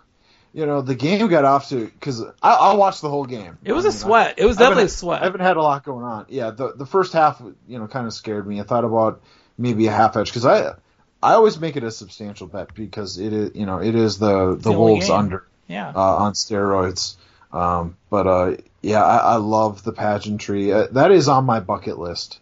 you 0.54 0.66
know, 0.66 0.82
the 0.82 0.95
game 0.95 1.28
got 1.28 1.45
off 1.45 1.70
to 1.70 1.86
because 1.86 2.22
I, 2.41 2.54
I 2.54 2.74
watched 2.76 3.01
the 3.01 3.10
whole 3.10 3.26
game. 3.26 3.58
It 3.64 3.74
was 3.74 3.86
I 3.86 3.89
a 3.89 3.91
mean, 3.91 3.97
sweat. 3.99 4.36
It 4.38 4.45
was 4.45 4.58
definitely 4.58 4.84
a 4.86 4.89
sweat. 4.89 5.22
I 5.22 5.26
haven't 5.26 5.41
had 5.41 5.58
a 5.58 5.62
lot 5.62 5.84
going 5.84 6.06
on. 6.06 6.26
Yeah, 6.30 6.51
the 6.51 6.74
the 6.76 6.86
first 6.86 7.14
half, 7.14 7.41
you 7.68 7.80
know, 7.80 7.88
kind 7.88 8.06
of 8.06 8.14
scared 8.14 8.47
me. 8.47 8.60
I 8.60 8.64
thought 8.64 8.86
about 8.86 9.22
maybe 9.58 9.88
a 9.88 9.91
half 9.91 10.16
edge 10.16 10.28
because 10.28 10.45
I 10.45 10.74
I 11.22 11.34
always 11.34 11.60
make 11.60 11.76
it 11.76 11.84
a 11.84 11.91
substantial 11.91 12.47
bet 12.47 12.74
because 12.76 13.18
it 13.18 13.34
is 13.34 13.51
you 13.56 13.66
know 13.66 13.80
it 13.82 13.95
is 13.95 14.20
the 14.20 14.51
the, 14.56 14.70
the 14.70 14.72
Wolves 14.72 15.08
game. 15.08 15.16
under 15.16 15.47
Yeah. 15.68 15.91
uh, 15.95 16.16
on 16.18 16.34
steroids. 16.34 17.16
Um, 17.51 17.97
but 18.10 18.28
uh, 18.28 18.56
yeah, 18.82 19.04
I, 19.04 19.18
I 19.18 19.36
love 19.38 19.84
the 19.84 19.91
pageantry. 19.93 20.72
Uh, 20.74 20.88
that 20.91 21.12
is 21.12 21.28
on 21.28 21.45
my 21.45 21.60
bucket 21.60 21.97
list. 21.99 22.39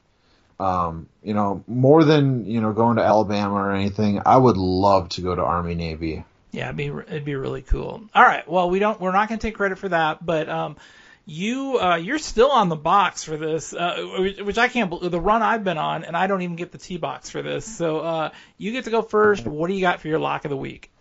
Um, 0.60 1.08
you 1.24 1.34
know, 1.34 1.64
more 1.68 2.04
than 2.04 2.46
you 2.46 2.62
know 2.62 2.72
going 2.74 2.98
to 2.98 3.04
Alabama 3.04 3.56
or 3.56 3.72
anything. 3.72 4.22
I 4.26 4.38
would 4.38 4.58
love 4.58 5.10
to 5.10 5.22
go 5.22 5.34
to 5.36 5.42
Army 5.44 5.76
Navy. 5.76 6.24
Yeah, 6.52 6.66
it'd 6.66 6.78
be 6.78 6.88
it'd 6.88 7.26
be 7.26 7.36
really 7.36 7.62
cool. 7.62 8.04
All 8.14 8.24
right, 8.24 8.48
well 8.48 8.70
we 8.70 8.80
don't 8.80 9.00
we're 9.00 9.12
not 9.12 9.30
going 9.30 9.40
to 9.40 9.48
take 9.48 9.56
credit 9.56 9.78
for 9.78 9.90
that, 9.90 10.26
but 10.26 10.50
um, 10.50 10.76
you 11.26 11.80
uh, 11.80 11.96
you're 11.96 12.20
still 12.20 12.52
on 12.52 12.70
the 12.70 12.76
box 12.76 13.24
for 13.24 13.38
this, 13.38 13.74
uh, 13.74 14.36
which, 14.44 14.58
I 14.58 14.68
can't 14.68 14.90
believe 14.90 15.12
the 15.12 15.20
run 15.20 15.42
I've 15.42 15.64
been 15.64 15.78
on, 15.78 16.04
and 16.04 16.18
I 16.18 16.28
don't 16.28 16.42
even 16.42 16.56
get 16.56 16.72
the 16.72 16.78
T 16.78 16.98
box 16.98 17.30
for 17.30 17.42
this. 17.42 17.66
So 17.66 18.00
uh, 18.00 18.30
you 18.58 18.72
get 18.72 18.86
to 18.86 18.92
go 18.92 19.02
first. 19.02 19.46
What 19.46 19.68
do 19.68 19.74
you 19.74 19.82
got 19.82 20.02
for 20.02 20.08
your 20.08 20.20
lock 20.20 20.46
of 20.46 20.50
the 20.50 20.58
week? 20.58 20.92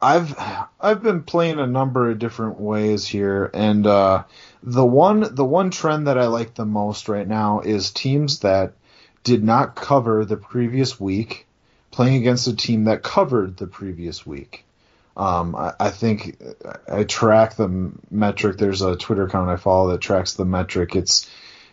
I've 0.00 0.38
I've 0.80 1.02
been 1.02 1.24
playing 1.24 1.58
a 1.58 1.66
number 1.66 2.10
of 2.10 2.20
different 2.20 2.60
ways 2.60 3.06
here, 3.06 3.50
and 3.52 3.86
uh, 3.86 4.24
the 4.62 4.86
one 4.86 5.34
the 5.34 5.44
one 5.44 5.70
trend 5.70 6.06
that 6.06 6.18
I 6.18 6.26
like 6.26 6.54
the 6.54 6.64
most 6.64 7.08
right 7.08 7.26
now 7.26 7.60
is 7.60 7.90
teams 7.90 8.40
that 8.40 8.74
did 9.24 9.42
not 9.42 9.74
cover 9.74 10.24
the 10.24 10.36
previous 10.36 11.00
week 11.00 11.46
playing 11.90 12.16
against 12.16 12.46
a 12.46 12.54
team 12.54 12.84
that 12.84 13.02
covered 13.02 13.56
the 13.56 13.66
previous 13.66 14.24
week. 14.26 14.64
Um, 15.16 15.54
I, 15.54 15.72
I 15.78 15.90
think 15.90 16.42
I 16.90 17.04
track 17.04 17.56
the 17.56 17.92
metric. 18.10 18.58
There's 18.58 18.82
a 18.82 18.96
Twitter 18.96 19.24
account 19.24 19.48
I 19.48 19.56
follow 19.56 19.90
that 19.90 20.00
tracks 20.00 20.34
the 20.34 20.44
metric. 20.44 20.96
It's 20.96 21.30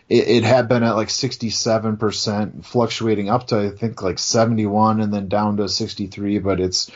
it, 0.08 0.28
it 0.28 0.44
had 0.44 0.68
been 0.68 0.82
at 0.82 0.96
like 0.96 1.08
67%, 1.08 2.64
fluctuating 2.64 3.28
up 3.28 3.48
to 3.48 3.58
I 3.58 3.70
think 3.70 4.02
like 4.02 4.18
71 4.18 5.00
and 5.00 5.12
then 5.12 5.28
down 5.28 5.56
to 5.56 5.68
63, 5.68 6.38
but 6.38 6.60
it's 6.60 6.90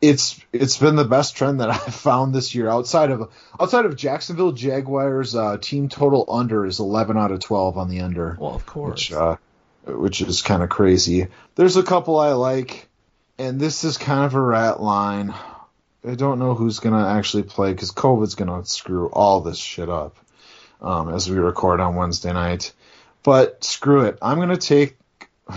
it's 0.00 0.40
it's 0.52 0.76
been 0.76 0.96
the 0.96 1.04
best 1.04 1.36
trend 1.36 1.60
that 1.60 1.70
I've 1.70 1.94
found 1.94 2.34
this 2.34 2.54
year 2.54 2.68
outside 2.68 3.10
of 3.10 3.30
outside 3.58 3.84
of 3.84 3.96
Jacksonville 3.96 4.52
Jaguars 4.52 5.34
uh, 5.34 5.56
team 5.58 5.88
total 5.88 6.24
under 6.28 6.64
is 6.64 6.78
11 6.78 7.16
out 7.16 7.32
of 7.32 7.40
12 7.40 7.78
on 7.78 7.88
the 7.88 8.00
under. 8.00 8.36
Well, 8.38 8.54
of 8.54 8.66
course. 8.66 9.10
Which, 9.10 9.12
uh, 9.12 9.36
which 9.86 10.20
is 10.20 10.42
kind 10.42 10.62
of 10.62 10.68
crazy. 10.68 11.28
There's 11.56 11.76
a 11.76 11.82
couple 11.82 12.18
I 12.18 12.32
like, 12.32 12.88
and 13.40 13.58
this 13.58 13.84
is 13.84 13.96
kind 13.96 14.26
of 14.26 14.34
a 14.34 14.40
rat 14.40 14.82
line. 14.82 15.34
I 16.06 16.14
don't 16.14 16.38
know 16.38 16.54
who's 16.54 16.78
gonna 16.78 17.08
actually 17.08 17.44
play 17.44 17.72
because 17.72 17.90
COVID's 17.90 18.34
gonna 18.34 18.64
screw 18.66 19.08
all 19.08 19.40
this 19.40 19.56
shit 19.56 19.88
up 19.88 20.16
um, 20.82 21.08
as 21.08 21.28
we 21.28 21.38
record 21.38 21.80
on 21.80 21.96
Wednesday 21.96 22.32
night. 22.34 22.72
But 23.22 23.64
screw 23.64 24.02
it, 24.02 24.18
I'm 24.20 24.38
gonna 24.38 24.58
take. 24.58 24.98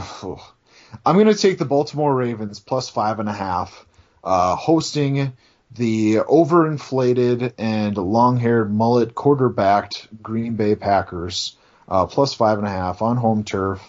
I'm 1.06 1.18
gonna 1.18 1.34
take 1.34 1.58
the 1.58 1.66
Baltimore 1.66 2.16
Ravens 2.16 2.62
plus 2.62 2.88
five 2.88 3.20
and 3.20 3.28
a 3.28 3.34
half, 3.34 3.86
uh, 4.24 4.56
hosting 4.56 5.34
the 5.72 6.16
overinflated 6.18 7.54
and 7.58 7.98
long-haired 7.98 8.74
mullet 8.74 9.16
quarterbacked 9.16 10.08
Green 10.22 10.56
Bay 10.56 10.76
Packers 10.76 11.58
uh, 11.90 12.06
plus 12.06 12.34
five 12.34 12.60
and 12.60 12.68
a 12.68 12.72
half 12.72 13.02
on 13.02 13.18
home 13.18 13.44
turf. 13.44 13.82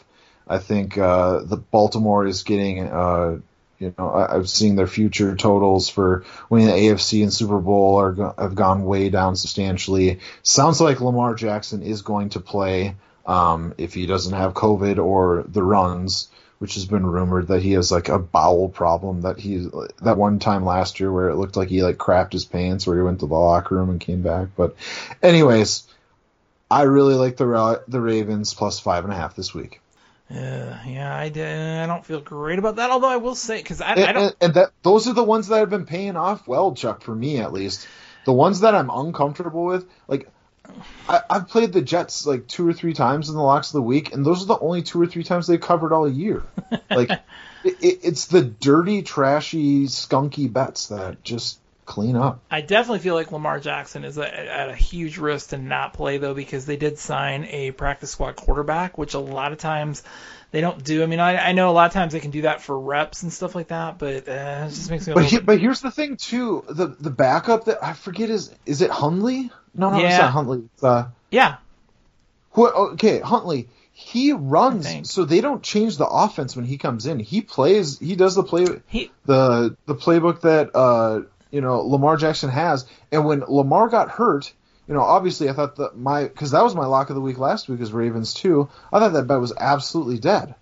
I 0.48 0.58
think 0.58 0.98
uh, 0.98 1.40
the 1.44 1.56
Baltimore 1.56 2.26
is 2.26 2.42
getting, 2.42 2.80
uh, 2.80 3.38
you 3.78 3.94
know, 3.98 4.10
I, 4.10 4.34
I've 4.34 4.48
seen 4.48 4.76
their 4.76 4.86
future 4.86 5.34
totals 5.36 5.88
for 5.88 6.24
winning 6.48 6.68
the 6.68 6.72
AFC 6.72 7.22
and 7.22 7.32
Super 7.32 7.58
Bowl 7.58 7.96
are 7.96 8.34
have 8.38 8.54
gone 8.54 8.84
way 8.84 9.08
down 9.10 9.36
substantially. 9.36 10.20
Sounds 10.42 10.80
like 10.80 11.00
Lamar 11.00 11.34
Jackson 11.34 11.82
is 11.82 12.02
going 12.02 12.30
to 12.30 12.40
play 12.40 12.96
um, 13.26 13.74
if 13.78 13.94
he 13.94 14.06
doesn't 14.06 14.34
have 14.34 14.54
COVID 14.54 14.98
or 14.98 15.44
the 15.48 15.62
runs, 15.62 16.28
which 16.58 16.74
has 16.74 16.86
been 16.86 17.06
rumored 17.06 17.48
that 17.48 17.62
he 17.62 17.72
has 17.72 17.90
like 17.90 18.08
a 18.08 18.18
bowel 18.18 18.68
problem 18.68 19.22
that 19.22 19.38
he 19.38 19.68
that 20.02 20.16
one 20.16 20.38
time 20.38 20.64
last 20.64 21.00
year 21.00 21.12
where 21.12 21.28
it 21.28 21.36
looked 21.36 21.56
like 21.56 21.68
he 21.68 21.82
like 21.82 21.96
crapped 21.96 22.32
his 22.32 22.44
pants 22.44 22.86
where 22.86 22.96
he 22.96 23.02
went 23.02 23.20
to 23.20 23.26
the 23.26 23.34
locker 23.34 23.74
room 23.74 23.90
and 23.90 24.00
came 24.00 24.22
back. 24.22 24.48
But 24.56 24.76
anyways, 25.22 25.84
I 26.70 26.82
really 26.82 27.14
like 27.14 27.36
the 27.36 27.82
the 27.88 28.00
Ravens 28.00 28.54
plus 28.54 28.80
five 28.80 29.04
and 29.04 29.12
a 29.12 29.16
half 29.16 29.36
this 29.36 29.54
week. 29.54 29.80
Uh, 30.30 30.78
yeah, 30.86 31.14
I 31.16 31.86
don't 31.86 32.04
feel 32.04 32.20
great 32.20 32.58
about 32.58 32.76
that. 32.76 32.90
Although 32.90 33.10
I 33.10 33.16
will 33.18 33.34
say, 33.34 33.58
because 33.58 33.80
I, 33.80 33.92
I 33.92 34.12
don't. 34.12 34.36
and, 34.40 34.54
that 34.54 34.70
those 34.82 35.06
are 35.06 35.12
the 35.12 35.22
ones 35.22 35.48
that 35.48 35.58
have 35.58 35.70
been 35.70 35.86
paying 35.86 36.16
off 36.16 36.48
well, 36.48 36.74
Chuck, 36.74 37.02
for 37.02 37.14
me 37.14 37.38
at 37.38 37.52
least. 37.52 37.86
The 38.24 38.32
ones 38.32 38.60
that 38.60 38.74
I'm 38.74 38.88
uncomfortable 38.88 39.66
with, 39.66 39.86
like 40.08 40.30
I, 41.08 41.20
I've 41.28 41.48
played 41.48 41.72
the 41.72 41.82
Jets 41.82 42.26
like 42.26 42.46
two 42.46 42.66
or 42.66 42.72
three 42.72 42.94
times 42.94 43.28
in 43.28 43.34
the 43.34 43.42
locks 43.42 43.68
of 43.68 43.74
the 43.74 43.82
week, 43.82 44.14
and 44.14 44.24
those 44.24 44.42
are 44.42 44.46
the 44.46 44.58
only 44.58 44.82
two 44.82 45.00
or 45.00 45.06
three 45.06 45.24
times 45.24 45.46
they've 45.46 45.60
covered 45.60 45.92
all 45.92 46.08
year. 46.08 46.42
Like 46.90 47.10
it, 47.64 47.76
it, 47.80 47.98
it's 48.02 48.26
the 48.26 48.42
dirty, 48.42 49.02
trashy, 49.02 49.86
skunky 49.86 50.52
bets 50.52 50.88
that 50.88 51.22
just 51.22 51.58
clean 51.84 52.16
up. 52.16 52.40
I 52.50 52.60
definitely 52.60 53.00
feel 53.00 53.14
like 53.14 53.32
Lamar 53.32 53.60
Jackson 53.60 54.04
is 54.04 54.18
a, 54.18 54.52
at 54.52 54.68
a 54.68 54.74
huge 54.74 55.18
risk 55.18 55.50
to 55.50 55.58
not 55.58 55.92
play 55.92 56.18
though 56.18 56.34
because 56.34 56.66
they 56.66 56.76
did 56.76 56.98
sign 56.98 57.44
a 57.44 57.70
practice 57.72 58.10
squad 58.10 58.36
quarterback, 58.36 58.96
which 58.98 59.14
a 59.14 59.18
lot 59.18 59.52
of 59.52 59.58
times 59.58 60.02
they 60.50 60.60
don't 60.60 60.82
do. 60.84 61.02
I 61.02 61.06
mean, 61.06 61.20
I, 61.20 61.48
I 61.48 61.52
know 61.52 61.68
a 61.70 61.72
lot 61.72 61.86
of 61.86 61.92
times 61.92 62.12
they 62.12 62.20
can 62.20 62.30
do 62.30 62.42
that 62.42 62.62
for 62.62 62.78
reps 62.78 63.22
and 63.22 63.32
stuff 63.32 63.54
like 63.54 63.68
that, 63.68 63.98
but 63.98 64.28
uh, 64.28 64.66
it 64.66 64.70
just 64.70 64.90
makes 64.90 65.06
me. 65.06 65.14
But 65.14 65.24
he, 65.24 65.40
but 65.40 65.60
here's 65.60 65.80
the 65.80 65.90
thing 65.90 66.16
too: 66.16 66.64
the 66.68 66.86
the 66.86 67.10
backup 67.10 67.64
that 67.66 67.82
I 67.82 67.92
forget 67.92 68.30
is 68.30 68.54
is 68.64 68.80
it 68.80 68.90
Huntley? 68.90 69.50
No, 69.74 69.90
no, 69.90 69.98
it's 69.98 70.16
not 70.16 70.30
Huntley. 70.30 70.68
It's, 70.74 70.84
uh, 70.84 71.08
yeah. 71.30 71.56
Who, 72.52 72.68
okay, 72.68 73.20
Huntley. 73.20 73.68
He 73.96 74.32
runs, 74.32 75.08
so 75.08 75.24
they 75.24 75.40
don't 75.40 75.62
change 75.62 75.98
the 75.98 76.06
offense 76.06 76.56
when 76.56 76.64
he 76.64 76.78
comes 76.78 77.06
in. 77.06 77.20
He 77.20 77.42
plays. 77.42 77.98
He 77.98 78.16
does 78.16 78.34
the 78.34 78.42
play. 78.42 78.66
he, 78.86 79.12
the 79.24 79.76
the 79.86 79.94
playbook 79.94 80.40
that 80.40 80.74
uh 80.74 81.22
you 81.54 81.60
know 81.60 81.80
Lamar 81.82 82.16
Jackson 82.16 82.50
has. 82.50 82.84
And 83.12 83.24
when 83.24 83.44
Lamar 83.46 83.88
got 83.88 84.10
hurt, 84.10 84.52
you 84.88 84.94
know, 84.94 85.02
obviously 85.02 85.48
I 85.48 85.52
thought 85.52 85.76
that 85.76 85.96
my 85.96 86.24
because 86.24 86.50
that 86.50 86.64
was 86.64 86.74
my 86.74 86.86
lock 86.86 87.10
of 87.10 87.14
the 87.14 87.22
week 87.22 87.38
last 87.38 87.68
week 87.68 87.80
is 87.80 87.92
Ravens 87.92 88.34
too. 88.34 88.68
I 88.92 88.98
thought 88.98 89.12
that 89.12 89.28
bet 89.28 89.40
was 89.40 89.54
absolutely 89.56 90.18
dead. 90.18 90.56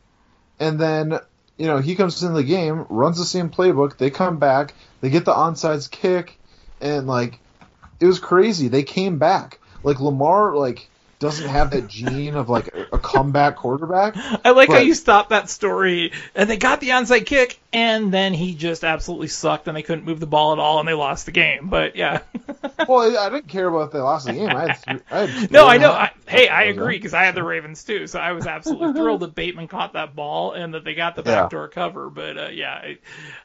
And 0.60 0.78
then 0.78 1.18
you 1.56 1.66
know 1.66 1.78
he 1.78 1.96
comes 1.96 2.22
into 2.22 2.34
the 2.34 2.44
game, 2.44 2.84
runs 2.90 3.16
the 3.16 3.24
same 3.24 3.48
playbook. 3.48 3.96
They 3.96 4.10
come 4.10 4.38
back, 4.38 4.74
they 5.00 5.08
get 5.08 5.24
the 5.24 5.32
onside 5.32 5.90
kick, 5.90 6.38
and 6.78 7.06
like 7.06 7.40
it 7.98 8.06
was 8.06 8.20
crazy. 8.20 8.68
They 8.68 8.82
came 8.82 9.18
back. 9.18 9.60
Like 9.82 9.98
Lamar, 9.98 10.54
like 10.54 10.90
doesn't 11.22 11.48
have 11.48 11.70
that 11.70 11.86
gene 11.86 12.34
of 12.34 12.48
like 12.50 12.68
a, 12.92 12.98
comeback 12.98 13.54
quarterback. 13.56 14.16
I 14.44 14.50
like 14.50 14.68
how 14.68 14.78
you 14.78 14.92
stopped 14.94 15.30
that 15.30 15.48
story, 15.48 16.12
and 16.34 16.50
they 16.50 16.56
got 16.56 16.80
the 16.80 16.88
onside 16.88 17.26
kick, 17.26 17.60
and 17.72 18.12
then 18.12 18.34
he 18.34 18.54
just 18.54 18.82
absolutely 18.82 19.28
sucked, 19.28 19.68
and 19.68 19.76
they 19.76 19.82
couldn't 19.82 20.04
move 20.04 20.18
the 20.18 20.26
ball 20.26 20.52
at 20.52 20.58
all, 20.58 20.80
and 20.80 20.88
they 20.88 20.94
lost 20.94 21.26
the 21.26 21.32
game. 21.32 21.68
But 21.68 21.94
yeah, 21.94 22.22
well, 22.88 23.16
I 23.16 23.30
didn't 23.30 23.46
care 23.48 23.68
about 23.68 23.86
if 23.86 23.92
they 23.92 24.00
lost 24.00 24.26
the 24.26 24.32
game. 24.32 24.48
I 24.50 24.72
had, 24.72 25.02
I 25.10 25.26
had 25.26 25.50
no, 25.52 25.66
I 25.68 25.78
know. 25.78 25.92
I, 25.92 26.10
hey, 26.26 26.48
I 26.48 26.64
agree 26.64 26.96
because 26.98 27.14
I 27.14 27.22
had 27.22 27.36
the 27.36 27.44
Ravens 27.44 27.84
too, 27.84 28.08
so 28.08 28.18
I 28.18 28.32
was 28.32 28.46
absolutely 28.46 28.92
thrilled 29.00 29.20
that 29.20 29.34
Bateman 29.36 29.68
caught 29.68 29.92
that 29.92 30.16
ball 30.16 30.52
and 30.52 30.74
that 30.74 30.82
they 30.82 30.94
got 30.94 31.14
the 31.14 31.22
Yeah. 31.22 31.42
backdoor 31.42 31.68
cover. 31.68 32.10
But 32.10 32.36
uh, 32.36 32.48
yeah, 32.48 32.72
I, 32.74 32.98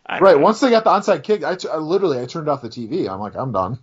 I, 0.05 0.19
Right. 0.19 0.39
Once 0.39 0.59
they 0.59 0.71
got 0.71 0.83
the 0.83 0.89
onside 0.89 1.23
kick, 1.23 1.43
I, 1.43 1.55
t- 1.55 1.69
I 1.69 1.77
literally 1.77 2.19
I 2.19 2.25
turned 2.25 2.49
off 2.49 2.63
the 2.63 2.69
TV. 2.69 3.07
I'm 3.07 3.19
like, 3.19 3.35
I'm 3.35 3.51
done. 3.51 3.79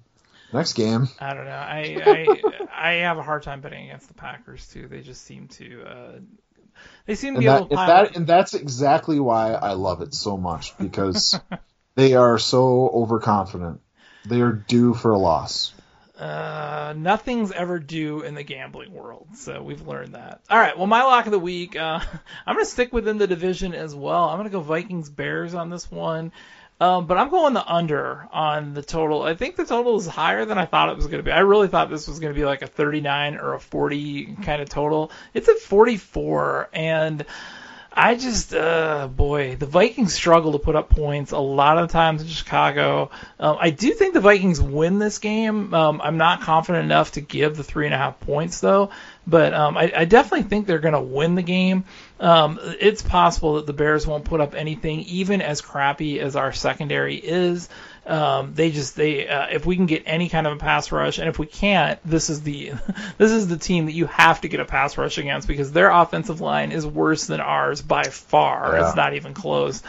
Next 0.54 0.74
game. 0.74 1.08
I 1.18 1.34
don't 1.34 1.46
know. 1.46 1.50
I, 1.50 1.98
I 2.06 2.68
I 2.72 2.92
have 3.00 3.18
a 3.18 3.24
hard 3.24 3.42
time 3.42 3.60
betting 3.60 3.86
against 3.86 4.06
the 4.06 4.14
Packers 4.14 4.64
too. 4.68 4.86
They 4.86 5.00
just 5.00 5.22
seem 5.22 5.48
to 5.48 5.82
uh, 5.82 6.12
they 7.06 7.16
seem 7.16 7.34
to 7.34 7.38
and 7.38 7.42
be 7.42 7.46
that, 7.46 7.56
able 7.56 7.68
to 7.70 7.78
and 7.80 7.88
that 7.88 8.16
and 8.16 8.24
that's 8.24 8.54
exactly 8.54 9.18
why 9.18 9.54
I 9.54 9.72
love 9.72 10.00
it 10.00 10.14
so 10.14 10.36
much 10.36 10.78
because 10.78 11.36
they 11.96 12.14
are 12.14 12.38
so 12.38 12.88
overconfident. 12.88 13.80
They 14.26 14.42
are 14.42 14.52
due 14.52 14.94
for 14.94 15.10
a 15.10 15.18
loss. 15.18 15.72
Uh, 16.16 16.94
nothing's 16.96 17.50
ever 17.50 17.80
due 17.80 18.20
in 18.20 18.36
the 18.36 18.44
gambling 18.44 18.92
world, 18.92 19.26
so 19.34 19.60
we've 19.60 19.88
learned 19.88 20.14
that. 20.14 20.40
All 20.48 20.56
right, 20.56 20.78
well, 20.78 20.86
my 20.86 21.02
lock 21.02 21.26
of 21.26 21.32
the 21.32 21.40
week, 21.40 21.74
uh, 21.74 21.98
I'm 22.46 22.54
going 22.54 22.64
to 22.64 22.70
stick 22.70 22.92
within 22.92 23.18
the 23.18 23.26
division 23.26 23.74
as 23.74 23.92
well. 23.92 24.28
I'm 24.28 24.38
going 24.38 24.48
to 24.48 24.52
go 24.52 24.60
Vikings 24.60 25.10
Bears 25.10 25.54
on 25.56 25.70
this 25.70 25.90
one, 25.90 26.30
um, 26.80 27.06
but 27.06 27.16
I'm 27.16 27.30
going 27.30 27.54
the 27.54 27.66
under 27.66 28.28
on 28.32 28.74
the 28.74 28.82
total. 28.82 29.22
I 29.22 29.34
think 29.34 29.56
the 29.56 29.64
total 29.64 29.96
is 29.96 30.06
higher 30.06 30.44
than 30.44 30.58
I 30.58 30.66
thought 30.66 30.90
it 30.90 30.96
was 30.96 31.06
going 31.06 31.18
to 31.18 31.22
be. 31.22 31.30
I 31.30 31.40
really 31.40 31.68
thought 31.68 31.88
this 31.88 32.08
was 32.08 32.18
going 32.18 32.34
to 32.34 32.38
be 32.38 32.44
like 32.44 32.62
a 32.62 32.66
39 32.66 33.36
or 33.36 33.54
a 33.54 33.60
40 33.60 34.36
kind 34.42 34.60
of 34.60 34.68
total. 34.68 35.12
It's 35.32 35.48
at 35.48 35.58
44, 35.58 36.70
and 36.72 37.24
I 37.96 38.16
just, 38.16 38.52
uh, 38.52 39.06
boy, 39.06 39.54
the 39.54 39.66
Vikings 39.66 40.12
struggle 40.12 40.52
to 40.52 40.58
put 40.58 40.74
up 40.74 40.90
points 40.90 41.30
a 41.30 41.38
lot 41.38 41.78
of 41.78 41.90
times 41.90 42.22
in 42.22 42.28
Chicago. 42.28 43.10
Um, 43.38 43.56
I 43.60 43.70
do 43.70 43.92
think 43.92 44.14
the 44.14 44.20
Vikings 44.20 44.60
win 44.60 44.98
this 44.98 45.18
game. 45.18 45.72
Um, 45.72 46.00
I'm 46.02 46.16
not 46.16 46.40
confident 46.40 46.84
enough 46.84 47.12
to 47.12 47.20
give 47.20 47.56
the 47.56 47.62
three 47.62 47.86
and 47.86 47.94
a 47.94 47.98
half 47.98 48.18
points 48.18 48.58
though, 48.58 48.90
but 49.28 49.54
um, 49.54 49.76
I, 49.76 49.92
I 49.96 50.04
definitely 50.06 50.48
think 50.48 50.66
they're 50.66 50.80
going 50.80 50.94
to 50.94 51.00
win 51.00 51.36
the 51.36 51.42
game. 51.42 51.84
Um, 52.18 52.58
it's 52.80 53.02
possible 53.02 53.54
that 53.54 53.66
the 53.66 53.72
Bears 53.72 54.06
won't 54.06 54.24
put 54.24 54.40
up 54.40 54.54
anything, 54.54 55.00
even 55.02 55.40
as 55.40 55.60
crappy 55.60 56.18
as 56.18 56.34
our 56.34 56.52
secondary 56.52 57.16
is. 57.16 57.68
Um, 58.06 58.52
they 58.54 58.70
just 58.70 58.96
they 58.96 59.26
uh, 59.26 59.46
if 59.50 59.64
we 59.64 59.76
can 59.76 59.86
get 59.86 60.02
any 60.06 60.28
kind 60.28 60.46
of 60.46 60.52
a 60.52 60.56
pass 60.56 60.92
rush, 60.92 61.18
and 61.18 61.28
if 61.28 61.38
we 61.38 61.46
can't, 61.46 61.98
this 62.04 62.28
is 62.28 62.42
the 62.42 62.72
this 63.18 63.32
is 63.32 63.48
the 63.48 63.56
team 63.56 63.86
that 63.86 63.92
you 63.92 64.06
have 64.06 64.40
to 64.42 64.48
get 64.48 64.60
a 64.60 64.64
pass 64.64 64.98
rush 64.98 65.18
against 65.18 65.48
because 65.48 65.72
their 65.72 65.90
offensive 65.90 66.40
line 66.40 66.72
is 66.72 66.86
worse 66.86 67.26
than 67.26 67.40
ours 67.40 67.80
by 67.80 68.04
far. 68.04 68.74
Yeah. 68.74 68.86
It's 68.86 68.96
not 68.96 69.14
even 69.14 69.32
close. 69.32 69.82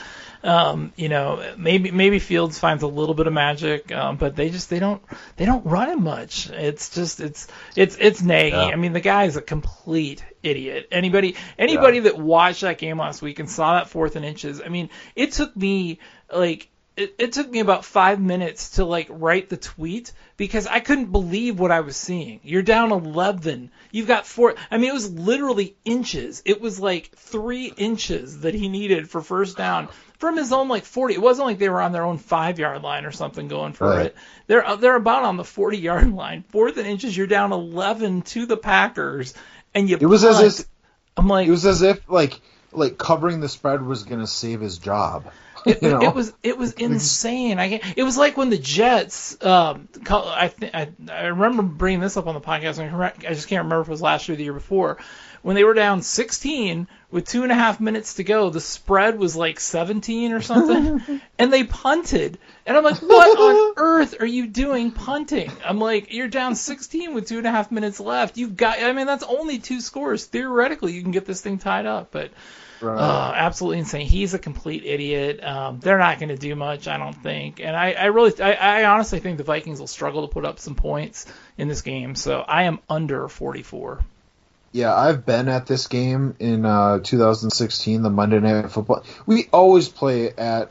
Um, 0.45 0.93
you 0.95 1.09
know, 1.09 1.55
maybe 1.57 1.89
maybe 1.89 2.19
Fields 2.19 2.59
finds 2.59 2.83
a 2.83 2.87
little 2.87 3.15
bit 3.15 3.25
of 3.25 3.33
magic, 3.33 3.91
um, 3.91 4.17
but 4.17 4.35
they 4.35 4.51
just 4.51 4.69
they 4.69 4.77
don't 4.77 5.01
they 5.37 5.45
don't 5.45 5.65
run 5.65 5.89
him 5.89 6.03
much. 6.03 6.51
It's 6.51 6.93
just 6.93 7.19
it's 7.19 7.47
it's 7.75 7.97
it's 7.99 8.21
Nagy. 8.21 8.55
Yeah. 8.55 8.65
I 8.65 8.75
mean, 8.75 8.93
the 8.93 8.99
guy 9.01 9.23
is 9.23 9.37
a 9.37 9.41
complete 9.41 10.23
idiot. 10.43 10.87
Anybody 10.91 11.35
anybody 11.57 12.01
that 12.01 12.17
watched 12.17 12.61
that 12.61 12.77
game 12.77 12.99
last 12.99 13.23
week 13.23 13.39
and 13.39 13.49
saw 13.49 13.73
that 13.73 13.89
fourth 13.89 14.15
and 14.15 14.23
inches, 14.23 14.61
I 14.61 14.69
mean, 14.69 14.91
it 15.15 15.31
took 15.31 15.55
me 15.57 15.97
like 16.31 16.69
it, 16.97 17.15
it 17.19 17.33
took 17.33 17.49
me 17.49 17.59
about 17.59 17.83
five 17.85 18.19
minutes 18.21 18.71
to 18.71 18.85
like 18.85 19.07
write 19.09 19.49
the 19.49 19.57
tweet 19.57 20.13
because 20.37 20.65
I 20.67 20.79
couldn't 20.79 21.11
believe 21.11 21.59
what 21.59 21.71
I 21.71 21.81
was 21.81 21.97
seeing. 21.97 22.39
You're 22.43 22.61
down 22.61 22.91
11. 22.91 23.71
You've 23.91 24.07
got 24.07 24.25
four. 24.25 24.55
I 24.71 24.77
mean, 24.77 24.89
it 24.89 24.93
was 24.93 25.11
literally 25.11 25.75
inches. 25.85 26.41
It 26.45 26.61
was 26.61 26.79
like 26.79 27.11
three 27.15 27.65
inches 27.75 28.41
that 28.41 28.53
he 28.53 28.69
needed 28.69 29.09
for 29.09 29.21
first 29.21 29.57
down 29.57 29.89
from 30.19 30.37
his 30.37 30.53
own 30.53 30.69
like 30.69 30.85
40. 30.85 31.15
It 31.15 31.21
wasn't 31.21 31.47
like 31.47 31.57
they 31.59 31.69
were 31.69 31.81
on 31.81 31.91
their 31.91 32.05
own 32.05 32.17
five 32.17 32.59
yard 32.59 32.81
line 32.81 33.05
or 33.05 33.11
something 33.11 33.47
going 33.49 33.73
for 33.73 33.89
Right. 33.89 34.05
it. 34.07 34.15
They're 34.47 34.65
uh, 34.65 34.75
they're 34.77 34.95
about 34.95 35.23
on 35.23 35.37
the 35.37 35.43
40 35.43 35.77
yard 35.77 36.13
line. 36.13 36.43
Fourth 36.49 36.77
and 36.77 36.87
inches. 36.87 37.15
You're 37.15 37.27
down 37.27 37.51
11 37.51 38.21
to 38.23 38.45
the 38.45 38.57
Packers, 38.57 39.33
and 39.73 39.89
you. 39.89 39.97
It 39.99 40.05
was 40.05 40.23
punt. 40.23 40.43
as 40.45 40.59
if 40.61 40.65
I'm 41.17 41.27
like 41.27 41.47
it 41.47 41.51
was 41.51 41.65
as 41.65 41.81
if 41.81 42.09
like 42.09 42.39
like 42.71 42.97
covering 42.97 43.39
the 43.41 43.49
spread 43.49 43.81
was 43.81 44.03
going 44.03 44.21
to 44.21 44.27
save 44.27 44.61
his 44.61 44.77
job. 44.77 45.25
It, 45.65 45.81
you 45.81 45.89
know? 45.89 46.01
it 46.01 46.13
was 46.15 46.33
it 46.43 46.57
was 46.57 46.73
insane. 46.73 47.59
I 47.59 47.69
can't- 47.69 47.97
it 47.97 48.03
was 48.03 48.17
like 48.17 48.37
when 48.37 48.49
the 48.49 48.57
Jets. 48.57 49.37
Um, 49.43 49.87
call, 50.03 50.27
I 50.27 50.47
think 50.49 50.73
I, 50.75 50.89
I 51.11 51.25
remember 51.27 51.63
bringing 51.63 51.99
this 51.99 52.17
up 52.17 52.27
on 52.27 52.33
the 52.35 52.41
podcast. 52.41 52.77
and 52.79 52.87
I 52.87 52.89
correct- 52.89 53.25
I 53.25 53.33
just 53.33 53.47
can't 53.47 53.63
remember 53.63 53.81
if 53.81 53.87
it 53.87 53.91
was 53.91 54.01
last 54.01 54.27
year 54.27 54.33
or 54.33 54.37
the 54.37 54.43
year 54.43 54.53
before. 54.53 54.97
When 55.41 55.55
they 55.55 55.63
were 55.63 55.75
down 55.75 56.01
16 56.01 56.87
with 57.11 57.27
two 57.27 57.43
and 57.43 57.51
a 57.51 57.55
half 57.55 57.79
minutes 57.79 58.15
to 58.15 58.23
go, 58.23 58.49
the 58.49 58.59
spread 58.59 59.19
was 59.19 59.35
like 59.35 59.59
17 59.59 60.31
or 60.33 60.41
something, 60.41 61.21
and 61.37 61.53
they 61.53 61.63
punted. 61.63 62.39
And 62.65 62.75
I'm 62.75 62.83
like, 62.83 62.99
what 62.99 63.37
on 63.37 63.73
earth 63.77 64.19
are 64.21 64.25
you 64.25 64.47
doing 64.47 64.89
punting? 64.89 65.51
I'm 65.63 65.77
like, 65.77 66.11
you're 66.11 66.29
down 66.29 66.55
16 66.55 67.13
with 67.13 67.27
two 67.27 67.37
and 67.37 67.45
a 67.45 67.51
half 67.51 67.71
minutes 67.71 67.99
left. 67.99 68.37
You've 68.37 68.57
got. 68.57 68.81
I 68.81 68.91
mean, 68.93 69.05
that's 69.05 69.23
only 69.23 69.59
two 69.59 69.81
scores. 69.81 70.25
Theoretically, 70.25 70.93
you 70.93 71.03
can 71.03 71.11
get 71.11 71.25
this 71.27 71.41
thing 71.41 71.59
tied 71.59 71.85
up, 71.85 72.09
but. 72.11 72.31
Right. 72.81 72.97
Uh, 72.97 73.33
absolutely 73.35 73.79
insane. 73.79 74.05
He's 74.05 74.33
a 74.33 74.39
complete 74.39 74.85
idiot. 74.85 75.43
Um, 75.43 75.79
they're 75.79 75.97
not 75.97 76.19
going 76.19 76.29
to 76.29 76.37
do 76.37 76.55
much, 76.55 76.87
I 76.87 76.97
don't 76.97 77.15
think. 77.15 77.59
And 77.59 77.75
I, 77.75 77.93
I 77.93 78.05
really, 78.05 78.33
I, 78.41 78.53
I 78.53 78.85
honestly 78.85 79.19
think 79.19 79.37
the 79.37 79.43
Vikings 79.43 79.79
will 79.79 79.87
struggle 79.87 80.27
to 80.27 80.33
put 80.33 80.45
up 80.45 80.59
some 80.59 80.75
points 80.75 81.25
in 81.57 81.67
this 81.67 81.81
game. 81.81 82.15
So 82.15 82.39
I 82.41 82.63
am 82.63 82.79
under 82.89 83.27
44. 83.27 84.01
Yeah, 84.71 84.93
I've 84.93 85.25
been 85.25 85.47
at 85.47 85.67
this 85.67 85.87
game 85.87 86.35
in 86.39 86.65
uh, 86.65 86.99
2016, 86.99 88.01
the 88.01 88.09
Monday 88.09 88.39
Night 88.41 88.69
Football. 88.71 89.05
We 89.25 89.47
always 89.53 89.87
play 89.87 90.31
at 90.31 90.69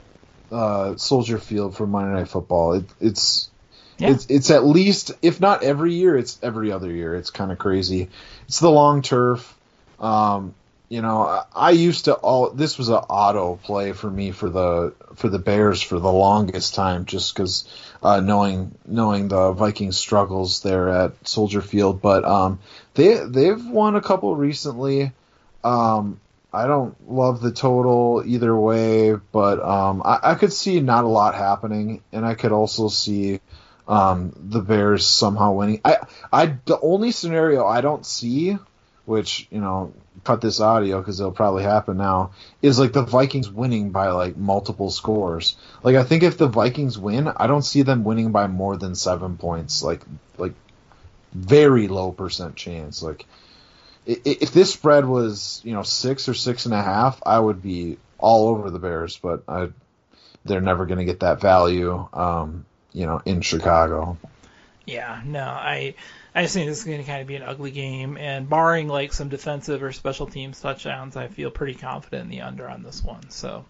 uh, 0.53 0.97
Soldier 0.97 1.39
Field 1.39 1.75
for 1.75 1.87
Monday 1.87 2.13
Night 2.21 2.29
Football. 2.29 2.75
It, 2.75 2.85
it's 3.01 3.49
Yeah. 3.97 4.11
it's 4.11 4.27
it's 4.27 4.51
at 4.51 4.65
least, 4.67 5.13
if 5.23 5.41
not 5.41 5.63
every 5.63 5.95
year, 5.95 6.19
it's 6.19 6.39
every 6.43 6.71
other 6.71 6.91
year. 6.91 7.15
It's 7.15 7.31
kind 7.31 7.51
of 7.51 7.59
crazy. 7.59 8.11
It's 8.47 8.61
the 8.61 8.71
long 8.71 9.01
turf. 9.01 9.57
Um, 9.99 10.55
you 10.95 11.03
know, 11.03 11.43
I, 11.53 11.73
used 11.73 12.05
to 12.05 12.15
all. 12.15 12.51
This 12.51 12.79
was 12.79 12.89
an 12.89 13.03
auto 13.11 13.57
play 13.57 13.91
for 13.91 14.09
me 14.09 14.31
for 14.31 14.49
the 14.49 14.95
for 15.17 15.29
the 15.29 15.41
Bears 15.41 15.83
for 15.83 15.99
the 15.99 16.13
longest 16.13 16.77
time, 16.77 17.05
just 17.05 17.35
because 17.35 17.69
uh, 18.01 18.21
knowing 18.21 18.79
knowing 18.87 19.27
the 19.27 19.51
Vikings 19.51 19.97
struggles 19.97 20.63
there 20.63 20.89
at 20.91 21.27
Soldier 21.27 21.63
Field. 21.63 22.01
But 22.01 22.25
um, 22.25 22.61
they 22.95 23.17
they've 23.27 23.67
won 23.67 23.97
a 23.97 24.01
couple 24.01 24.37
recently. 24.37 25.11
Um, 25.65 26.21
I 26.53 26.69
don't 26.69 26.95
love 27.11 27.41
the 27.41 27.51
total 27.51 28.23
either 28.25 28.57
way, 28.57 29.17
but 29.33 29.61
um, 29.61 30.01
I, 30.05 30.21
I 30.23 30.35
could 30.37 30.53
see 30.53 30.79
not 30.79 31.03
a 31.03 31.09
lot 31.09 31.35
happening, 31.35 32.05
and 32.13 32.25
I 32.25 32.35
could 32.37 32.53
also 32.53 32.87
see 32.87 33.41
um, 33.89 34.33
the 34.37 34.61
Bears 34.61 35.05
somehow 35.05 35.55
winning. 35.55 35.81
I 35.85 35.97
I 36.33 36.55
the 36.67 36.79
only 36.79 37.11
scenario 37.11 37.67
I 37.67 37.81
don't 37.81 38.07
see, 38.07 38.57
which 39.07 39.49
you 39.51 39.61
know, 39.61 39.93
cut 40.25 40.41
this 40.41 40.61
audio 40.61 40.99
because 40.99 41.21
it'll 41.21 41.33
probably 41.33 41.63
happen 41.63 41.97
now, 41.97 42.33
is 42.63 42.79
like 42.79 42.93
the 42.93 43.03
Vikings 43.03 43.51
winning 43.51 43.91
by 43.91 44.09
like 44.11 44.37
multiple 44.37 44.91
scores. 44.91 45.57
Like 45.83 45.97
I 45.97 46.05
think 46.05 46.23
if 46.23 46.39
the 46.39 46.49
Vikings 46.49 46.99
win, 46.99 47.29
I 47.29 47.47
don't 47.47 47.63
see 47.63 47.83
them 47.83 48.05
winning 48.05 48.33
by 48.33 48.47
more 48.47 48.77
than 48.77 48.95
seven 48.95 49.37
points. 49.37 49.83
Like 49.83 50.03
like 50.39 50.55
very 51.33 51.89
low 51.89 52.13
percent 52.13 52.57
chance. 52.57 53.03
Like 53.03 53.27
if 54.07 54.53
this 54.53 54.73
spread 54.73 55.07
was 55.07 55.61
you 55.65 55.73
know 55.73 55.83
six 55.83 56.29
or 56.29 56.35
six 56.35 56.67
and 56.67 56.75
a 56.75 56.83
half, 56.83 57.23
I 57.25 57.39
would 57.39 57.63
be 57.63 57.99
all 58.19 58.49
over 58.49 58.71
the 58.71 58.79
Bears, 58.79 59.19
but 59.19 59.45
I 59.49 59.69
they're 60.45 60.61
never 60.61 60.87
going 60.87 60.99
to 60.99 61.05
get 61.05 61.21
that 61.21 61.41
value. 61.41 62.07
Um, 62.13 62.67
you 62.95 63.07
know, 63.07 63.21
in 63.27 63.43
Chicago. 63.43 64.17
Yeah, 64.87 65.21
no, 65.27 65.43
I 65.43 65.95
I 66.35 66.43
just 66.43 66.55
think 66.55 66.69
this 66.69 66.79
is 66.79 66.85
going 66.85 66.99
to 66.99 67.05
kind 67.05 67.23
of 67.23 67.29
be 67.29 67.37
an 67.37 67.43
ugly 67.43 67.71
game, 67.71 68.17
and 68.17 68.49
barring 68.49 68.89
like 68.89 69.13
some 69.13 69.29
defensive 69.29 69.83
or 69.83 69.93
special 69.93 70.27
teams 70.27 70.61
touchdowns, 70.61 71.17
I 71.17 71.29
feel 71.29 71.51
pretty 71.51 71.75
confident 71.75 72.25
in 72.25 72.29
the 72.29 72.41
under 72.41 72.69
on 72.69 72.83
this 72.83 73.05
one. 73.05 73.31
So, 73.31 73.65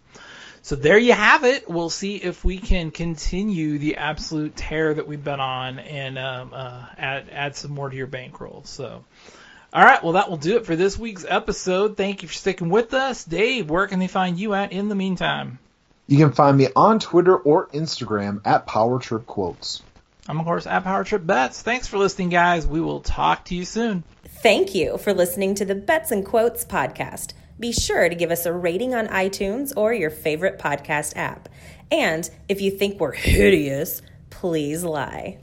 so 0.62 0.74
there 0.74 0.96
you 0.96 1.12
have 1.12 1.44
it. 1.44 1.68
We'll 1.68 1.90
see 1.90 2.16
if 2.16 2.42
we 2.42 2.58
can 2.58 2.90
continue 2.90 3.78
the 3.78 3.96
absolute 3.96 4.56
tear 4.56 4.94
that 4.94 5.06
we've 5.06 5.22
been 5.22 5.40
on, 5.40 5.78
and 5.78 6.18
um, 6.18 6.52
uh, 6.54 6.86
add 6.96 7.28
add 7.30 7.56
some 7.56 7.72
more 7.72 7.90
to 7.90 7.96
your 7.96 8.06
bankroll. 8.06 8.62
So. 8.64 9.04
All 9.74 9.82
right, 9.82 10.00
well, 10.04 10.12
that 10.12 10.30
will 10.30 10.36
do 10.36 10.56
it 10.56 10.66
for 10.66 10.76
this 10.76 10.96
week's 10.96 11.26
episode. 11.28 11.96
Thank 11.96 12.22
you 12.22 12.28
for 12.28 12.34
sticking 12.34 12.68
with 12.68 12.94
us. 12.94 13.24
Dave, 13.24 13.68
where 13.68 13.88
can 13.88 13.98
they 13.98 14.06
find 14.06 14.38
you 14.38 14.54
at 14.54 14.70
in 14.70 14.88
the 14.88 14.94
meantime? 14.94 15.58
You 16.06 16.16
can 16.16 16.30
find 16.30 16.56
me 16.56 16.68
on 16.76 17.00
Twitter 17.00 17.36
or 17.36 17.66
Instagram 17.68 18.40
at 18.44 18.66
Power 18.66 19.00
Trip 19.00 19.26
Quotes. 19.26 19.82
I'm, 20.28 20.40
of 20.40 20.46
course, 20.46 20.66
at 20.66 20.84
Power 20.84 21.04
Trip 21.04 21.26
Bets. 21.26 21.62
Thanks 21.62 21.86
for 21.86 21.98
listening, 21.98 22.30
guys. 22.30 22.66
We 22.66 22.80
will 22.80 23.00
talk 23.00 23.44
to 23.46 23.54
you 23.54 23.64
soon. 23.64 24.04
Thank 24.24 24.74
you 24.74 24.98
for 24.98 25.12
listening 25.12 25.54
to 25.56 25.64
the 25.64 25.74
Bets 25.74 26.10
and 26.10 26.24
Quotes 26.24 26.64
podcast. 26.64 27.34
Be 27.60 27.72
sure 27.72 28.08
to 28.08 28.14
give 28.14 28.30
us 28.30 28.46
a 28.46 28.52
rating 28.52 28.94
on 28.94 29.06
iTunes 29.08 29.72
or 29.76 29.92
your 29.92 30.10
favorite 30.10 30.58
podcast 30.58 31.16
app. 31.16 31.48
And 31.90 32.28
if 32.48 32.60
you 32.60 32.70
think 32.70 33.00
we're 33.00 33.12
hideous, 33.12 34.02
please 34.30 34.82
lie. 34.82 35.38